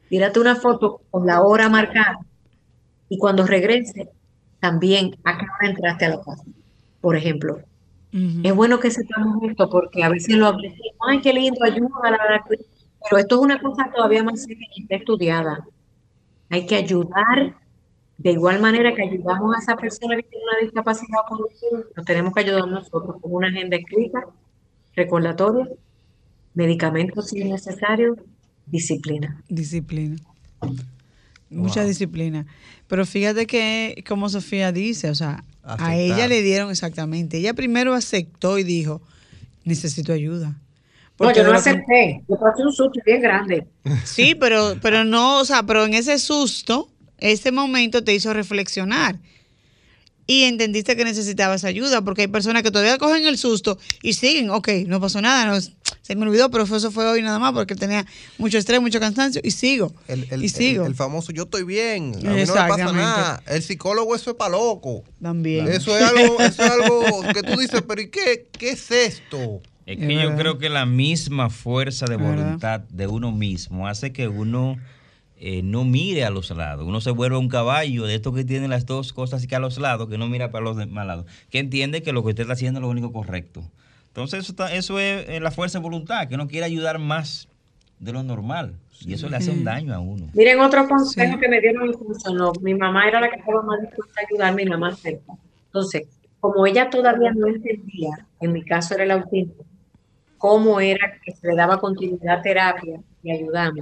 tírate 0.07 0.39
una 0.39 0.55
foto 0.55 1.01
con 1.09 1.25
la 1.25 1.41
hora 1.41 1.67
marcada 1.67 2.19
y 3.09 3.17
cuando 3.17 3.45
regrese, 3.45 4.11
también 4.59 5.15
a 5.23 5.37
qué 5.37 5.45
hora 5.45 5.69
entraste 5.69 6.05
a 6.05 6.09
la 6.09 6.21
casa. 6.21 6.43
Por 7.01 7.15
ejemplo, 7.15 7.59
es 8.11 8.55
bueno 8.55 8.79
que 8.79 8.91
sepamos 8.91 9.43
esto 9.43 9.69
porque 9.69 10.03
a 10.03 10.09
veces 10.09 10.35
lo 10.35 10.53
decimos, 10.53 10.95
ay, 11.09 11.21
qué 11.21 11.33
lindo, 11.33 11.63
ayuda, 11.63 11.89
pero 12.47 13.17
esto 13.19 13.35
es 13.35 13.41
una 13.41 13.59
cosa 13.59 13.91
todavía 13.93 14.23
más 14.23 14.43
seria 14.43 14.67
y 14.75 14.83
está 14.83 14.95
estudiada. 14.95 15.65
Hay 16.49 16.65
que 16.65 16.75
ayudar 16.75 17.55
de 18.18 18.32
igual 18.32 18.61
manera 18.61 18.93
que 18.95 19.01
ayudamos 19.03 19.55
a 19.55 19.59
esa 19.59 19.76
persona 19.76 20.16
que 20.16 20.24
tiene 20.24 20.43
una 20.51 20.61
discapacidad 20.66 21.20
nos 21.95 22.05
tenemos 22.05 22.34
que 22.34 22.39
ayudar 22.41 22.68
nosotros 22.68 23.18
con 23.22 23.34
una 23.34 23.49
agenda 23.49 23.76
escrita, 23.78 24.26
recordatoria, 24.95 25.68
medicamentos 26.53 27.30
si 27.30 27.41
es 27.41 27.47
necesario, 27.49 28.16
disciplina. 28.66 29.43
Disciplina. 29.49 30.16
Mucha 31.49 31.84
disciplina. 31.84 32.45
Pero 32.88 33.05
fíjate 33.05 33.45
que, 33.47 34.03
como 34.07 34.30
Sofía 34.30 34.72
dice, 34.72 35.09
o 35.09 35.16
sea, 35.16 35.43
a 35.63 35.95
ella 35.95 36.28
le 36.28 36.41
dieron 36.41 36.70
exactamente. 36.72 37.38
Ella 37.38 37.53
primero 37.53 37.93
aceptó 37.93 38.57
y 38.57 38.63
dijo, 38.63 39.01
necesito 39.63 40.13
ayuda. 40.13 40.49
No, 40.49 40.57
Porque 41.18 41.39
yo 41.39 41.43
no 41.45 41.53
lo 41.53 41.61
que- 41.63 41.70
acepté, 41.70 42.24
yo 42.28 42.36
pasé 42.38 42.63
un 42.63 42.74
susto 42.74 42.99
bien 43.05 43.22
grande. 43.22 43.68
Sí, 44.03 44.36
pero, 44.36 44.76
pero 44.82 45.03
no, 45.05 45.39
o 45.39 45.45
sea, 45.45 45.63
pero 45.63 45.86
en 45.86 45.93
ese 45.93 46.18
susto, 46.20 46.89
ese 47.18 47.51
momento 47.51 48.03
te 48.03 48.13
hizo 48.13 48.34
reflexionar. 48.34 49.18
Y 50.28 50.43
entendiste 50.45 50.95
que 50.97 51.03
necesitabas 51.05 51.63
ayuda, 51.66 52.01
porque 52.01 52.24
hay 52.24 52.28
personas 52.28 52.63
que 52.63 52.72
todavía 52.72 52.97
cogen 52.97 53.28
el 53.28 53.38
susto 53.38 53.78
y 54.01 54.13
siguen, 54.13 54.49
ok, 54.49 54.70
no 54.88 54.99
pasó 54.99 55.22
nada, 55.22 55.45
no, 55.45 55.61
se 56.01 56.16
me 56.16 56.24
olvidó, 56.26 56.49
pero 56.49 56.63
eso 56.63 56.89
fue 56.91 57.05
hoy 57.05 57.22
nada 57.22 57.38
más, 57.38 57.53
porque 57.53 57.76
tenía 57.76 58.07
mucho 58.39 58.57
estrés, 58.57 58.82
mucho 58.82 58.99
cansancio, 58.99 59.39
y 59.43 59.51
sigo. 59.51 59.93
El, 60.07 60.26
el- 60.32 60.43
y 60.43 60.49
sigo. 60.49 60.84
el- 60.86 60.89
el 60.93 60.95
famoso 60.95 61.32
yo 61.32 61.43
estoy 61.43 61.63
bien, 61.63 62.13
a 62.16 62.18
mí 62.18 62.24
no 62.24 62.32
me 62.32 62.47
pasa 62.47 62.63
Exactamente. 62.63 62.93
nada. 63.01 63.43
El 63.45 63.61
psicólogo 63.61 64.16
eso 64.16 64.32
es 64.32 64.36
para 64.36 64.49
loco. 64.53 65.03
También. 65.22 65.68
Eso 65.68 65.95
es 65.95 66.03
algo, 66.03 66.39
eso 66.41 66.63
es 66.63 66.72
algo 66.72 67.22
que 67.32 67.43
tú 67.43 67.59
dices, 67.59 67.84
pero 67.88 68.01
¿y 68.01 68.09
qué, 68.09 68.47
qué 68.57 68.72
es 68.72 68.89
esto? 68.89 69.61
Es 69.86 69.99
que 69.99 70.16
yo 70.24 70.36
creo 70.36 70.57
que 70.57 70.70
la 70.70 70.88
misma 70.88 71.51
fuerza 71.51 72.07
de 72.07 72.16
voluntad 72.16 72.80
de 72.89 73.05
uno 73.05 73.32
mismo 73.32 73.88
hace 73.88 74.11
que 74.11 74.28
uno 74.28 74.80
eh, 75.38 75.61
no 75.63 75.83
mire 75.83 76.23
a 76.25 76.29
los 76.29 76.49
lados. 76.51 76.86
Uno 76.88 77.01
se 77.01 77.11
vuelve 77.11 77.38
un 77.38 77.49
caballo 77.49 78.05
de 78.05 78.15
estos 78.15 78.33
que 78.33 78.43
tienen 78.45 78.69
las 78.69 78.86
dos 78.86 79.13
cosas 79.13 79.45
que 79.47 79.55
a 79.55 79.59
los 79.59 79.77
lados, 79.77 80.07
que 80.09 80.17
no 80.17 80.27
mira 80.27 80.51
para 80.51 80.63
los 80.63 80.77
demás 80.77 81.05
lados, 81.05 81.25
que 81.49 81.59
entiende 81.59 82.01
que 82.01 82.13
lo 82.13 82.23
que 82.23 82.29
usted 82.29 82.41
está 82.43 82.53
haciendo 82.53 82.79
es 82.79 82.81
lo 82.83 82.89
único 82.89 83.11
correcto. 83.11 83.63
Entonces 84.07 84.39
eso, 84.41 84.53
está- 84.53 84.73
eso 84.73 84.97
es 84.99 85.27
eh, 85.27 85.39
la 85.41 85.51
fuerza 85.51 85.79
de 85.79 85.83
voluntad, 85.83 86.27
que 86.27 86.36
uno 86.36 86.47
quiere 86.47 86.65
ayudar 86.65 86.99
más 86.99 87.47
de 87.99 88.13
lo 88.13 88.23
normal. 88.23 88.75
Y 89.01 89.13
eso 89.13 89.27
le 89.27 89.36
hace 89.36 89.51
un 89.51 89.65
daño 89.65 89.93
a 89.93 89.99
uno. 89.99 90.27
Miren, 90.33 90.59
otro 90.61 90.88
consejo 90.88 91.38
que 91.38 91.49
me 91.49 91.59
dieron 91.59 91.89
y 91.89 91.93
funcionó. 91.93 92.53
Mi 92.61 92.73
mamá 92.73 93.07
era 93.09 93.19
la 93.19 93.29
que 93.29 93.36
estaba 93.36 93.61
más 93.61 93.81
dispuesta 93.81 94.21
a 94.21 94.23
ayudarme 94.25 94.63
y 94.63 94.65
la 94.67 94.77
más 94.77 94.99
cerca. 94.99 95.33
Entonces, 95.65 96.03
como 96.39 96.65
ella 96.65 96.89
todavía 96.89 97.31
no 97.36 97.47
entendía, 97.47 98.25
en 98.39 98.53
mi 98.53 98.63
caso 98.63 98.93
era 98.95 99.03
el 99.03 99.11
autismo, 99.11 99.55
cómo 100.38 100.79
era 100.79 101.13
que 101.25 101.33
se 101.33 101.47
le 101.47 101.55
daba 101.55 101.79
continuidad 101.79 102.39
a 102.39 102.41
terapia 102.41 103.01
y 103.21 103.31
ayudarme, 103.31 103.81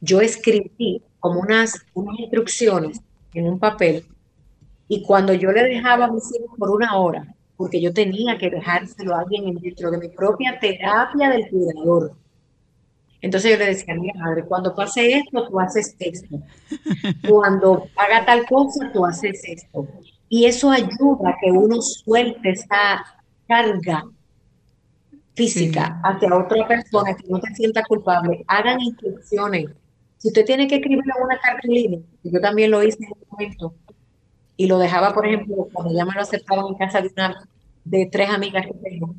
yo 0.00 0.20
escribí 0.20 1.02
como 1.18 1.40
unas, 1.40 1.74
unas 1.94 2.18
instrucciones 2.18 3.00
en 3.34 3.46
un 3.46 3.58
papel 3.58 4.04
y 4.88 5.02
cuando 5.02 5.32
yo 5.34 5.52
le 5.52 5.62
dejaba 5.62 6.06
a 6.06 6.12
mis 6.12 6.24
hijos 6.34 6.50
por 6.58 6.70
una 6.70 6.96
hora, 6.96 7.24
porque 7.56 7.80
yo 7.80 7.92
tenía 7.92 8.36
que 8.38 8.50
dejárselo 8.50 9.14
a 9.14 9.20
alguien 9.20 9.54
dentro 9.56 9.90
de 9.90 9.98
mi 9.98 10.08
propia 10.08 10.58
terapia 10.58 11.30
del 11.30 11.48
cuidador. 11.48 12.14
Entonces 13.20 13.52
yo 13.52 13.58
le 13.58 13.66
decía, 13.66 13.94
mira, 13.94 14.18
madre, 14.18 14.44
cuando 14.44 14.74
pase 14.74 15.12
esto, 15.12 15.46
tú 15.48 15.60
haces 15.60 15.94
esto. 15.98 16.40
Cuando 17.28 17.86
haga 17.96 18.24
tal 18.24 18.46
cosa, 18.46 18.90
tú 18.92 19.04
haces 19.04 19.42
esto. 19.46 19.86
Y 20.28 20.46
eso 20.46 20.70
ayuda 20.70 21.30
a 21.30 21.36
que 21.40 21.50
uno 21.52 21.80
suelte 21.82 22.50
esa 22.50 23.04
carga 23.46 24.04
física 25.34 26.00
hacia 26.02 26.34
otra 26.34 26.66
persona 26.66 27.14
que 27.14 27.28
no 27.28 27.40
te 27.40 27.54
sienta 27.54 27.82
culpable. 27.84 28.44
Hagan 28.48 28.80
instrucciones. 28.80 29.66
Si 30.20 30.28
usted 30.28 30.44
tiene 30.44 30.68
que 30.68 30.76
escribirle 30.76 31.12
una 31.24 31.38
cartulina, 31.38 31.96
que 32.22 32.30
yo 32.30 32.40
también 32.40 32.70
lo 32.70 32.82
hice 32.82 32.98
en 33.00 33.12
un 33.12 33.26
momento, 33.30 33.74
y 34.58 34.66
lo 34.66 34.78
dejaba, 34.78 35.14
por 35.14 35.26
ejemplo, 35.26 35.68
cuando 35.72 35.94
ya 35.94 36.04
me 36.04 36.12
lo 36.12 36.20
aceptaron 36.20 36.72
en 36.72 36.74
casa 36.74 37.00
de 37.00 37.08
una 37.08 37.48
de 37.84 38.06
tres 38.12 38.28
amigas 38.28 38.66
que 38.66 38.74
tengo, 38.74 39.14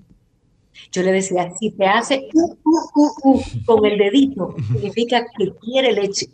yo 0.92 1.02
le 1.02 1.12
decía, 1.12 1.52
si 1.60 1.72
te 1.72 1.88
hace 1.88 2.30
uh, 2.34 2.56
uh, 2.64 2.80
uh, 2.94 3.12
uh, 3.24 3.44
con 3.66 3.84
el 3.84 3.98
dedito, 3.98 4.56
significa 4.72 5.26
que 5.36 5.52
quiere 5.60 5.94
leche. 5.94 6.28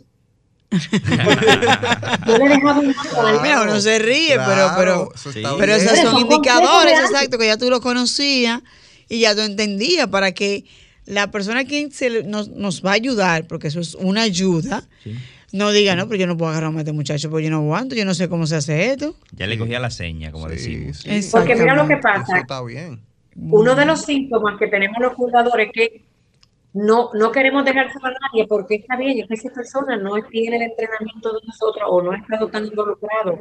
yo 2.26 2.36
le 2.36 2.48
dejaba 2.48 2.80
un. 2.80 2.88
Mira, 3.42 3.62
uno 3.62 3.80
se 3.80 3.98
ríe, 3.98 4.34
Claro, 4.34 4.74
pero, 4.76 5.08
pero, 5.32 5.56
pero 5.56 5.74
esos 5.74 5.98
son 5.98 6.12
son 6.12 6.20
indicadores, 6.20 6.98
exacto, 7.00 7.38
que 7.38 7.46
ya 7.46 7.56
tú 7.56 7.70
lo 7.70 7.80
conocías 7.80 8.60
y 9.08 9.20
ya 9.20 9.34
tú 9.34 9.40
entendías 9.40 10.08
para 10.08 10.32
que 10.32 10.66
la 11.08 11.30
persona 11.30 11.60
a 11.60 11.64
quien 11.64 11.90
se 11.90 12.10
le- 12.10 12.22
nos, 12.24 12.48
nos 12.48 12.84
va 12.84 12.90
a 12.90 12.94
ayudar, 12.94 13.46
porque 13.46 13.68
eso 13.68 13.80
es 13.80 13.94
una 13.94 14.22
ayuda, 14.22 14.84
no 15.52 15.70
diga, 15.70 15.96
no, 15.96 16.06
pero 16.06 16.20
yo 16.20 16.26
no 16.26 16.36
puedo 16.36 16.50
agarrar 16.50 16.74
a 16.74 16.78
este 16.78 16.92
muchacho, 16.92 17.30
porque 17.30 17.44
yo 17.44 17.50
no 17.50 17.56
aguanto, 17.58 17.94
yo 17.94 18.04
no 18.04 18.12
sé 18.14 18.28
cómo 18.28 18.46
se 18.46 18.56
hace 18.56 18.90
esto. 18.92 19.14
Ya 19.32 19.46
le 19.46 19.58
cogía 19.58 19.80
la 19.80 19.90
seña, 19.90 20.30
como 20.30 20.48
decimos. 20.48 21.02
Porque 21.32 21.54
mira 21.56 21.74
lo 21.74 21.86
que 21.86 21.94
Eso 21.94 22.02
pasa. 22.02 22.38
está 22.38 22.62
bien. 22.62 23.00
Uno 23.36 23.74
de 23.74 23.86
los 23.86 24.02
síntomas 24.02 24.58
que 24.58 24.66
tenemos 24.66 24.98
los 25.00 25.14
cuidadores 25.14 25.68
es 25.68 25.72
que 25.72 26.04
no, 26.74 27.10
no 27.14 27.32
queremos 27.32 27.64
dejárselo 27.64 28.06
a 28.06 28.10
nadie 28.10 28.46
porque 28.46 28.74
está 28.76 28.96
bien, 28.96 29.18
es 29.20 29.26
que 29.28 29.34
esa 29.34 29.48
persona 29.50 29.96
no 29.96 30.12
tiene 30.30 30.56
el 30.56 30.62
entrenamiento 30.62 31.32
de 31.32 31.40
nosotros 31.46 31.84
o 31.88 32.02
no 32.02 32.10
ha 32.12 32.18
estado 32.18 32.48
tan 32.48 32.66
involucrado, 32.66 33.38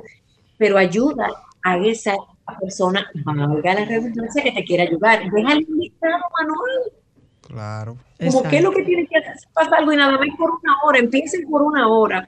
pero 0.57 0.77
ayuda 0.77 1.27
a 1.63 1.77
esa 1.79 2.13
persona, 2.61 3.05
valga 3.25 3.73
la 3.73 3.85
redundancia, 3.85 4.41
que 4.43 4.51
te 4.53 4.63
quiere 4.63 4.83
ayudar. 4.83 5.29
Déjale 5.29 5.65
un 5.67 5.77
listado 5.79 6.23
manual. 6.39 6.91
Claro. 7.47 7.97
Como 8.19 8.43
qué 8.43 8.57
es 8.57 8.63
lo 8.63 8.71
que 8.71 8.83
tiene 8.83 9.07
que 9.07 9.17
hacer 9.17 9.33
pasa 9.53 9.77
algo 9.77 9.93
y 9.93 9.95
nada 9.95 10.11
más 10.17 10.27
por 10.37 10.51
una 10.51 10.83
hora, 10.83 10.99
empiecen 10.99 11.49
por 11.49 11.61
una 11.61 11.87
hora. 11.87 12.27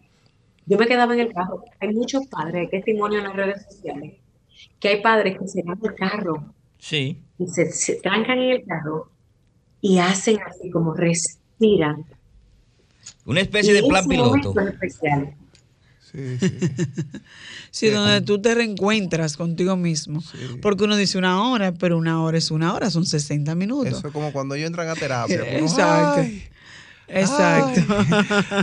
Yo 0.66 0.78
me 0.78 0.88
quedaba 0.88 1.14
en 1.14 1.20
el 1.20 1.34
carro. 1.34 1.66
Hay 1.80 1.94
muchos 1.94 2.26
padres, 2.28 2.56
hay 2.62 2.70
testimonio 2.70 3.18
en 3.20 3.26
las 3.26 3.36
redes 3.36 3.66
sociales, 3.66 4.14
que 4.80 4.88
hay 4.88 5.02
padres 5.02 5.38
que 5.38 5.48
se 5.48 5.62
van 5.64 5.80
del 5.80 5.94
carro 5.96 6.54
Sí. 6.78 7.22
y 7.38 7.48
se, 7.48 7.70
se 7.72 7.96
trancan 7.96 8.40
en 8.40 8.50
el 8.52 8.66
carro 8.66 9.10
y 9.82 10.00
hacen 10.00 10.40
así 10.48 10.70
como 10.72 10.94
respiran. 10.94 12.06
Una 13.26 13.42
especie 13.42 13.74
de 13.74 13.84
plan 13.84 14.08
piloto. 14.08 14.30
momento 14.30 14.60
es 14.62 14.68
especial. 14.74 15.36
Sí, 17.72 17.88
donde 17.90 18.22
tú 18.22 18.42
te 18.42 18.56
reencuentras 18.56 19.38
contigo 19.38 19.76
mismo. 19.78 20.24
Porque 20.62 20.86
uno 20.86 20.98
dice 20.98 21.18
una 21.20 21.44
hora, 21.44 21.72
pero 21.74 21.98
una 22.00 22.24
hora 22.24 22.38
es 22.38 22.50
una 22.50 22.74
hora, 22.74 22.90
son 22.90 23.06
60 23.06 23.54
minutos. 23.56 23.94
Eso 24.00 24.08
es 24.08 24.14
como 24.14 24.32
cuando 24.32 24.56
ellos 24.56 24.68
entran 24.68 24.88
a 24.90 24.96
terapia. 24.96 25.44
uno, 25.44 25.66
Exacto. 25.68 26.22
"Ay, 26.22 26.44
Exacto. 27.12 27.82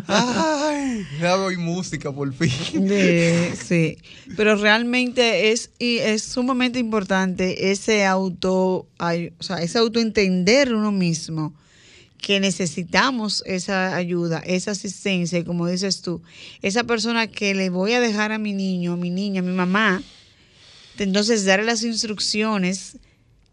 Ay, 0.08 1.06
doy 1.20 1.56
música 1.56 2.12
por 2.12 2.32
fin. 2.32 2.50
De- 2.88 3.54
sí, 3.64 3.98
pero 4.36 4.56
realmente 4.56 5.52
es 5.52 5.70
y 5.78 5.98
es 5.98 6.22
sumamente 6.22 6.78
importante 6.78 7.70
ese 7.70 8.04
auto, 8.04 8.86
ay- 8.98 9.32
o 9.38 9.42
sea, 9.42 9.58
ese 9.62 9.78
autoentender 9.78 10.74
uno 10.74 10.92
mismo 10.92 11.54
que 12.18 12.40
necesitamos 12.40 13.42
esa 13.46 13.94
ayuda, 13.94 14.38
esa 14.40 14.72
asistencia, 14.72 15.38
y 15.38 15.44
como 15.44 15.66
dices 15.68 16.00
tú, 16.02 16.22
esa 16.62 16.84
persona 16.84 17.26
que 17.26 17.54
le 17.54 17.70
voy 17.70 17.92
a 17.92 18.00
dejar 18.00 18.32
a 18.32 18.38
mi 18.38 18.52
niño, 18.52 18.94
a 18.94 18.96
mi 18.96 19.10
niña, 19.10 19.40
a 19.40 19.44
mi 19.44 19.52
mamá, 19.52 20.02
entonces 20.98 21.44
darle 21.44 21.66
las 21.66 21.82
instrucciones, 21.82 22.98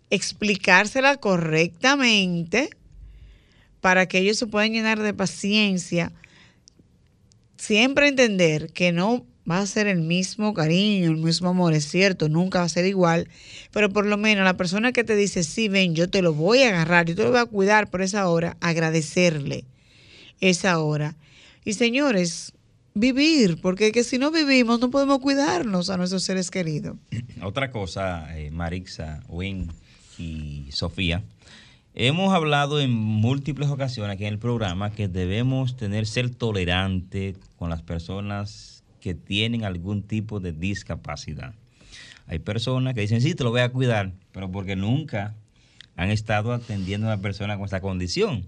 explicársela 0.09 1.17
correctamente 1.17 2.69
para 3.81 4.07
que 4.07 4.19
ellos 4.19 4.37
se 4.37 4.47
puedan 4.47 4.71
llenar 4.71 5.01
de 5.01 5.13
paciencia, 5.13 6.11
siempre 7.57 8.07
entender 8.07 8.71
que 8.71 8.91
no 8.91 9.25
va 9.49 9.59
a 9.59 9.65
ser 9.65 9.87
el 9.87 10.01
mismo 10.01 10.53
cariño, 10.53 11.11
el 11.11 11.17
mismo 11.17 11.49
amor, 11.49 11.73
es 11.73 11.85
cierto, 11.89 12.29
nunca 12.29 12.59
va 12.59 12.65
a 12.65 12.69
ser 12.69 12.85
igual, 12.85 13.27
pero 13.71 13.89
por 13.89 14.05
lo 14.05 14.17
menos 14.17 14.45
la 14.45 14.55
persona 14.55 14.91
que 14.91 15.03
te 15.03 15.15
dice, 15.15 15.43
sí, 15.43 15.67
ven, 15.67 15.95
yo 15.95 16.09
te 16.09 16.21
lo 16.21 16.33
voy 16.33 16.63
a 16.63 16.69
agarrar, 16.69 17.05
yo 17.05 17.15
te 17.15 17.23
lo 17.23 17.31
voy 17.31 17.39
a 17.39 17.45
cuidar 17.45 17.89
por 17.89 18.01
esa 18.01 18.27
hora, 18.29 18.57
agradecerle 18.61 19.65
esa 20.39 20.79
hora. 20.79 21.15
Y 21.65 21.73
señores, 21.73 22.53
vivir, 22.93 23.59
porque 23.61 23.91
que 23.91 24.03
si 24.03 24.17
no 24.17 24.31
vivimos 24.31 24.79
no 24.79 24.89
podemos 24.89 25.19
cuidarnos 25.19 25.89
a 25.89 25.97
nuestros 25.97 26.23
seres 26.23 26.51
queridos. 26.51 26.97
Otra 27.41 27.71
cosa, 27.71 28.37
eh, 28.37 28.51
Marixa, 28.51 29.21
Win 29.27 29.71
y 30.17 30.67
Sofía, 30.71 31.23
hemos 31.95 32.33
hablado 32.33 32.79
en 32.79 32.91
múltiples 32.91 33.69
ocasiones 33.69 34.15
aquí 34.15 34.25
en 34.25 34.33
el 34.33 34.39
programa 34.39 34.91
que 34.91 35.07
debemos 35.07 35.75
tener 35.75 36.07
ser 36.07 36.29
tolerantes 36.29 37.35
con 37.57 37.69
las 37.69 37.81
personas 37.81 38.72
que 39.03 39.13
tienen 39.13 39.65
algún 39.65 40.01
tipo 40.01 40.39
de 40.39 40.53
discapacidad. 40.53 41.53
Hay 42.25 42.39
personas 42.39 42.93
que 42.93 43.01
dicen, 43.01 43.19
sí, 43.19 43.35
te 43.35 43.43
lo 43.43 43.51
voy 43.51 43.59
a 43.59 43.67
cuidar, 43.67 44.13
pero 44.31 44.49
porque 44.49 44.77
nunca 44.77 45.35
han 45.97 46.09
estado 46.09 46.53
atendiendo 46.53 47.07
a 47.07 47.15
una 47.15 47.21
persona 47.21 47.57
con 47.57 47.65
esta 47.65 47.81
condición. 47.81 48.47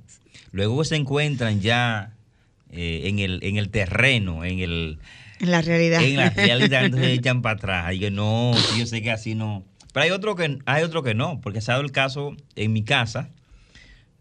Luego 0.54 0.86
se 0.86 0.96
encuentran 0.96 1.60
ya 1.60 2.16
eh, 2.70 3.02
en, 3.04 3.20
el, 3.20 3.42
en 3.44 3.58
el 3.58 3.68
terreno, 3.68 4.46
en 4.46 4.60
el... 4.60 5.00
En 5.42 5.52
la 5.52 5.62
realidad. 5.62 6.02
En 6.02 6.16
la 6.16 6.30
realidad, 6.30 6.86
entonces 6.86 7.10
echan 7.10 7.42
para 7.42 7.58
atrás. 7.58 7.94
Y 7.94 8.00
que 8.00 8.10
no, 8.10 8.54
yo 8.78 8.86
sé 8.86 9.02
que 9.02 9.12
así 9.12 9.36
no. 9.36 9.66
Pero 9.92 10.06
hay 10.06 10.12
otro 10.12 10.38
que, 10.38 10.60
hay 10.66 10.84
otro 10.84 11.04
que 11.04 11.16
no, 11.16 11.42
porque 11.42 11.60
se 11.60 11.72
ha 11.72 11.74
dado 11.74 11.84
el 11.84 11.92
caso 11.92 12.34
en 12.56 12.72
mi 12.72 12.86
casa, 12.86 13.30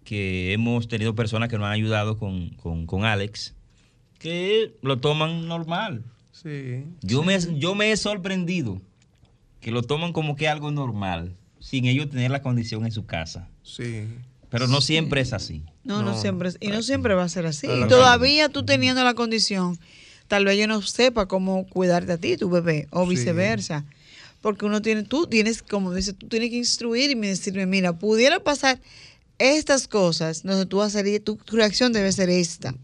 que 0.02 0.52
hemos 0.52 0.88
tenido 0.88 1.14
personas 1.14 1.48
que 1.48 1.58
nos 1.58 1.66
han 1.66 1.74
ayudado 1.74 2.18
con, 2.18 2.48
con, 2.56 2.86
con 2.86 3.04
Alex, 3.04 3.54
que 4.18 4.74
lo 4.82 4.98
toman 4.98 5.46
normal. 5.46 6.02
Sí. 6.42 6.84
Yo, 7.02 7.22
Me, 7.22 7.38
yo 7.58 7.74
me 7.74 7.92
he 7.92 7.96
sorprendido 7.96 8.80
que 9.60 9.70
lo 9.70 9.82
toman 9.82 10.12
como 10.12 10.36
que 10.36 10.48
algo 10.48 10.70
normal, 10.70 11.34
sin 11.60 11.86
ellos 11.86 12.10
tener 12.10 12.30
la 12.30 12.42
condición 12.42 12.84
en 12.84 12.92
su 12.92 13.06
casa. 13.06 13.48
Sí. 13.62 14.04
Pero 14.50 14.66
no 14.68 14.80
siempre 14.80 15.20
es 15.20 15.32
así. 15.32 15.62
No, 15.84 16.02
no, 16.02 16.20
siempre. 16.20 16.48
es- 16.50 16.58
Y 16.60 16.68
no 16.68 16.82
siempre 16.82 17.14
va 17.14 17.24
a 17.24 17.28
ser 17.28 17.46
así. 17.46 17.66
Y 17.66 17.88
todavía 17.88 18.48
tú 18.48 18.64
teniendo 18.64 19.02
la 19.04 19.14
condición, 19.14 19.78
tal 20.28 20.44
vez 20.44 20.58
yo 20.58 20.66
no 20.66 20.82
sepa 20.82 21.26
cómo 21.26 21.66
cuidarte 21.66 22.12
a 22.12 22.18
ti, 22.18 22.36
tu 22.36 22.50
bebé, 22.50 22.86
o 22.90 23.06
viceversa. 23.06 23.84
Porque 24.42 24.66
uno 24.66 24.82
tiene, 24.82 25.04
tú 25.04 25.26
tienes, 25.26 25.62
como 25.62 25.94
dices, 25.94 26.14
tú 26.16 26.28
tienes 26.28 26.50
que 26.50 26.56
instruir 26.56 27.10
y 27.10 27.14
decirme, 27.14 27.64
mira, 27.66 27.94
pudiera 27.94 28.40
pasar 28.40 28.78
estas 29.38 29.88
cosas, 29.88 30.42
donde 30.42 30.66
tú 30.66 30.82
hacerías, 30.82 31.22
tu, 31.24 31.36
tu 31.36 31.56
reacción 31.56 31.92
debe 31.92 32.12
ser 32.12 32.28
esta, 32.28 32.74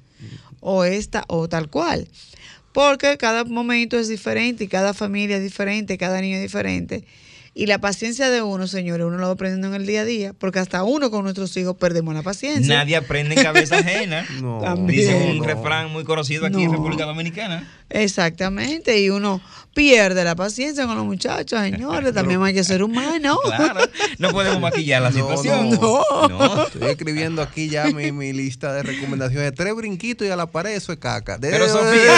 o 0.61 0.85
esta, 0.85 1.25
o 1.29 1.49
tal 1.49 1.69
cual. 1.69 2.09
Porque 2.73 3.17
cada 3.19 3.45
momento 3.45 3.99
es 3.99 4.09
diferente 4.09 4.65
y 4.65 4.69
cada 4.69 4.95
familia 4.95 5.37
es 5.37 5.43
diferente, 5.43 5.99
cada 5.99 6.21
niño 6.21 6.37
es 6.37 6.43
diferente. 6.43 7.05
Y 7.53 7.67
la 7.67 7.79
paciencia 7.79 8.31
de 8.31 8.43
uno, 8.43 8.69
señores, 8.69 9.05
uno 9.07 9.19
lo 9.19 9.27
va 9.27 9.33
aprendiendo 9.33 9.67
en 9.69 9.75
el 9.75 9.85
día 9.87 10.03
a 10.03 10.05
día, 10.05 10.33
porque 10.39 10.61
hasta 10.61 10.85
uno 10.85 11.11
con 11.11 11.25
nuestros 11.25 11.55
hijos 11.57 11.77
perdemos 11.77 12.15
la 12.15 12.23
paciencia. 12.23 12.77
Nadie 12.77 12.95
aprende 12.97 13.35
en 13.35 13.43
cabeza 13.43 13.79
ajena. 13.79 14.25
También. 14.63 15.01
Dice 15.01 15.15
un 15.33 15.39
No. 15.39 15.45
refrán 15.45 15.91
muy 15.91 16.05
conocido 16.05 16.47
aquí 16.47 16.63
en 16.63 16.67
No. 16.67 16.73
República 16.73 17.05
Dominicana. 17.07 17.69
Exactamente, 17.91 19.01
y 19.01 19.11
uno 19.11 19.41
pierde 19.75 20.23
la 20.23 20.37
paciencia 20.37 20.87
con 20.87 20.95
los 20.97 21.05
muchachos, 21.05 21.61
señores, 21.61 22.15
también 22.15 22.41
hay 22.43 22.55
que 22.55 22.63
ser 22.65 22.83
humano. 22.85 23.37
Claro, 23.61 23.81
no 24.19 24.31
podemos 24.31 24.61
maquillar 24.61 25.03
la 25.03 25.11
situación. 25.13 25.71
No, 25.71 26.67
Estoy 26.67 26.89
escribiendo 26.91 27.43
aquí 27.43 27.69
ya 27.69 27.87
mi, 27.87 28.13
mi 28.13 28.33
lista 28.33 28.73
de 28.73 28.83
recomendaciones. 28.85 29.53
Tres 29.55 29.75
brinquitos 29.75 30.27
y 30.27 30.31
a 30.31 30.37
la 30.37 30.47
pared, 30.47 30.71
eso 30.73 30.93
es 30.93 30.99
caca. 30.99 31.37
De- 31.37 31.51
Pero, 31.51 31.69
Sofía. 31.69 32.17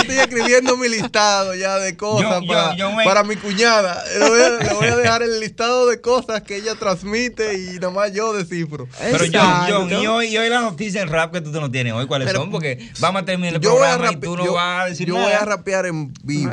Estoy 0.00 0.16
escribiendo 0.18 0.76
mi 0.76 0.88
listado 0.88 1.54
ya 1.54 1.78
de 1.78 1.96
cosas 1.96 2.30
Yo- 2.30 2.40
yo- 2.42 2.46
para, 2.46 2.76
yo 2.76 2.92
me- 2.92 3.04
para 3.04 3.24
mi 3.24 3.36
cuñada. 3.36 4.02
Le 4.34 4.48
voy, 4.48 4.58
a, 4.58 4.62
le 4.70 4.74
voy 4.74 4.86
a 4.88 4.96
dejar 4.96 5.22
el 5.22 5.40
listado 5.40 5.86
de 5.88 6.00
cosas 6.00 6.42
que 6.42 6.56
ella 6.56 6.74
transmite 6.74 7.54
y 7.58 7.78
nomás 7.78 8.12
yo 8.12 8.32
descifro. 8.32 8.88
Pero 8.98 9.24
John, 9.32 9.88
John, 9.90 10.02
y 10.02 10.06
hoy, 10.06 10.26
y 10.28 10.36
hoy 10.38 10.48
la 10.48 10.60
noticia 10.60 11.02
en 11.02 11.08
rap 11.08 11.32
que 11.32 11.40
tú 11.40 11.50
no 11.52 11.70
tienes 11.70 11.92
hoy, 11.92 12.06
¿cuáles 12.06 12.26
Pero- 12.28 12.40
son? 12.40 12.50
Porque 12.50 12.90
vamos 13.00 13.22
a 13.22 13.24
terminar 13.24 13.54
el 13.54 13.60
Yo 13.60 13.72
voy 13.72 13.82
a 13.88 13.92
programa 13.94 14.12
y 14.12 14.16
tú 14.20 14.36
no 14.36 14.44
yo- 14.44 14.52
vas 14.54 14.82
a 14.84 14.88
decir 14.88 15.06
yo 15.08 15.14
nada. 15.14 15.26
voy 15.26 15.34
a 15.34 15.44
rapear 15.44 15.86
en 15.86 16.12
vivo. 16.22 16.52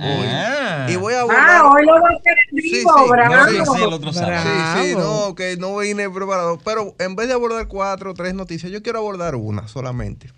Ah. 0.00 0.84
hoy. 0.88 0.92
Y 0.92 0.96
voy 0.96 1.14
a 1.14 1.20
Ah, 1.22 1.70
hoy 1.72 1.84
lo 1.86 1.92
va 1.92 1.98
a 2.08 2.16
hacer 2.18 2.34
en 2.52 2.62
Sí, 2.62 2.70
vivo, 2.70 2.92
sí, 3.04 3.10
bravo. 3.10 3.48
sí, 3.50 3.56
sí, 3.76 3.82
el 3.84 3.92
otro 3.92 4.12
sábado. 4.12 4.42
Sí, 4.82 4.88
sí, 4.90 4.94
no, 4.96 5.34
que 5.34 5.56
no 5.56 5.76
vine 5.78 6.08
preparado. 6.10 6.58
Pero 6.64 6.94
en 6.98 7.16
vez 7.16 7.28
de 7.28 7.34
abordar 7.34 7.66
cuatro 7.68 8.10
o 8.10 8.14
tres 8.14 8.34
noticias, 8.34 8.70
yo 8.72 8.82
quiero 8.82 8.98
abordar 8.98 9.34
una 9.36 9.68
solamente. 9.68 10.30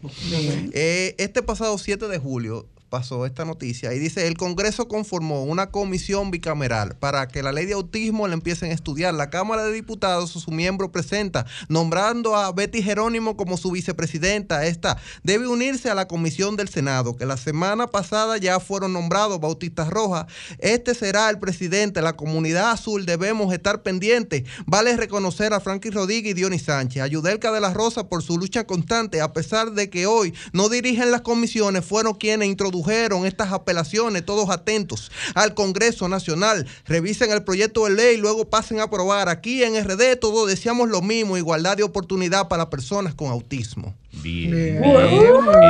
Eh, 0.73 1.15
este 1.19 1.43
pasado 1.43 1.79
7 1.79 2.09
de 2.09 2.19
julio 2.19 2.67
pasó 2.93 3.25
esta 3.25 3.47
noticia 3.47 3.95
y 3.95 3.99
dice, 3.99 4.27
el 4.27 4.37
Congreso 4.37 4.87
conformó 4.87 5.45
una 5.45 5.71
comisión 5.71 6.31
bicameral 6.31 6.95
para 6.97 7.27
que 7.27 7.43
la 7.43 7.51
ley 7.51 7.65
de 7.65 7.73
autismo 7.73 8.29
la 8.29 8.35
empiecen 8.35 8.71
a 8.71 8.75
estudiar. 8.75 9.15
La 9.15 9.31
Cámara 9.31 9.65
de 9.65 9.73
Diputados, 9.73 10.33
su 10.33 10.51
miembro 10.51 10.93
presenta, 10.93 11.47
nombrando 11.71 12.37
a 12.37 12.53
Betty 12.53 12.83
Jerónimo 12.83 13.35
como 13.35 13.57
su 13.57 13.71
vicepresidenta. 13.71 14.67
Esta 14.67 14.99
debe 15.23 15.47
unirse 15.47 15.89
a 15.89 15.95
la 15.95 16.07
comisión 16.07 16.55
del 16.55 16.69
Senado, 16.69 17.17
que 17.17 17.25
la 17.25 17.39
semana 17.39 17.87
pasada 17.87 18.37
ya 18.37 18.61
fueron 18.61 18.93
nombrados 18.93 19.41
Bautista 19.41 19.87
Rojas. 19.87 20.27
Este 20.59 20.95
será 20.95 21.31
el 21.31 21.39
presidente. 21.39 22.03
La 22.03 22.13
comunidad 22.13 22.73
azul 22.73 23.07
debemos 23.07 23.55
estar 23.55 23.83
pendientes. 23.83 24.43
Vale 24.67 24.99
reconocer 24.99 25.55
a 25.55 25.61
Frankie 25.61 25.89
Rodríguez 25.89 26.33
y 26.33 26.35
Dionis 26.35 26.65
Sánchez, 26.65 27.03
a 27.03 27.07
Yudelka 27.07 27.53
de 27.53 27.61
la 27.63 27.73
Rosa 27.73 28.11
por 28.11 28.23
su 28.23 28.37
lucha 28.37 28.67
constante, 28.67 29.23
a 29.23 29.33
pesar 29.33 29.73
de 29.73 29.89
que 29.89 30.05
hoy 30.05 30.35
no 30.53 30.69
dirigen 30.69 31.11
las 31.11 31.23
comisiones, 31.23 31.87
fueron 31.87 32.13
quienes 32.13 32.49
introdujeron 32.49 32.82
estas 32.91 33.53
apelaciones, 33.53 34.25
todos 34.25 34.51
atentos 34.51 35.11
al 35.35 35.55
Congreso 35.55 36.09
Nacional. 36.09 36.67
Revisen 36.87 37.31
el 37.31 37.43
proyecto 37.45 37.85
de 37.85 37.93
ley, 37.95 38.17
luego 38.17 38.49
pasen 38.49 38.81
a 38.81 38.85
aprobar. 38.85 39.29
Aquí 39.29 39.63
en 39.63 39.75
RD 39.83 40.17
todos 40.21 40.49
deseamos 40.49 40.89
lo 40.89 41.03
mismo, 41.03 41.37
igualdad 41.37 41.77
de 41.77 41.83
oportunidad 41.83 42.49
para 42.49 42.71
personas 42.71 43.15
con 43.15 43.29
autismo. 43.31 43.95
Bien. 44.23 44.51
Bien. 44.51 44.83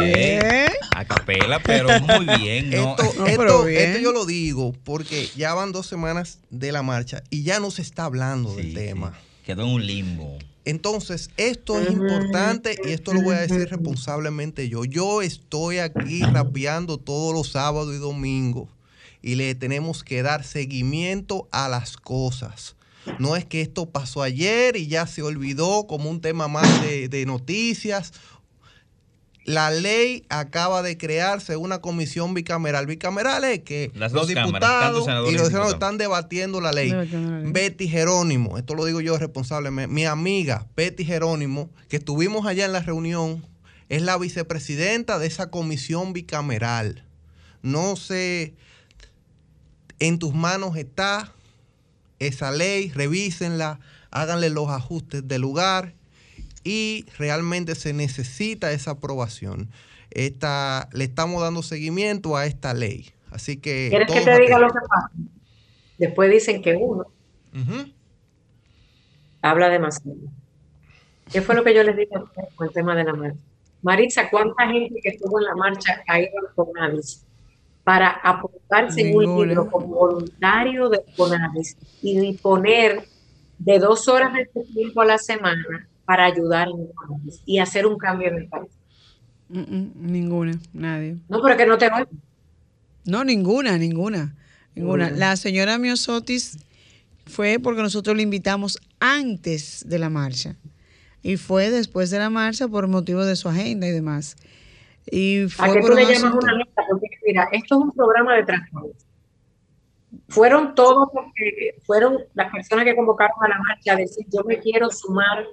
Bien. 0.02 0.66
A 0.94 1.04
capela, 1.04 1.60
pero 1.62 1.88
muy 2.00 2.26
bien. 2.38 2.70
¿no? 2.70 2.96
Esto, 2.98 3.14
No, 3.18 3.26
esto- 3.26 3.64
bien. 3.64 3.82
esto 3.90 4.00
yo 4.02 4.12
lo 4.12 4.26
digo 4.26 4.74
porque 4.84 5.28
ya 5.36 5.54
van 5.54 5.72
dos 5.72 5.86
semanas 5.86 6.38
de 6.50 6.72
la 6.72 6.82
marcha 6.82 7.22
y 7.30 7.42
ya 7.44 7.60
no 7.60 7.70
se 7.70 7.82
está 7.82 8.04
hablando 8.04 8.54
del 8.56 8.74
tema. 8.74 9.14
Quedó 9.46 9.62
en 9.64 9.68
un 9.70 9.86
limbo. 9.86 10.38
Entonces, 10.64 11.30
esto 11.36 11.80
es 11.80 11.90
importante 11.90 12.76
y 12.84 12.90
esto 12.90 13.12
lo 13.12 13.22
voy 13.22 13.34
a 13.34 13.40
decir 13.40 13.68
responsablemente 13.68 14.68
yo. 14.68 14.84
Yo 14.84 15.20
estoy 15.22 15.78
aquí 15.78 16.22
rapeando 16.22 16.98
todos 16.98 17.34
los 17.34 17.50
sábados 17.50 17.94
y 17.94 17.98
domingos 17.98 18.68
y 19.22 19.34
le 19.34 19.54
tenemos 19.54 20.04
que 20.04 20.22
dar 20.22 20.44
seguimiento 20.44 21.48
a 21.50 21.68
las 21.68 21.96
cosas. 21.96 22.76
No 23.18 23.34
es 23.34 23.44
que 23.44 23.60
esto 23.60 23.90
pasó 23.90 24.22
ayer 24.22 24.76
y 24.76 24.86
ya 24.86 25.08
se 25.08 25.22
olvidó 25.22 25.88
como 25.88 26.08
un 26.08 26.20
tema 26.20 26.46
más 26.46 26.82
de, 26.82 27.08
de 27.08 27.26
noticias. 27.26 28.12
La 29.44 29.70
ley 29.70 30.24
acaba 30.28 30.82
de 30.82 30.96
crearse 30.96 31.56
una 31.56 31.80
comisión 31.80 32.32
bicameral. 32.32 32.86
Bicameral 32.86 33.42
es 33.44 33.60
que 33.60 33.90
Las 33.94 34.12
los 34.12 34.28
cámaras, 34.28 34.46
diputados 34.46 34.94
y 34.94 34.96
los 34.98 35.04
senadores 35.06 35.42
diputados. 35.42 35.72
están 35.74 35.98
debatiendo 35.98 36.60
la 36.60 36.72
ley. 36.72 36.92
Betty 37.46 37.88
Jerónimo, 37.88 38.56
esto 38.56 38.74
lo 38.74 38.84
digo 38.84 39.00
yo 39.00 39.18
responsablemente, 39.18 39.92
mi 39.92 40.04
amiga 40.04 40.68
Betty 40.76 41.04
Jerónimo, 41.04 41.70
que 41.88 41.96
estuvimos 41.96 42.46
allá 42.46 42.64
en 42.64 42.72
la 42.72 42.80
reunión, 42.80 43.44
es 43.88 44.02
la 44.02 44.16
vicepresidenta 44.16 45.18
de 45.18 45.26
esa 45.26 45.50
comisión 45.50 46.12
bicameral. 46.12 47.04
No 47.62 47.96
sé, 47.96 48.54
en 49.98 50.18
tus 50.18 50.34
manos 50.34 50.76
está 50.76 51.32
esa 52.20 52.52
ley, 52.52 52.90
revísenla, 52.90 53.80
háganle 54.10 54.50
los 54.50 54.68
ajustes 54.68 55.26
del 55.26 55.40
lugar 55.40 55.94
y 56.64 57.06
realmente 57.18 57.74
se 57.74 57.92
necesita 57.92 58.72
esa 58.72 58.92
aprobación. 58.92 59.70
Esta, 60.10 60.88
le 60.92 61.04
estamos 61.04 61.42
dando 61.42 61.62
seguimiento 61.62 62.36
a 62.36 62.46
esta 62.46 62.74
ley. 62.74 63.10
Así 63.30 63.56
que... 63.56 63.88
¿Quieres 63.88 64.12
que 64.12 64.20
te 64.20 64.40
diga 64.40 64.58
lo 64.58 64.68
que 64.68 64.80
pasa? 64.88 65.10
Después 65.98 66.30
dicen 66.30 66.62
que 66.62 66.74
uno 66.74 67.06
habla 69.40 69.68
demasiado. 69.68 70.18
¿Qué 71.32 71.40
fue 71.40 71.54
lo 71.54 71.64
que 71.64 71.74
yo 71.74 71.82
les 71.82 71.96
dije 71.96 72.14
con 72.54 72.68
el 72.68 72.72
tema 72.72 72.94
de 72.94 73.04
la 73.04 73.14
marcha? 73.14 73.38
Maritza, 73.82 74.30
¿cuánta 74.30 74.68
gente 74.68 75.00
que 75.02 75.10
estuvo 75.10 75.38
en 75.40 75.46
la 75.46 75.56
marcha 75.56 76.02
ha 76.06 76.20
ido 76.20 76.30
al 76.38 76.54
CONADIS 76.54 77.24
para 77.82 78.10
apuntarse 78.10 79.00
en 79.00 79.16
un 79.16 79.48
libro 79.48 79.68
como 79.68 79.86
voluntario 79.88 80.88
de 80.88 81.02
CONADIS 81.16 81.76
y 82.02 82.20
disponer 82.20 83.02
de 83.58 83.78
dos 83.78 84.08
horas 84.08 84.34
de 84.34 84.48
su 84.52 84.62
tiempo 84.72 85.00
a 85.00 85.06
la 85.06 85.18
semana 85.18 85.88
para 86.12 86.26
ayudar 86.26 86.68
en 86.68 86.80
el 86.82 86.88
CONADIS 86.94 87.40
y 87.46 87.58
hacer 87.58 87.86
un 87.86 87.96
cambio 87.96 88.28
en 88.28 88.34
el 88.36 88.46
país? 88.48 88.68
Mm, 89.48 89.60
mm, 89.60 89.92
ninguna, 90.12 90.58
nadie. 90.74 91.16
No, 91.26 91.40
pero 91.40 91.56
que 91.56 91.64
no 91.64 91.78
te 91.78 91.88
voy. 91.88 92.04
No, 93.06 93.24
ninguna, 93.24 93.78
ninguna. 93.78 94.34
Ninguna. 94.74 95.10
La 95.10 95.36
señora 95.36 95.78
Miosotis 95.78 96.58
fue 97.24 97.58
porque 97.62 97.80
nosotros 97.80 98.14
la 98.14 98.20
invitamos 98.22 98.78
antes 99.00 99.84
de 99.88 99.98
la 99.98 100.10
marcha. 100.10 100.56
Y 101.22 101.38
fue 101.38 101.70
después 101.70 102.10
de 102.10 102.18
la 102.18 102.28
marcha 102.28 102.68
por 102.68 102.88
motivo 102.88 103.24
de 103.24 103.34
su 103.36 103.48
agenda 103.48 103.86
y 103.88 103.92
demás. 103.92 104.36
Y 105.10 105.46
fue 105.48 105.66
¿A 105.66 105.72
por 105.72 105.80
tú 105.92 105.94
le 105.94 106.02
llamas 106.02 106.24
asunto- 106.24 106.38
una 106.42 106.52
lista? 106.56 106.82
Porque 106.90 107.06
mira, 107.26 107.48
esto 107.52 107.74
es 107.76 107.80
un 107.80 107.92
programa 107.92 108.34
de 108.34 108.44
transparencia. 108.44 109.08
Fueron 110.28 110.74
todos 110.74 111.08
los 111.14 111.24
que 111.34 111.80
fueron 111.86 112.18
las 112.34 112.52
personas 112.52 112.84
que 112.84 112.94
convocaron 112.94 113.34
a 113.44 113.48
la 113.48 113.58
marcha 113.66 113.94
a 113.94 113.96
decir 113.96 114.26
yo 114.30 114.42
me 114.44 114.58
quiero 114.58 114.90
sumar 114.90 115.46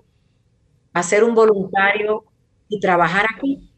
a 1.00 1.04
ser 1.04 1.24
un 1.24 1.36
voluntario 1.36 2.24
y 2.68 2.80
trabajar 2.80 3.26
aquí. 3.36 3.70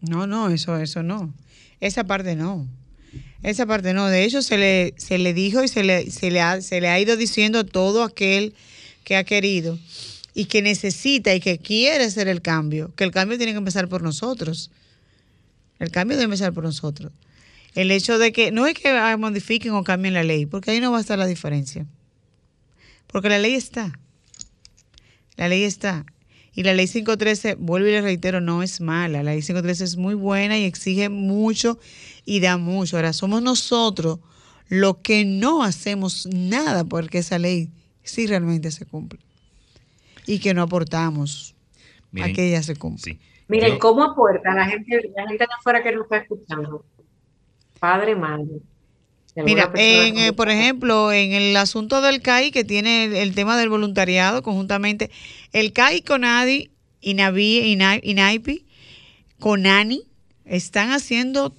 No, 0.00 0.26
no, 0.26 0.50
eso, 0.50 0.76
eso 0.76 1.02
no. 1.02 1.32
Esa 1.80 2.04
parte 2.04 2.36
no. 2.36 2.66
Esa 3.42 3.66
parte 3.66 3.94
no. 3.94 4.06
De 4.08 4.24
hecho, 4.24 4.42
se 4.42 4.58
le, 4.58 4.94
se 4.96 5.18
le 5.18 5.32
dijo 5.34 5.62
y 5.62 5.68
se 5.68 5.82
le, 5.82 6.10
se, 6.10 6.30
le 6.30 6.40
ha, 6.40 6.60
se 6.60 6.80
le 6.80 6.88
ha 6.88 7.00
ido 7.00 7.16
diciendo 7.16 7.64
todo 7.64 8.02
aquel 8.02 8.54
que 9.04 9.16
ha 9.16 9.24
querido 9.24 9.78
y 10.34 10.46
que 10.46 10.62
necesita 10.62 11.34
y 11.34 11.40
que 11.40 11.58
quiere 11.58 12.04
hacer 12.04 12.28
el 12.28 12.42
cambio, 12.42 12.92
que 12.94 13.04
el 13.04 13.10
cambio 13.10 13.38
tiene 13.38 13.52
que 13.52 13.58
empezar 13.58 13.88
por 13.88 14.02
nosotros. 14.02 14.70
El 15.78 15.90
cambio 15.90 16.16
debe 16.16 16.24
empezar 16.24 16.52
por 16.52 16.64
nosotros. 16.64 17.12
El 17.74 17.90
hecho 17.90 18.18
de 18.18 18.32
que 18.32 18.50
no 18.50 18.66
es 18.66 18.74
que 18.74 18.88
ah, 18.88 19.16
modifiquen 19.16 19.72
o 19.72 19.84
cambien 19.84 20.14
la 20.14 20.24
ley, 20.24 20.46
porque 20.46 20.70
ahí 20.70 20.80
no 20.80 20.90
va 20.90 20.98
a 20.98 21.00
estar 21.00 21.18
la 21.18 21.26
diferencia. 21.26 21.86
Porque 23.06 23.28
la 23.28 23.38
ley 23.38 23.54
está. 23.54 23.98
La 25.36 25.48
ley 25.48 25.62
está. 25.62 26.04
Y 26.58 26.64
la 26.64 26.74
ley 26.74 26.88
513, 26.88 27.54
vuelvo 27.54 27.86
y 27.86 27.92
le 27.92 28.00
reitero, 28.00 28.40
no 28.40 28.64
es 28.64 28.80
mala. 28.80 29.22
La 29.22 29.30
ley 29.30 29.42
513 29.42 29.84
es 29.84 29.96
muy 29.96 30.14
buena 30.14 30.58
y 30.58 30.64
exige 30.64 31.08
mucho 31.08 31.78
y 32.24 32.40
da 32.40 32.56
mucho. 32.56 32.96
Ahora, 32.96 33.12
somos 33.12 33.42
nosotros 33.42 34.18
los 34.68 34.96
que 34.96 35.24
no 35.24 35.62
hacemos 35.62 36.26
nada 36.26 36.82
porque 36.82 37.18
esa 37.18 37.38
ley 37.38 37.70
sí 38.02 38.26
realmente 38.26 38.72
se 38.72 38.86
cumple. 38.86 39.20
Y 40.26 40.40
que 40.40 40.52
no 40.52 40.62
aportamos 40.62 41.54
a 42.20 42.32
que 42.32 42.48
ella 42.48 42.60
se 42.64 42.74
cumpla. 42.74 43.14
Miren, 43.46 43.78
¿cómo 43.78 44.02
aporta 44.02 44.52
la 44.52 44.66
gente, 44.66 45.12
la 45.14 45.28
gente 45.28 45.44
de 45.44 45.54
afuera 45.56 45.80
que 45.84 45.92
nos 45.92 46.06
está 46.06 46.16
escuchando? 46.16 46.84
Padre, 47.78 48.16
madre. 48.16 48.58
Mira, 49.44 49.70
en, 50.08 50.18
eh, 50.18 50.32
por 50.32 50.48
ejemplo, 50.50 51.12
en 51.12 51.32
el 51.32 51.56
asunto 51.56 52.00
del 52.00 52.20
CAI, 52.22 52.50
que 52.50 52.64
tiene 52.64 53.04
el, 53.04 53.14
el 53.14 53.34
tema 53.34 53.56
del 53.56 53.68
voluntariado 53.68 54.42
conjuntamente, 54.42 55.10
el 55.52 55.72
CAI, 55.72 56.02
CONADI, 56.02 56.70
INAVI, 57.02 57.74
INAI- 57.76 58.00
INAIPI, 58.02 58.64
CONANI, 59.38 60.02
están 60.44 60.90
haciendo 60.90 61.54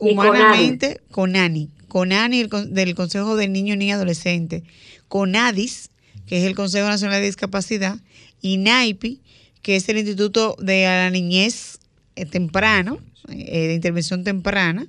Y 0.00 0.12
humanamente, 0.12 1.00
CONANI, 1.10 1.70
CONANI 1.88 2.40
el 2.40 2.48
con- 2.48 2.72
del 2.74 2.94
Consejo 2.94 3.36
del 3.36 3.52
Niño, 3.52 3.74
Niña, 3.76 3.96
Adolescente, 3.96 4.62
CONADIS, 5.08 5.90
que 6.26 6.38
es 6.38 6.44
el 6.44 6.54
Consejo 6.54 6.86
Nacional 6.88 7.20
de 7.20 7.26
Discapacidad, 7.26 7.98
INAIPI, 8.42 9.20
que 9.62 9.76
es 9.76 9.88
el 9.88 9.98
Instituto 9.98 10.56
de 10.60 10.84
la 10.84 11.10
Niñez 11.10 11.78
eh, 12.16 12.26
Temprano, 12.26 12.98
eh, 13.28 13.68
de 13.68 13.74
Intervención 13.74 14.22
Temprana, 14.24 14.86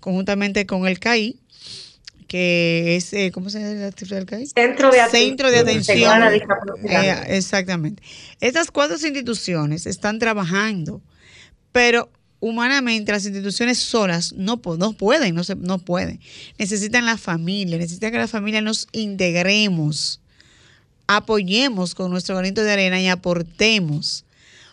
conjuntamente 0.00 0.64
con 0.66 0.86
el 0.86 0.98
CAI, 0.98 1.36
que 2.32 2.96
es, 2.96 3.12
eh, 3.12 3.30
¿cómo 3.30 3.50
se 3.50 3.60
llama 3.60 3.90
del 3.90 4.24
CAI? 4.24 4.46
Centro 4.46 4.90
de 4.90 5.00
Atención 5.02 5.28
Centro 5.28 5.50
de 5.50 5.58
Atención. 5.58 6.22
Eh, 6.88 7.36
exactamente. 7.36 8.02
Estas 8.40 8.70
cuatro 8.70 8.96
instituciones 8.96 9.84
están 9.84 10.18
trabajando, 10.18 11.02
pero 11.72 12.10
humanamente 12.40 13.12
las 13.12 13.26
instituciones 13.26 13.76
solas 13.80 14.32
no, 14.32 14.62
po- 14.62 14.78
no 14.78 14.94
pueden, 14.94 15.34
no, 15.34 15.44
se, 15.44 15.56
no 15.56 15.78
pueden. 15.78 16.20
Necesitan 16.56 17.04
la 17.04 17.18
familia, 17.18 17.76
necesitan 17.76 18.12
que 18.12 18.16
la 18.16 18.28
familia 18.28 18.62
nos 18.62 18.88
integremos, 18.92 20.22
apoyemos 21.06 21.94
con 21.94 22.10
nuestro 22.10 22.34
granito 22.36 22.62
de 22.64 22.72
arena 22.72 22.98
y 22.98 23.08
aportemos. 23.08 24.24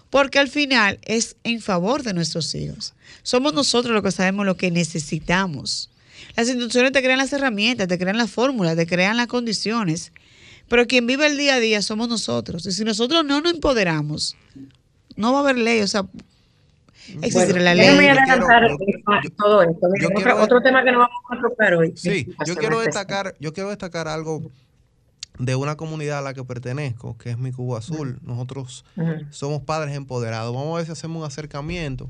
Porque 0.09 0.39
al 0.39 0.47
final 0.47 0.97
es 1.03 1.35
en 1.43 1.59
favor 1.59 2.03
de 2.03 2.13
nuestros 2.13 2.55
hijos. 2.55 2.93
Somos 3.21 3.53
nosotros 3.53 3.93
los 3.93 4.01
que 4.01 4.11
sabemos 4.11 4.45
lo 4.45 4.55
que 4.55 4.71
necesitamos. 4.71 5.89
Las 6.35 6.47
instituciones 6.47 6.91
te 6.91 7.01
crean 7.01 7.17
las 7.17 7.33
herramientas, 7.33 7.87
te 7.87 7.97
crean 7.97 8.17
las 8.17 8.29
fórmulas, 8.31 8.75
te 8.75 8.85
crean 8.87 9.17
las 9.17 9.27
condiciones. 9.27 10.11
Pero 10.67 10.85
quien 10.85 11.07
vive 11.07 11.25
el 11.27 11.37
día 11.37 11.55
a 11.55 11.59
día 11.59 11.81
somos 11.81 12.09
nosotros. 12.09 12.65
Y 12.65 12.71
si 12.71 12.83
nosotros 12.83 13.25
no 13.25 13.41
nos 13.41 13.53
empoderamos, 13.53 14.35
no 15.15 15.31
va 15.33 15.39
a 15.39 15.41
haber 15.41 15.57
ley. 15.57 15.81
O 15.81 15.87
sea, 15.87 16.05
existirá 17.21 17.59
la 17.61 17.73
ley. 17.75 17.87
Adelantar 17.87 18.67
todo 19.37 19.63
esto. 19.63 19.87
Otro, 19.87 20.09
quiero- 20.15 20.41
otro 20.43 20.61
tema 20.61 20.83
que 20.83 20.91
no 20.91 20.99
vamos 20.99 21.21
a 21.31 21.41
tocar 21.41 21.73
hoy. 21.73 21.93
Sí, 21.95 22.27
yo 22.45 22.55
quiero 22.55 22.79
destacar, 22.81 23.35
yo 23.39 23.51
quiero 23.53 23.69
destacar 23.69 24.07
algo 24.07 24.51
de 25.39 25.55
una 25.55 25.75
comunidad 25.77 26.19
a 26.19 26.21
la 26.21 26.33
que 26.33 26.43
pertenezco, 26.43 27.17
que 27.17 27.29
es 27.31 27.37
mi 27.37 27.51
Cuba 27.51 27.79
Azul. 27.79 28.19
Nosotros 28.23 28.83
somos 29.31 29.61
padres 29.61 29.95
empoderados. 29.95 30.53
Vamos 30.53 30.73
a 30.73 30.77
ver 30.77 30.85
si 30.85 30.91
hacemos 30.91 31.21
un 31.21 31.25
acercamiento 31.25 32.09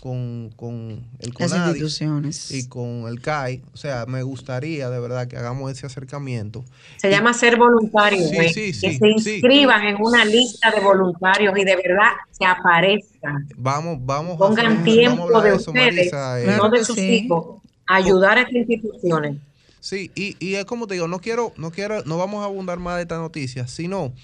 con, 0.00 0.50
con 0.56 1.04
el 1.20 1.32
Las 1.38 1.50
CONADI 1.52 1.70
instituciones. 1.70 2.50
y 2.50 2.68
con 2.68 3.06
el 3.08 3.20
CAI. 3.20 3.62
O 3.72 3.76
sea, 3.76 4.06
me 4.06 4.22
gustaría 4.24 4.90
de 4.90 4.98
verdad 5.00 5.28
que 5.28 5.36
hagamos 5.36 5.70
ese 5.70 5.86
acercamiento. 5.86 6.64
Se 6.96 7.10
llama 7.10 7.32
ser 7.32 7.56
voluntario, 7.56 8.26
Sí, 8.28 8.34
güey. 8.34 8.48
sí, 8.52 8.66
que 8.66 8.72
sí, 8.74 8.92
se 8.92 8.98
sí. 8.98 9.30
inscriban 9.34 9.84
en 9.84 9.96
una 10.00 10.24
lista 10.24 10.70
de 10.72 10.80
voluntarios 10.80 11.56
y 11.56 11.64
de 11.64 11.76
verdad 11.76 12.10
se 12.32 12.44
aparezcan. 12.44 13.48
Vamos, 13.56 13.98
vamos 14.04 14.36
Pongan 14.36 14.66
a 14.66 14.70
hacer- 14.70 14.84
tiempo 14.84 15.16
vamos 15.28 15.34
a 15.34 15.38
hablar 15.38 15.52
de 15.52 15.58
eso, 15.60 15.70
ustedes, 15.70 15.94
Marisa, 15.94 16.42
eh. 16.42 16.56
no 16.56 16.68
de 16.70 16.84
sus 16.84 16.98
hijos, 16.98 17.62
a 17.86 17.96
ayudar 17.96 18.38
a 18.38 18.40
estas 18.42 18.54
instituciones. 18.56 19.36
Sí, 19.84 20.10
y, 20.14 20.34
y 20.40 20.54
es 20.54 20.64
como 20.64 20.86
te 20.86 20.94
digo, 20.94 21.08
no 21.08 21.18
quiero, 21.18 21.52
no 21.58 21.70
quiero, 21.70 22.02
no 22.04 22.16
vamos 22.16 22.40
a 22.40 22.46
abundar 22.46 22.78
más 22.78 22.96
de 22.96 23.02
esta 23.02 23.18
noticia, 23.18 23.68
sino 23.68 24.14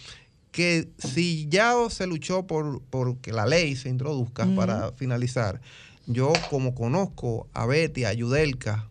que 0.53 0.89
si 0.97 1.49
ya 1.51 1.75
se 1.91 2.07
luchó 2.07 2.47
por, 2.47 2.81
por 2.81 3.19
que 3.19 3.31
la 3.31 3.45
ley 3.45 3.77
se 3.77 3.91
introduzca 3.91 4.47
para 4.57 4.93
finalizar, 4.93 5.61
yo 6.07 6.33
como 6.49 6.75
conozco 6.75 7.47
a 7.53 7.67
Betty, 7.67 8.07
a 8.07 8.15
Yudelka, 8.15 8.89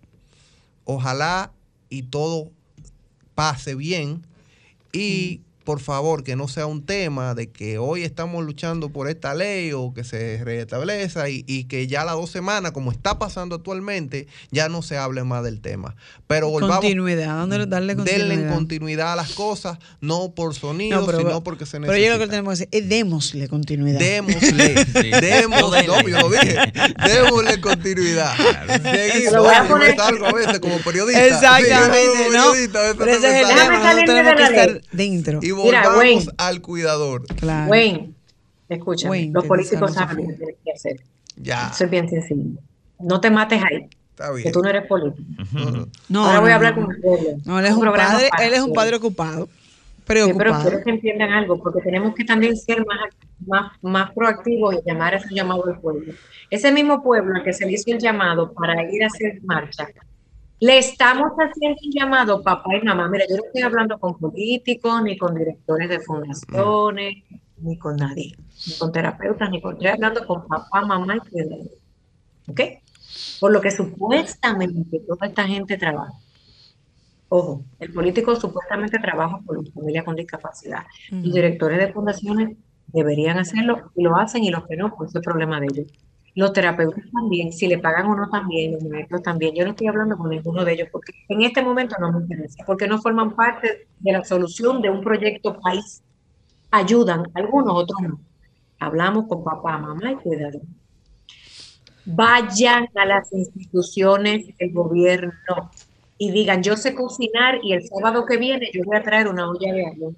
ojalá 0.85 1.51
y 1.89 2.03
todo 2.03 2.51
pase 3.33 3.73
bien 3.73 4.27
y 4.93 5.41
por 5.69 5.79
favor 5.81 6.23
que 6.23 6.35
no 6.35 6.47
sea 6.47 6.65
un 6.65 6.83
tema 6.83 7.35
de 7.35 7.51
que 7.51 7.77
hoy 7.77 8.01
estamos 8.01 8.43
luchando 8.43 8.89
por 8.89 9.07
esta 9.07 9.35
ley 9.35 9.71
o 9.71 9.93
que 9.93 10.03
se 10.03 10.43
restablezca 10.43 11.29
y, 11.29 11.43
y 11.45 11.65
que 11.65 11.85
ya 11.85 12.03
las 12.05 12.15
dos 12.15 12.31
semanas, 12.31 12.71
como 12.71 12.91
está 12.91 13.19
pasando 13.19 13.53
actualmente, 13.57 14.25
ya 14.49 14.67
no 14.67 14.81
se 14.81 14.97
hable 14.97 15.23
más 15.23 15.43
del 15.43 15.61
tema. 15.61 15.95
Pero 16.25 16.49
volvamos, 16.49 16.77
Continuidad, 16.77 17.37
¿dónde 17.37 17.67
darle 17.67 17.95
continuidad? 17.95 18.27
denle 18.29 18.51
continuidad 18.51 19.13
a 19.13 19.15
las 19.15 19.33
cosas, 19.33 19.77
no 20.01 20.31
por 20.33 20.55
sonido, 20.55 21.01
No, 21.01 21.05
pero- 21.05 21.19
sino 21.19 21.43
porque 21.43 21.67
se 21.67 21.79
Pero 21.79 21.93
yo 21.93 21.97
necesita. 21.99 22.13
lo 22.17 22.19
que 22.23 22.27
tenemos 22.31 22.53
que 22.57 22.65
decir 22.65 22.69
es 22.83 22.89
démosle 22.89 23.47
continuidad. 23.47 23.99
Démosle, 23.99 24.73
démosle, 25.21 25.85
no, 25.87 26.01
yo 26.01 26.19
lo 26.19 26.29
dije, 26.31 26.57
démosle 27.05 27.61
continuidad. 27.61 28.33
Voy 29.37 29.53
a 29.53 29.67
poner- 29.67 29.89
me 29.91 29.95
salgo 29.95 30.25
a 30.25 30.33
veces 30.33 30.59
como 30.61 30.79
periodista. 30.79 31.25
Exactamente, 31.27 31.99
Sí, 31.99 32.23
periodista, 32.27 32.79
a 32.79 32.81
veces 32.81 32.95
Pero 32.97 33.11
ese 33.11 33.27
es 33.27 33.35
el 33.35 33.45
salgo. 33.45 33.61
tema, 33.61 33.77
nosotros 33.83 34.05
tenemos 34.05 34.33
que 34.33 34.43
estar 34.43 34.81
dentro. 34.91 35.39
Y 35.43 35.51
Mira, 35.65 35.83
volvamos 35.83 35.97
Wayne. 35.99 36.25
al 36.37 36.61
cuidador. 36.61 37.23
Wayne, 37.67 38.13
escúchame, 38.69 39.09
Wayne, 39.11 39.31
los 39.33 39.45
políticos 39.45 39.93
saben 39.93 40.17
lo 40.17 40.27
que 40.29 40.33
tienen 40.35 40.55
que 40.63 40.71
hacer. 40.71 40.99
Ya. 41.37 41.69
Eso 41.73 41.85
es 41.85 41.89
bien 41.91 42.09
sencillo. 42.09 42.59
No 42.99 43.19
te 43.21 43.29
mates 43.29 43.61
ahí. 43.63 43.87
Está 44.11 44.31
bien. 44.31 44.43
Que 44.43 44.51
tú 44.51 44.61
no 44.61 44.69
eres 44.69 44.85
político. 44.87 45.23
No, 46.09 46.25
Ahora 46.25 46.35
no, 46.35 46.41
voy 46.41 46.51
a 46.51 46.55
hablar 46.55 46.77
no. 46.77 46.85
con 46.85 46.95
el 46.95 47.01
pueblo. 47.01 47.29
No, 47.45 47.59
él 47.59 47.65
es 47.65 47.71
un 47.73 47.79
programa 47.79 48.11
padre, 48.11 48.29
él 48.43 48.53
es 48.53 48.59
un 48.61 48.73
padre 48.73 48.95
ocupado, 48.97 49.45
Sí, 49.45 49.51
pero 50.05 50.25
preocupado. 50.35 50.63
quiero 50.69 50.83
que 50.83 50.89
entiendan 50.89 51.31
algo, 51.31 51.59
porque 51.61 51.81
tenemos 51.81 52.15
que 52.15 52.25
también 52.25 52.57
ser 52.57 52.83
más, 52.85 52.99
más, 53.45 53.71
más 53.83 54.11
proactivos 54.11 54.73
y 54.75 54.79
llamar 54.85 55.13
a 55.13 55.17
ese 55.17 55.33
llamado 55.33 55.65
al 55.67 55.79
pueblo. 55.79 56.13
Ese 56.49 56.71
mismo 56.71 57.01
pueblo 57.03 57.35
al 57.35 57.43
que 57.43 57.53
se 57.53 57.65
le 57.65 57.73
hizo 57.73 57.91
el 57.91 57.99
llamado 57.99 58.51
para 58.53 58.91
ir 58.91 59.03
a 59.03 59.07
hacer 59.07 59.39
marcha, 59.43 59.87
le 60.59 60.77
estamos 60.77 61.31
haciendo 61.37 61.79
un 61.83 61.91
llamado, 61.91 62.43
papá 62.43 62.75
y 62.75 62.85
mamá. 62.85 63.07
Mira, 63.07 63.25
yo 63.29 63.37
no 63.37 63.43
estoy 63.45 63.61
hablando 63.61 63.97
con 63.99 64.17
políticos, 64.17 65.01
ni 65.03 65.17
con 65.17 65.35
directores 65.35 65.89
de 65.89 65.99
fundaciones, 66.01 67.23
ni 67.57 67.77
con 67.77 67.95
nadie, 67.95 68.35
ni 68.67 68.77
con 68.77 68.91
terapeutas, 68.91 69.49
ni 69.49 69.61
con. 69.61 69.73
Estoy 69.73 69.87
hablando 69.87 70.25
con 70.25 70.47
papá, 70.47 70.81
mamá 70.85 71.15
y 71.15 71.19
cuidadores. 71.19 71.71
¿Ok? 72.47 72.61
Por 73.39 73.51
lo 73.51 73.61
que 73.61 73.71
supuestamente 73.71 74.99
toda 74.99 75.27
esta 75.27 75.47
gente 75.47 75.77
trabaja. 75.77 76.13
Ojo, 77.29 77.63
el 77.79 77.93
político 77.93 78.35
supuestamente 78.35 78.97
trabaja 78.99 79.39
por 79.45 79.63
la 79.63 79.71
familia 79.71 80.03
con 80.03 80.15
discapacidad. 80.15 80.83
Los 81.11 81.33
directores 81.33 81.77
de 81.77 81.93
fundaciones 81.93 82.57
deberían 82.87 83.37
hacerlo 83.37 83.91
y 83.95 84.03
lo 84.03 84.15
hacen 84.17 84.43
y 84.43 84.49
los 84.49 84.65
que 84.65 84.75
no, 84.75 84.95
pues 84.95 85.15
es 85.15 85.21
problema 85.21 85.59
de 85.59 85.67
ellos. 85.71 85.87
Los 86.35 86.53
terapeutas 86.53 87.03
también, 87.11 87.51
si 87.51 87.67
le 87.67 87.79
pagan 87.79 88.07
o 88.07 88.15
no 88.15 88.29
también, 88.29 88.73
los 88.73 88.83
maestros 88.83 89.23
también. 89.23 89.55
Yo 89.55 89.63
no 89.65 89.71
estoy 89.71 89.87
hablando 89.87 90.17
con 90.17 90.29
ninguno 90.29 90.63
de 90.63 90.73
ellos 90.73 90.89
porque 90.91 91.13
en 91.27 91.41
este 91.41 91.61
momento 91.61 91.95
no 91.99 92.11
me 92.11 92.19
interesa, 92.19 92.63
porque 92.65 92.87
no 92.87 93.01
forman 93.01 93.35
parte 93.35 93.87
de 93.99 94.11
la 94.11 94.23
solución 94.23 94.81
de 94.81 94.89
un 94.89 95.01
proyecto 95.01 95.59
país. 95.59 96.03
Ayudan, 96.71 97.23
algunos, 97.33 97.73
otros 97.75 98.01
no. 98.01 98.19
Hablamos 98.79 99.27
con 99.27 99.43
papá, 99.43 99.77
mamá 99.77 100.11
y 100.11 100.15
cuidado. 100.15 100.61
Vayan 102.05 102.87
a 102.95 103.05
las 103.05 103.31
instituciones 103.33 104.55
del 104.57 104.71
gobierno 104.71 105.33
y 106.17 106.31
digan, 106.31 106.63
yo 106.63 106.75
sé 106.75 106.93
cocinar 106.95 107.59
y 107.63 107.73
el 107.73 107.87
sábado 107.87 108.25
que 108.25 108.37
viene 108.37 108.69
yo 108.73 108.83
voy 108.83 108.97
a 108.97 109.03
traer 109.03 109.27
una 109.27 109.49
olla 109.49 109.73
de 109.73 109.85
agua. 109.85 110.11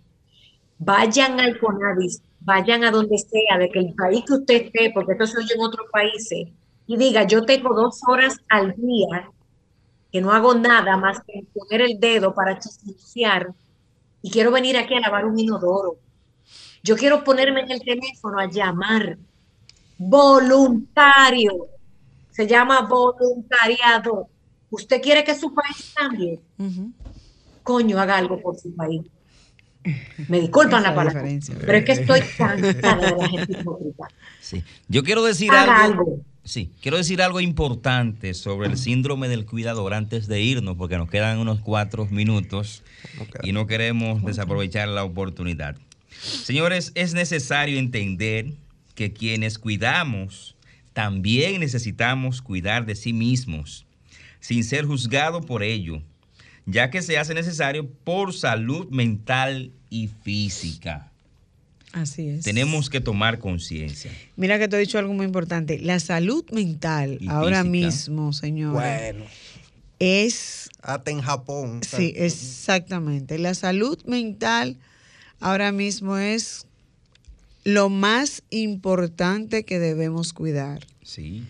Vayan 0.78 1.39
al 1.39 1.59
CONADIS, 1.59 2.24
vayan 2.41 2.83
a 2.83 2.91
donde 2.91 3.17
sea, 3.17 3.57
de 3.57 3.69
que 3.69 3.79
el 3.79 3.93
país 3.93 4.23
que 4.25 4.33
usted 4.33 4.65
esté, 4.65 4.91
porque 4.93 5.13
esto 5.13 5.27
se 5.27 5.37
oye 5.37 5.53
en 5.55 5.61
otros 5.61 5.87
países, 5.91 6.47
y 6.87 6.97
diga, 6.97 7.25
yo 7.25 7.43
tengo 7.45 7.73
dos 7.73 8.01
horas 8.07 8.37
al 8.49 8.75
día 8.75 9.31
que 10.11 10.19
no 10.21 10.31
hago 10.31 10.53
nada 10.55 10.97
más 10.97 11.21
que 11.25 11.45
poner 11.53 11.81
el 11.81 11.99
dedo 11.99 12.33
para 12.33 12.59
chismosear 12.59 13.53
y 14.21 14.29
quiero 14.29 14.51
venir 14.51 14.77
aquí 14.77 14.93
a 14.93 14.99
lavar 14.99 15.25
un 15.25 15.39
inodoro. 15.39 15.95
Yo 16.83 16.97
quiero 16.97 17.23
ponerme 17.23 17.61
en 17.61 17.71
el 17.71 17.81
teléfono 17.81 18.39
a 18.39 18.49
llamar. 18.49 19.17
Voluntario. 19.97 21.67
Se 22.31 22.45
llama 22.47 22.81
voluntariado. 22.81 24.27
¿Usted 24.69 25.01
quiere 25.01 25.23
que 25.23 25.35
su 25.35 25.53
país 25.53 25.93
cambie? 25.95 26.39
Coño, 27.63 27.99
haga 27.99 28.17
algo 28.17 28.41
por 28.41 28.57
su 28.57 28.75
país. 28.75 29.03
Me 30.27 30.39
disculpan 30.39 30.84
la 30.84 30.93
palabra, 30.93 31.21
diferencia. 31.23 31.55
pero 31.59 31.77
es 31.77 31.86
que 31.86 31.91
estoy 31.93 32.21
cansada 32.38 33.11
de 33.11 33.17
la 33.17 33.29
gente 33.29 33.53
hipócrita. 33.59 34.07
Sí. 34.39 34.63
Yo 34.88 35.03
quiero 35.03 35.23
decir 35.23 35.51
Haga 35.51 35.84
algo. 35.86 35.99
algo. 36.01 36.21
Sí, 36.43 36.71
quiero 36.82 36.97
decir 36.97 37.21
algo 37.21 37.39
importante 37.39 38.34
sobre 38.34 38.67
el 38.67 38.77
síndrome 38.77 39.27
del 39.29 39.45
cuidador 39.45 39.93
antes 39.93 40.27
de 40.27 40.41
irnos, 40.41 40.75
porque 40.75 40.97
nos 40.97 41.09
quedan 41.09 41.38
unos 41.38 41.59
cuatro 41.59 42.07
minutos 42.07 42.82
y 43.43 43.51
no 43.51 43.67
queremos 43.67 44.23
desaprovechar 44.23 44.88
la 44.88 45.03
oportunidad. 45.03 45.75
Señores, 46.19 46.91
es 46.95 47.13
necesario 47.13 47.77
entender 47.77 48.53
que 48.95 49.13
quienes 49.13 49.59
cuidamos 49.59 50.55
también 50.93 51.59
necesitamos 51.59 52.41
cuidar 52.41 52.86
de 52.86 52.95
sí 52.95 53.13
mismos, 53.13 53.86
sin 54.39 54.63
ser 54.63 54.86
juzgados 54.86 55.45
por 55.45 55.61
ello, 55.63 56.01
ya 56.66 56.89
que 56.89 57.01
se 57.01 57.18
hace 57.18 57.34
necesario 57.34 57.89
por 57.89 58.34
salud 58.34 58.88
mental 58.89 59.72
y 59.89 60.09
física. 60.24 61.12
Así 61.93 62.30
es. 62.30 62.45
Tenemos 62.45 62.89
que 62.89 63.01
tomar 63.01 63.39
conciencia. 63.39 64.12
Mira 64.38 64.57
que 64.57 64.68
te 64.70 64.78
he 64.78 64.80
dicho 64.80 64.97
algo 64.97 65.14
muy 65.14 65.26
importante. 65.26 65.78
La 65.80 65.99
salud 65.99 66.45
mental 66.51 67.18
Y 67.20 67.28
ahora 67.28 67.64
física. 67.64 67.70
mismo, 67.88 68.32
señor, 68.34 68.74
Bueno, 68.74 69.26
es 69.99 70.70
hasta 70.82 71.12
en 71.12 71.22
Japón. 71.22 71.82
Sí, 71.84 72.14
exactamente. 72.16 73.38
La 73.39 73.53
salud 73.53 74.01
mental 74.05 74.78
ahora 75.41 75.72
mismo 75.74 76.18
es 76.18 76.66
lo 77.66 77.89
más 77.89 78.41
importante 78.51 79.64
que 79.66 79.78
debemos 79.80 80.32
cuidar. 80.34 80.88
Sí. 81.03 81.43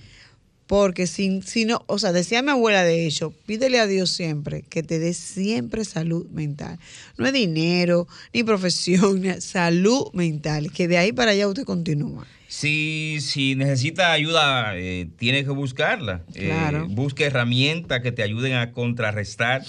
Porque 0.71 1.05
si, 1.05 1.41
si 1.41 1.65
no, 1.65 1.83
o 1.87 1.99
sea, 1.99 2.13
decía 2.13 2.41
mi 2.41 2.51
abuela 2.51 2.85
de 2.85 3.05
hecho, 3.05 3.33
pídele 3.45 3.77
a 3.77 3.87
Dios 3.87 4.09
siempre 4.09 4.61
que 4.61 4.83
te 4.83 4.99
dé 4.99 5.13
siempre 5.13 5.83
salud 5.83 6.27
mental. 6.29 6.79
No 7.17 7.25
es 7.27 7.33
dinero, 7.33 8.07
ni 8.33 8.45
profesión, 8.45 9.19
ni- 9.21 9.41
salud 9.41 10.05
mental, 10.13 10.71
que 10.71 10.87
de 10.87 10.97
ahí 10.97 11.11
para 11.11 11.31
allá 11.31 11.49
usted 11.49 11.65
continúa. 11.65 12.25
Si, 12.47 13.17
si 13.19 13.55
necesita 13.55 14.13
ayuda, 14.13 14.77
eh, 14.77 15.09
tiene 15.17 15.43
que 15.43 15.49
buscarla. 15.49 16.23
Eh, 16.35 16.45
Claro. 16.45 16.87
busque 16.87 17.25
herramientas 17.25 17.99
que 18.01 18.13
te 18.13 18.23
ayuden 18.23 18.53
a 18.53 18.71
contrarrestar 18.71 19.65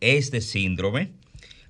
este 0.00 0.40
síndrome. 0.40 1.10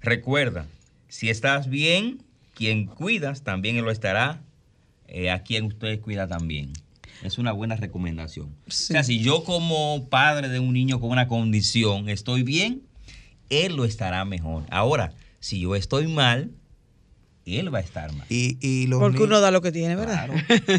Recuerda, 0.02 0.66
si 1.08 1.30
estás 1.30 1.70
bien, 1.70 2.18
quien 2.52 2.84
cuidas 2.84 3.44
también 3.44 3.82
lo 3.82 3.90
estará 3.90 4.42
eh, 5.08 5.30
a 5.30 5.42
quien 5.42 5.64
usted 5.64 5.98
cuida 6.02 6.28
también. 6.28 6.74
Es 7.22 7.38
una 7.38 7.52
buena 7.52 7.76
recomendación. 7.76 8.54
O 8.66 8.70
sea, 8.70 9.04
si 9.04 9.20
yo 9.20 9.44
como 9.44 10.08
padre 10.08 10.48
de 10.48 10.58
un 10.58 10.72
niño 10.72 11.00
con 11.00 11.10
una 11.10 11.28
condición 11.28 12.08
estoy 12.08 12.42
bien, 12.42 12.82
él 13.50 13.76
lo 13.76 13.84
estará 13.84 14.24
mejor. 14.24 14.64
Ahora, 14.70 15.12
si 15.40 15.60
yo 15.60 15.76
estoy 15.76 16.06
mal, 16.06 16.50
él 17.46 17.72
va 17.72 17.78
a 17.78 17.82
estar 17.82 18.12
mal. 18.12 18.26
Y, 18.28 18.58
y 18.60 18.86
los 18.86 19.00
Porque 19.00 19.22
uno 19.22 19.40
da 19.40 19.50
lo 19.50 19.62
que 19.62 19.72
tiene, 19.72 19.96
¿verdad? 19.96 20.30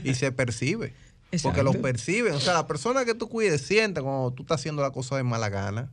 y 0.04 0.14
se 0.14 0.32
percibe. 0.32 0.94
Exacto. 1.32 1.50
Porque 1.50 1.64
lo 1.64 1.82
perciben. 1.82 2.34
O 2.34 2.40
sea, 2.40 2.54
la 2.54 2.68
persona 2.68 3.06
que 3.06 3.14
tú 3.14 3.28
cuides 3.28 3.62
siente 3.62 4.02
cuando 4.02 4.32
tú 4.32 4.44
estás 4.44 4.60
haciendo 4.62 4.82
la 4.82 4.92
cosa 4.92 5.18
de 5.18 5.24
mala 5.24 5.50
gana. 5.50 5.92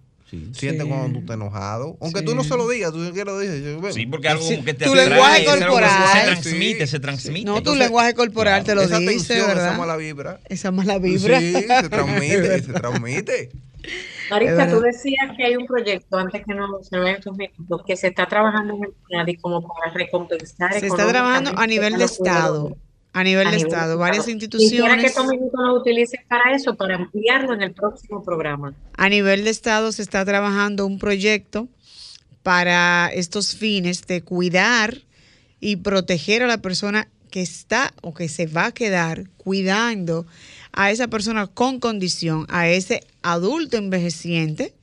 Siente 0.53 0.83
Sí. 0.83 0.89
cuando 0.89 1.13
tú 1.13 1.19
estás 1.21 1.35
enojado. 1.37 1.97
Aunque 2.01 2.21
Sí. 2.21 2.25
tú 2.25 2.35
no 2.35 2.43
se 2.45 2.57
lo 2.57 2.69
digas, 2.69 2.93
tú 2.93 3.13
que 3.13 3.25
lo 3.25 3.39
dices. 3.39 3.63
yo, 3.63 3.79
bueno. 3.81 3.95
Sí, 3.95 4.07
porque 4.07 4.29
algo 4.29 4.45
como 4.45 4.65
que 4.65 4.75
te 4.75 4.85
tu 4.87 4.95
lenguaje 4.95 5.45
corporal. 5.45 5.91
Se 6.13 6.25
transmite, 6.25 6.87
se 6.87 7.01
transmite. 7.01 7.45
No, 7.45 7.63
tu 7.63 7.75
lenguaje 7.75 8.15
corporal 8.15 8.65
te 8.65 8.75
lo 8.75 8.83
esa 8.83 8.99
dice, 8.99 9.13
tensión, 9.13 9.47
¿verdad? 9.49 9.69
esa 9.69 9.79
mala 9.79 9.97
vibra. 9.97 10.41
Esa 10.49 10.71
mala 10.71 10.99
vibra. 10.99 11.39
Sí, 11.41 11.53
se 11.53 11.89
transmite, 11.89 12.63
se 12.63 12.73
transmite. 12.73 13.51
Verdad. 14.31 14.71
tú 14.71 14.81
decías 14.81 15.37
que 15.37 15.45
hay 15.45 15.57
un 15.57 15.67
proyecto, 15.67 16.17
antes 16.17 16.43
que 16.47 16.55
no 16.55 16.83
se 16.83 16.99
vean 16.99 17.21
minutos, 17.37 17.83
que 17.87 17.97
se 17.97 18.09
está 18.09 18.27
trabajando 18.27 18.75
en 19.11 19.29
el 19.29 19.41
como 19.41 19.61
para 19.67 19.93
recompensar 19.93 20.73
Se 20.73 20.87
está 20.87 21.07
trabajando 21.07 21.53
a 21.57 21.67
nivel 21.67 21.99
de 21.99 22.05
Estado. 22.05 22.77
A 23.15 23.25
nivel 23.25 23.51
de 23.51 23.59
Estado, 23.59 23.99
varias 23.99 24.25
Quisiera 24.25 24.39
que 24.39 24.45
instituciones. 24.45 25.05
estos 25.05 25.27
minutos 25.27 25.61
los 25.63 25.81
utilicen 25.81 26.21
para 26.29 26.55
eso, 26.55 26.75
para 26.75 26.97
ampliarlo 26.97 27.53
en 27.55 27.63
el 27.63 27.73
próximo 27.73 28.23
programa. 28.23 28.75
A 28.97 29.09
nivel 29.09 29.45
de 29.45 29.51
Estado 29.51 29.93
se 29.93 30.01
está 30.01 30.25
trabajando 30.25 30.87
un 30.87 30.99
proyecto 30.99 31.69
para 32.43 33.11
estos 33.13 33.55
fines 33.55 34.07
de 34.07 34.23
cuidar 34.23 35.03
y 35.61 35.77
proteger 35.77 36.43
a 36.43 36.47
la 36.47 36.59
persona 36.59 37.09
que 37.31 37.43
está 37.43 37.93
o 38.03 38.15
que 38.15 38.29
se 38.29 38.47
va 38.47 38.67
a 38.67 38.73
quedar 38.73 39.29
cuidando 39.37 40.27
a 40.73 40.91
esa 40.91 41.09
persona 41.09 41.47
con 41.47 41.81
condición, 41.81 42.47
a 42.49 42.69
ese 42.69 43.03
adulto 43.23 43.77
envejeciente 43.77 44.75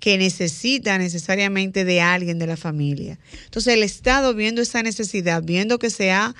que 0.00 0.18
necesita 0.18 0.98
necesariamente 0.98 1.84
de 1.84 2.00
alguien 2.00 2.38
de 2.38 2.46
la 2.46 2.56
familia. 2.56 3.18
Entonces 3.44 3.74
el 3.74 3.82
Estado 3.82 4.34
viendo 4.34 4.60
esa 4.60 4.82
necesidad, 4.82 5.42
viendo 5.42 5.78
que 5.78 5.90
se 5.90 6.10
ha 6.12 6.34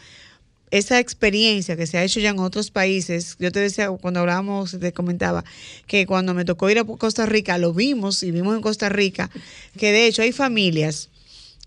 esa 0.75 0.99
experiencia 0.99 1.77
que 1.77 1.87
se 1.87 1.99
ha 1.99 2.03
hecho 2.03 2.19
ya 2.19 2.31
en 2.31 2.41
otros 2.41 2.73
países, 2.73 3.37
yo 3.39 3.53
te 3.53 3.61
decía 3.61 3.93
cuando 3.93 4.19
hablábamos, 4.19 4.77
te 4.81 4.93
comentaba 4.93 5.45
que 5.87 6.05
cuando 6.05 6.35
me 6.35 6.45
tocó 6.45 6.69
ir 6.69 6.81
a 6.81 6.85
Costa 6.85 7.27
Rica, 7.27 7.59
lo 7.59 7.73
vimos 7.73 8.25
y 8.25 8.33
vimos 8.33 8.57
en 8.57 8.61
Costa 8.61 8.89
Rica 8.89 9.31
que 9.79 9.93
de 9.93 10.09
hecho 10.09 10.23
hay 10.23 10.33
familias 10.33 11.11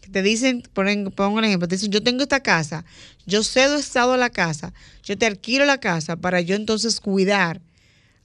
que 0.02 0.10
te 0.10 0.22
dicen, 0.22 0.62
ponen, 0.74 1.10
pongo 1.12 1.38
un 1.38 1.46
ejemplo, 1.46 1.70
te 1.70 1.76
dicen, 1.76 1.90
yo 1.90 2.04
tengo 2.04 2.22
esta 2.22 2.42
casa, 2.42 2.84
yo 3.26 3.44
cedo 3.44 3.78
estado 3.78 4.12
a 4.12 4.18
la 4.18 4.30
casa, 4.30 4.74
yo 5.06 5.18
te 5.18 5.26
alquilo 5.26 5.64
la 5.64 5.80
casa 5.80 6.18
para 6.18 6.42
yo 6.42 6.58
entonces 6.58 7.00
cuidar 7.00 7.62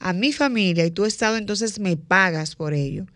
a 0.01 0.13
mi 0.13 0.33
familia 0.33 0.85
y 0.85 0.91
tu 0.91 1.05
estado 1.05 1.37
entonces 1.37 1.79
me 1.79 1.97
pagas 1.97 2.57
por 2.57 2.75
ello. 2.75 3.07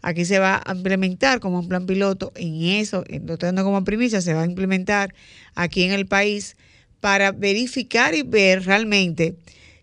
Aquí 0.00 0.24
se 0.24 0.38
va 0.38 0.62
a 0.64 0.72
implementar 0.72 1.40
como 1.40 1.58
un 1.58 1.68
plan 1.68 1.84
piloto 1.84 2.32
en 2.34 2.62
eso, 2.62 3.04
lo 3.10 3.34
estoy 3.34 3.48
dando 3.48 3.64
como 3.64 3.84
primicia, 3.84 4.22
se 4.22 4.32
va 4.32 4.40
a 4.40 4.46
implementar 4.46 5.14
aquí 5.54 5.82
en 5.82 5.92
el 5.92 6.06
país 6.06 6.56
para 7.00 7.32
verificar 7.32 8.14
y 8.14 8.22
ver 8.22 8.64
realmente 8.64 9.36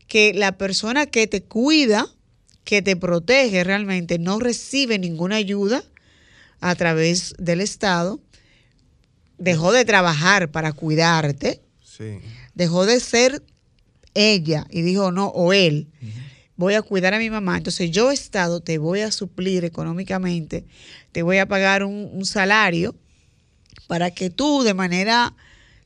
que 0.07 0.33
la 0.33 0.57
persona 0.57 1.05
que 1.05 1.27
te 1.27 1.43
cuida, 1.43 2.07
que 2.63 2.81
te 2.81 2.95
protege 2.95 3.63
realmente, 3.63 4.19
no 4.19 4.39
recibe 4.39 4.99
ninguna 4.99 5.35
ayuda 5.37 5.83
a 6.59 6.75
través 6.75 7.33
del 7.37 7.61
Estado, 7.61 8.19
dejó 9.37 9.71
de 9.71 9.85
trabajar 9.85 10.49
para 10.51 10.73
cuidarte, 10.73 11.61
Sí. 11.83 12.19
dejó 12.53 12.85
de 12.85 12.99
ser 12.99 13.43
ella 14.13 14.65
y 14.69 14.81
dijo 14.81 15.11
no, 15.11 15.27
o 15.27 15.53
él, 15.53 15.87
voy 16.55 16.73
a 16.75 16.81
cuidar 16.81 17.13
a 17.13 17.19
mi 17.19 17.29
mamá. 17.29 17.57
Entonces 17.57 17.91
yo, 17.91 18.11
Estado, 18.11 18.61
te 18.61 18.77
voy 18.77 19.01
a 19.01 19.11
suplir 19.11 19.65
económicamente, 19.65 20.65
te 21.11 21.21
voy 21.21 21.37
a 21.37 21.47
pagar 21.47 21.83
un, 21.83 22.09
un 22.13 22.25
salario 22.25 22.95
para 23.87 24.11
que 24.11 24.29
tú 24.29 24.63
de 24.63 24.73
manera 24.73 25.35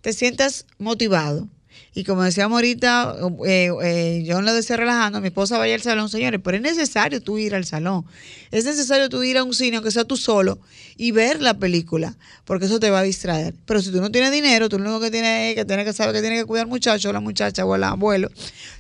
te 0.02 0.14
sientas 0.14 0.66
motivado. 0.78 1.48
Y 1.94 2.06
como 2.06 2.24
decíamos 2.24 2.56
ahorita, 2.56 3.18
eh, 3.46 3.70
eh, 3.84 4.24
yo 4.26 4.42
lo 4.42 4.54
decía 4.54 4.78
relajando, 4.78 5.20
mi 5.20 5.28
esposa 5.28 5.58
vaya 5.58 5.76
al 5.76 5.82
salón, 5.82 6.08
señores, 6.08 6.40
pero 6.42 6.56
es 6.56 6.64
necesario 6.64 7.22
tú 7.22 7.38
ir 7.38 7.54
al 7.54 7.66
salón. 7.66 8.06
Es 8.50 8.64
necesario 8.64 9.10
tú 9.10 9.24
ir 9.24 9.38
a 9.38 9.44
un 9.44 9.54
cine, 9.54 9.76
aunque 9.76 9.92
sea 9.92 10.06
tú 10.06 10.16
solo, 10.16 10.58
y 10.96 11.12
ver 11.12 11.42
la 11.42 11.56
película, 11.56 12.18
porque 12.46 12.66
eso 12.66 12.80
te 12.80 12.90
va 12.90 13.00
a 13.00 13.04
distraer. 13.04 13.56
Pero 13.66 13.82
si 13.82 13.92
tú 13.92 14.00
no 14.00 14.10
tienes 14.10 14.32
dinero, 14.32 14.70
tú 14.70 14.80
lo 14.80 14.86
único 14.86 15.02
que 15.02 15.12
tienes 15.12 15.50
es 15.50 15.56
que 15.56 15.66
tienes 15.66 15.86
que 15.86 15.92
saber 15.92 16.16
que 16.16 16.22
tienes 16.22 16.40
que 16.40 16.46
cuidar 16.46 16.64
al 16.64 16.70
muchacho, 16.70 17.10
o 17.10 17.14
la 17.14 17.20
muchacha 17.20 17.66
o 17.66 17.76
el 17.76 17.84
abuelo. 17.84 18.30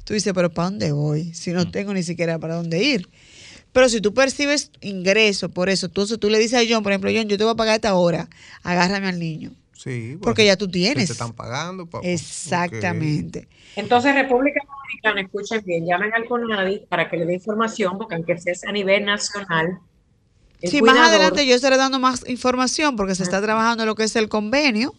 Tú 0.06 0.14
dices, 0.14 0.32
pero 0.34 0.50
¿para 0.50 0.70
dónde 0.70 0.94
voy? 0.94 1.34
Si 1.34 1.52
no 1.52 1.70
tengo 1.70 1.94
ni 1.94 2.04
siquiera 2.04 2.40
para 2.40 2.56
dónde 2.56 2.82
ir. 2.82 3.10
Pero 3.74 3.90
si 3.90 4.00
tú 4.00 4.14
percibes 4.14 4.72
ingreso 4.80 5.50
por 5.50 5.70
eso, 5.70 5.88
entonces 5.88 6.18
tú 6.18 6.30
le 6.30 6.40
dices 6.40 6.60
a 6.60 6.74
John, 6.74 6.84
por 6.84 6.94
ejemplo, 6.94 7.12
John, 7.14 7.28
yo 7.28 7.38
te 7.38 7.44
voy 7.44 7.54
a 7.54 7.56
pagar 7.56 7.76
esta 7.76 7.94
hora, 7.96 8.30
agárrame 8.64 9.08
al 9.10 9.20
niño. 9.20 9.52
Sí. 9.84 10.18
Porque 10.22 10.46
ya 10.46 10.56
tú 10.58 10.68
tienes. 10.70 11.08
Te 11.08 11.14
están 11.14 11.34
pagando. 11.34 11.86
pa- 11.88 12.02
Exactamente. 12.04 13.48
Entonces, 13.76 14.14
República 14.14 14.60
Dominicana, 14.68 15.22
escuchen 15.22 15.64
bien, 15.66 15.86
llamen 15.88 16.14
al 16.14 16.26
CONADI 16.26 16.86
para 16.90 17.10
que 17.10 17.18
le 17.18 17.26
dé 17.26 17.34
información, 17.36 17.98
porque 17.98 18.16
aunque 18.16 18.38
sea 18.38 18.54
a 18.68 18.72
nivel 18.72 19.06
nacional, 19.06 19.80
Sí, 20.64 20.80
más 20.84 20.96
adelante 21.10 21.48
yo 21.48 21.56
estaré 21.56 21.76
dando 21.76 21.98
más 21.98 22.24
información 22.30 22.96
porque 22.96 23.16
se 23.16 23.24
está 23.24 23.42
trabajando 23.42 23.84
lo 23.88 23.96
que 23.96 24.04
es 24.04 24.16
el 24.16 24.30
convenio. 24.30 24.94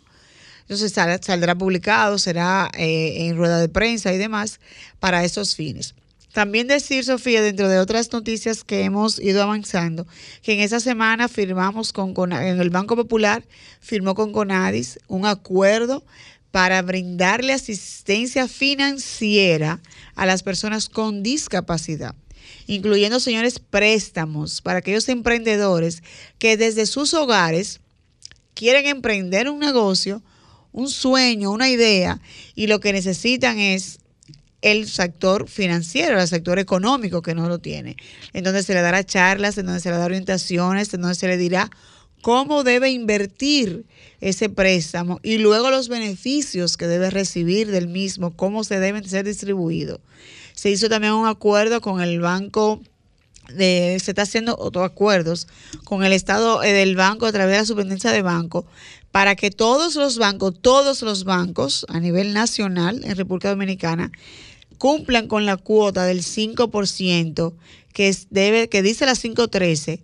Entonces 0.62 0.93
sal- 0.93 1.20
saldrá 1.22 1.55
publicado, 1.55 2.18
será 2.18 2.68
eh, 2.76 3.26
en 3.28 3.37
rueda 3.37 3.61
de 3.61 3.68
prensa 3.68 4.12
y 4.12 4.18
demás 4.18 4.59
para 4.99 5.22
esos 5.22 5.55
fines. 5.55 5.95
También 6.33 6.66
decir, 6.66 7.05
Sofía, 7.05 7.43
dentro 7.43 7.68
de 7.68 7.78
otras 7.78 8.11
noticias 8.12 8.64
que 8.64 8.85
hemos 8.85 9.18
ido 9.18 9.43
avanzando, 9.43 10.07
que 10.43 10.55
en 10.55 10.61
esa 10.61 10.80
semana 10.80 11.28
firmamos 11.28 11.93
con, 11.93 12.14
Cona- 12.14 12.49
en 12.49 12.61
el 12.61 12.70
Banco 12.70 12.97
Popular, 12.97 13.45
firmó 13.80 14.14
con 14.14 14.33
Conadis 14.33 14.99
un 15.09 15.26
acuerdo 15.26 16.05
para 16.51 16.80
brindarle 16.83 17.53
asistencia 17.53 18.49
financiera 18.49 19.80
a 20.14 20.26
las 20.26 20.43
personas 20.43 20.89
con 20.89 21.22
discapacidad 21.22 22.14
incluyendo, 22.66 23.20
señores, 23.20 23.59
préstamos 23.59 24.61
para 24.61 24.78
aquellos 24.80 25.09
emprendedores 25.09 26.03
que 26.39 26.57
desde 26.57 26.87
sus 26.87 27.14
hogares 27.14 27.80
quieren 28.55 28.87
emprender 28.87 29.49
un 29.49 29.59
negocio, 29.59 30.22
un 30.72 30.89
sueño, 30.89 31.51
una 31.51 31.68
idea, 31.68 32.20
y 32.55 32.66
lo 32.66 32.80
que 32.80 32.93
necesitan 32.93 33.59
es 33.59 33.99
el 34.63 34.89
sector 34.89 35.49
financiero, 35.49 36.21
el 36.21 36.29
sector 36.29 36.59
económico 36.59 37.21
que 37.21 37.35
no 37.35 37.49
lo 37.49 37.59
tiene, 37.59 37.97
en 38.33 38.45
donde 38.45 38.63
se 38.63 38.75
le 38.75 38.81
dará 38.81 39.05
charlas, 39.05 39.59
en 39.59 39.67
donde 39.67 39.81
se 39.81 39.91
le 39.91 39.97
dará 39.97 40.07
orientaciones, 40.07 40.95
en 40.95 41.03
donde 41.03 41.17
se 41.17 41.27
le 41.29 41.37
dirá 41.37 41.71
cómo 42.23 42.63
debe 42.63 42.91
invertir 42.91 43.85
ese 44.21 44.49
préstamo 44.49 45.19
y 45.25 45.39
luego 45.39 45.71
los 45.71 45.89
beneficios 45.89 46.77
que 46.77 46.87
debe 46.87 47.11
recibir 47.11 47.71
del 47.71 47.89
mismo, 47.89 48.37
cómo 48.37 48.63
se 48.63 48.79
deben 48.79 49.09
ser 49.09 49.27
distribuidos. 49.27 49.99
Se 50.55 50.71
hizo 50.71 50.89
también 50.89 51.15
un 51.15 51.27
acuerdo 51.27 51.81
con 51.81 52.01
el 52.01 52.21
Banco 52.21 52.81
de- 53.53 53.99
se 54.01 54.13
está 54.13 54.23
haciendo 54.23 54.57
otros 54.57 54.85
acuerdos 54.85 55.49
con 55.83 56.05
el 56.05 56.13
Estado 56.13 56.63
eh, 56.63 56.73
del 56.73 56.95
banco 56.95 57.27
a 57.27 57.33
través 57.33 57.55
de 57.55 57.59
la 57.59 57.65
superintendencia 57.67 58.13
de 58.13 58.23
banco 58.23 58.65
para 59.11 59.35
que 59.35 59.51
todos 59.51 59.97
los 59.97 60.17
bancos, 60.19 60.55
todos 60.61 61.03
los 61.03 61.25
bancos 61.25 61.85
a 61.89 61.99
nivel 61.99 62.33
nacional 62.33 63.01
en 63.05 63.17
República 63.17 63.51
Dominicana 63.51 64.13
cumplan 64.83 65.28
con 65.28 65.47
la 65.47 65.57
cuota 65.59 66.05
del 66.07 66.24
5% 66.24 67.55
que 67.93 68.09
es- 68.09 68.26
debe 68.30 68.68
que 68.68 68.83
dice 68.83 69.07
la 69.07 69.14
513 69.14 70.01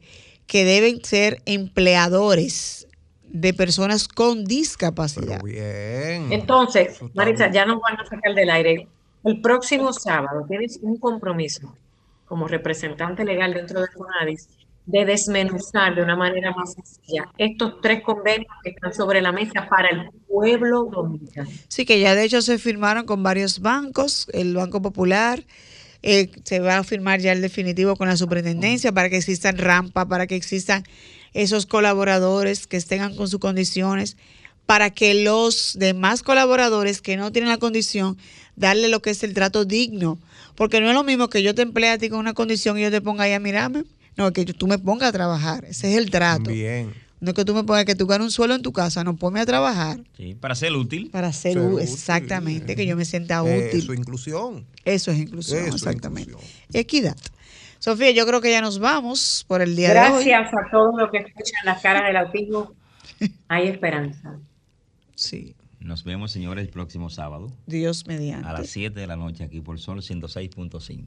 que 0.46 0.64
deben 0.64 1.04
ser 1.04 1.42
empleadores 1.46 2.86
de 3.24 3.52
personas 3.54 4.06
con 4.06 4.44
discapacidad. 4.44 5.42
Bien. 5.42 6.32
Entonces, 6.32 7.00
Marisa, 7.12 7.50
ya 7.50 7.66
nos 7.66 7.80
van 7.80 7.98
a 7.98 8.04
sacar 8.06 8.34
del 8.36 8.50
aire. 8.50 8.86
El 9.24 9.40
próximo 9.40 9.92
sábado 9.92 10.46
tienes 10.48 10.78
un 10.80 10.96
compromiso 10.98 11.74
como 12.26 12.46
representante 12.46 13.24
legal 13.24 13.54
dentro 13.54 13.80
de 13.80 13.88
CONADIS 13.88 14.48
de 14.88 15.04
desmenuzar 15.04 15.94
de 15.94 16.02
una 16.02 16.16
manera 16.16 16.50
más 16.52 16.72
sencilla 16.72 17.30
estos 17.36 17.78
tres 17.82 18.02
convenios 18.02 18.50
que 18.64 18.70
están 18.70 18.94
sobre 18.94 19.20
la 19.20 19.32
mesa 19.32 19.68
para 19.68 19.90
el 19.90 20.10
pueblo 20.26 20.88
dominicano. 20.90 21.48
Sí, 21.68 21.84
que 21.84 22.00
ya 22.00 22.14
de 22.14 22.24
hecho 22.24 22.40
se 22.40 22.58
firmaron 22.58 23.04
con 23.04 23.22
varios 23.22 23.60
bancos, 23.60 24.28
el 24.32 24.54
Banco 24.54 24.80
Popular, 24.80 25.44
eh, 26.02 26.30
se 26.44 26.60
va 26.60 26.78
a 26.78 26.84
firmar 26.84 27.20
ya 27.20 27.32
el 27.32 27.42
definitivo 27.42 27.96
con 27.96 28.08
la 28.08 28.16
superintendencia 28.16 28.90
para 28.90 29.10
que 29.10 29.18
existan 29.18 29.58
rampas, 29.58 30.06
para 30.06 30.26
que 30.26 30.36
existan 30.36 30.84
esos 31.34 31.66
colaboradores 31.66 32.66
que 32.66 32.78
estén 32.78 33.14
con 33.14 33.28
sus 33.28 33.40
condiciones, 33.40 34.16
para 34.64 34.88
que 34.88 35.22
los 35.22 35.76
demás 35.78 36.22
colaboradores 36.22 37.02
que 37.02 37.18
no 37.18 37.30
tienen 37.30 37.50
la 37.50 37.58
condición, 37.58 38.16
darle 38.56 38.88
lo 38.88 39.02
que 39.02 39.10
es 39.10 39.22
el 39.22 39.34
trato 39.34 39.66
digno. 39.66 40.18
Porque 40.54 40.80
no 40.80 40.88
es 40.88 40.94
lo 40.94 41.04
mismo 41.04 41.28
que 41.28 41.42
yo 41.42 41.54
te 41.54 41.62
emplee 41.62 41.90
a 41.90 41.98
ti 41.98 42.08
con 42.08 42.20
una 42.20 42.32
condición 42.32 42.78
y 42.78 42.82
yo 42.82 42.90
te 42.90 43.02
ponga 43.02 43.24
ahí 43.24 43.32
a 43.34 43.38
mirarme. 43.38 43.84
No, 44.18 44.32
que 44.32 44.44
tú 44.44 44.66
me 44.66 44.78
pongas 44.78 45.08
a 45.08 45.12
trabajar. 45.12 45.64
Ese 45.64 45.92
es 45.92 45.96
el 45.96 46.10
trato. 46.10 46.50
Bien. 46.50 46.92
No 47.20 47.30
es 47.30 47.34
que 47.34 47.44
tú 47.44 47.54
me 47.54 47.64
pongas 47.64 47.84
que 47.84 47.94
tú 47.94 48.06
ganes 48.06 48.24
un 48.26 48.30
suelo 48.30 48.54
en 48.54 48.62
tu 48.62 48.72
casa, 48.72 49.02
no 49.02 49.16
ponme 49.16 49.40
a 49.40 49.46
trabajar. 49.46 50.00
Sí, 50.16 50.34
para 50.34 50.54
ser 50.54 50.72
útil. 50.72 51.08
Para 51.10 51.32
ser, 51.32 51.58
útil. 51.58 51.80
exactamente, 51.82 52.76
que 52.76 52.86
yo 52.86 52.96
me 52.96 53.04
sienta 53.04 53.42
útil. 53.42 53.54
Eso 53.72 53.92
es 53.92 53.98
inclusión. 53.98 54.66
Eso 54.84 55.10
es 55.10 55.18
inclusión, 55.18 55.64
Eso 55.64 55.74
exactamente. 55.76 56.30
inclusión. 56.32 56.52
Equidad. 56.72 57.16
Sofía, 57.80 58.10
yo 58.10 58.26
creo 58.26 58.40
que 58.40 58.50
ya 58.50 58.60
nos 58.60 58.78
vamos 58.80 59.44
por 59.48 59.62
el 59.62 59.74
día 59.76 59.94
de 59.94 60.00
hoy. 60.00 60.24
Gracias 60.24 60.52
a 60.52 60.70
todos 60.70 60.94
los 60.98 61.10
que 61.10 61.18
escuchan 61.18 61.60
las 61.64 61.80
caras 61.80 62.02
del 62.06 62.16
autismo. 62.16 62.74
Hay 63.48 63.68
esperanza. 63.68 64.36
Sí, 65.16 65.54
Nos 65.80 66.02
vemos, 66.04 66.30
señores, 66.32 66.64
el 66.64 66.70
próximo 66.70 67.08
sábado 67.10 67.52
Dios 67.66 68.06
mediante. 68.06 68.46
a 68.48 68.52
las 68.52 68.68
7 68.68 68.98
de 68.98 69.06
la 69.06 69.16
noche 69.16 69.44
aquí 69.44 69.60
por 69.60 69.78
Sol 69.80 69.98
106.5. 70.02 71.06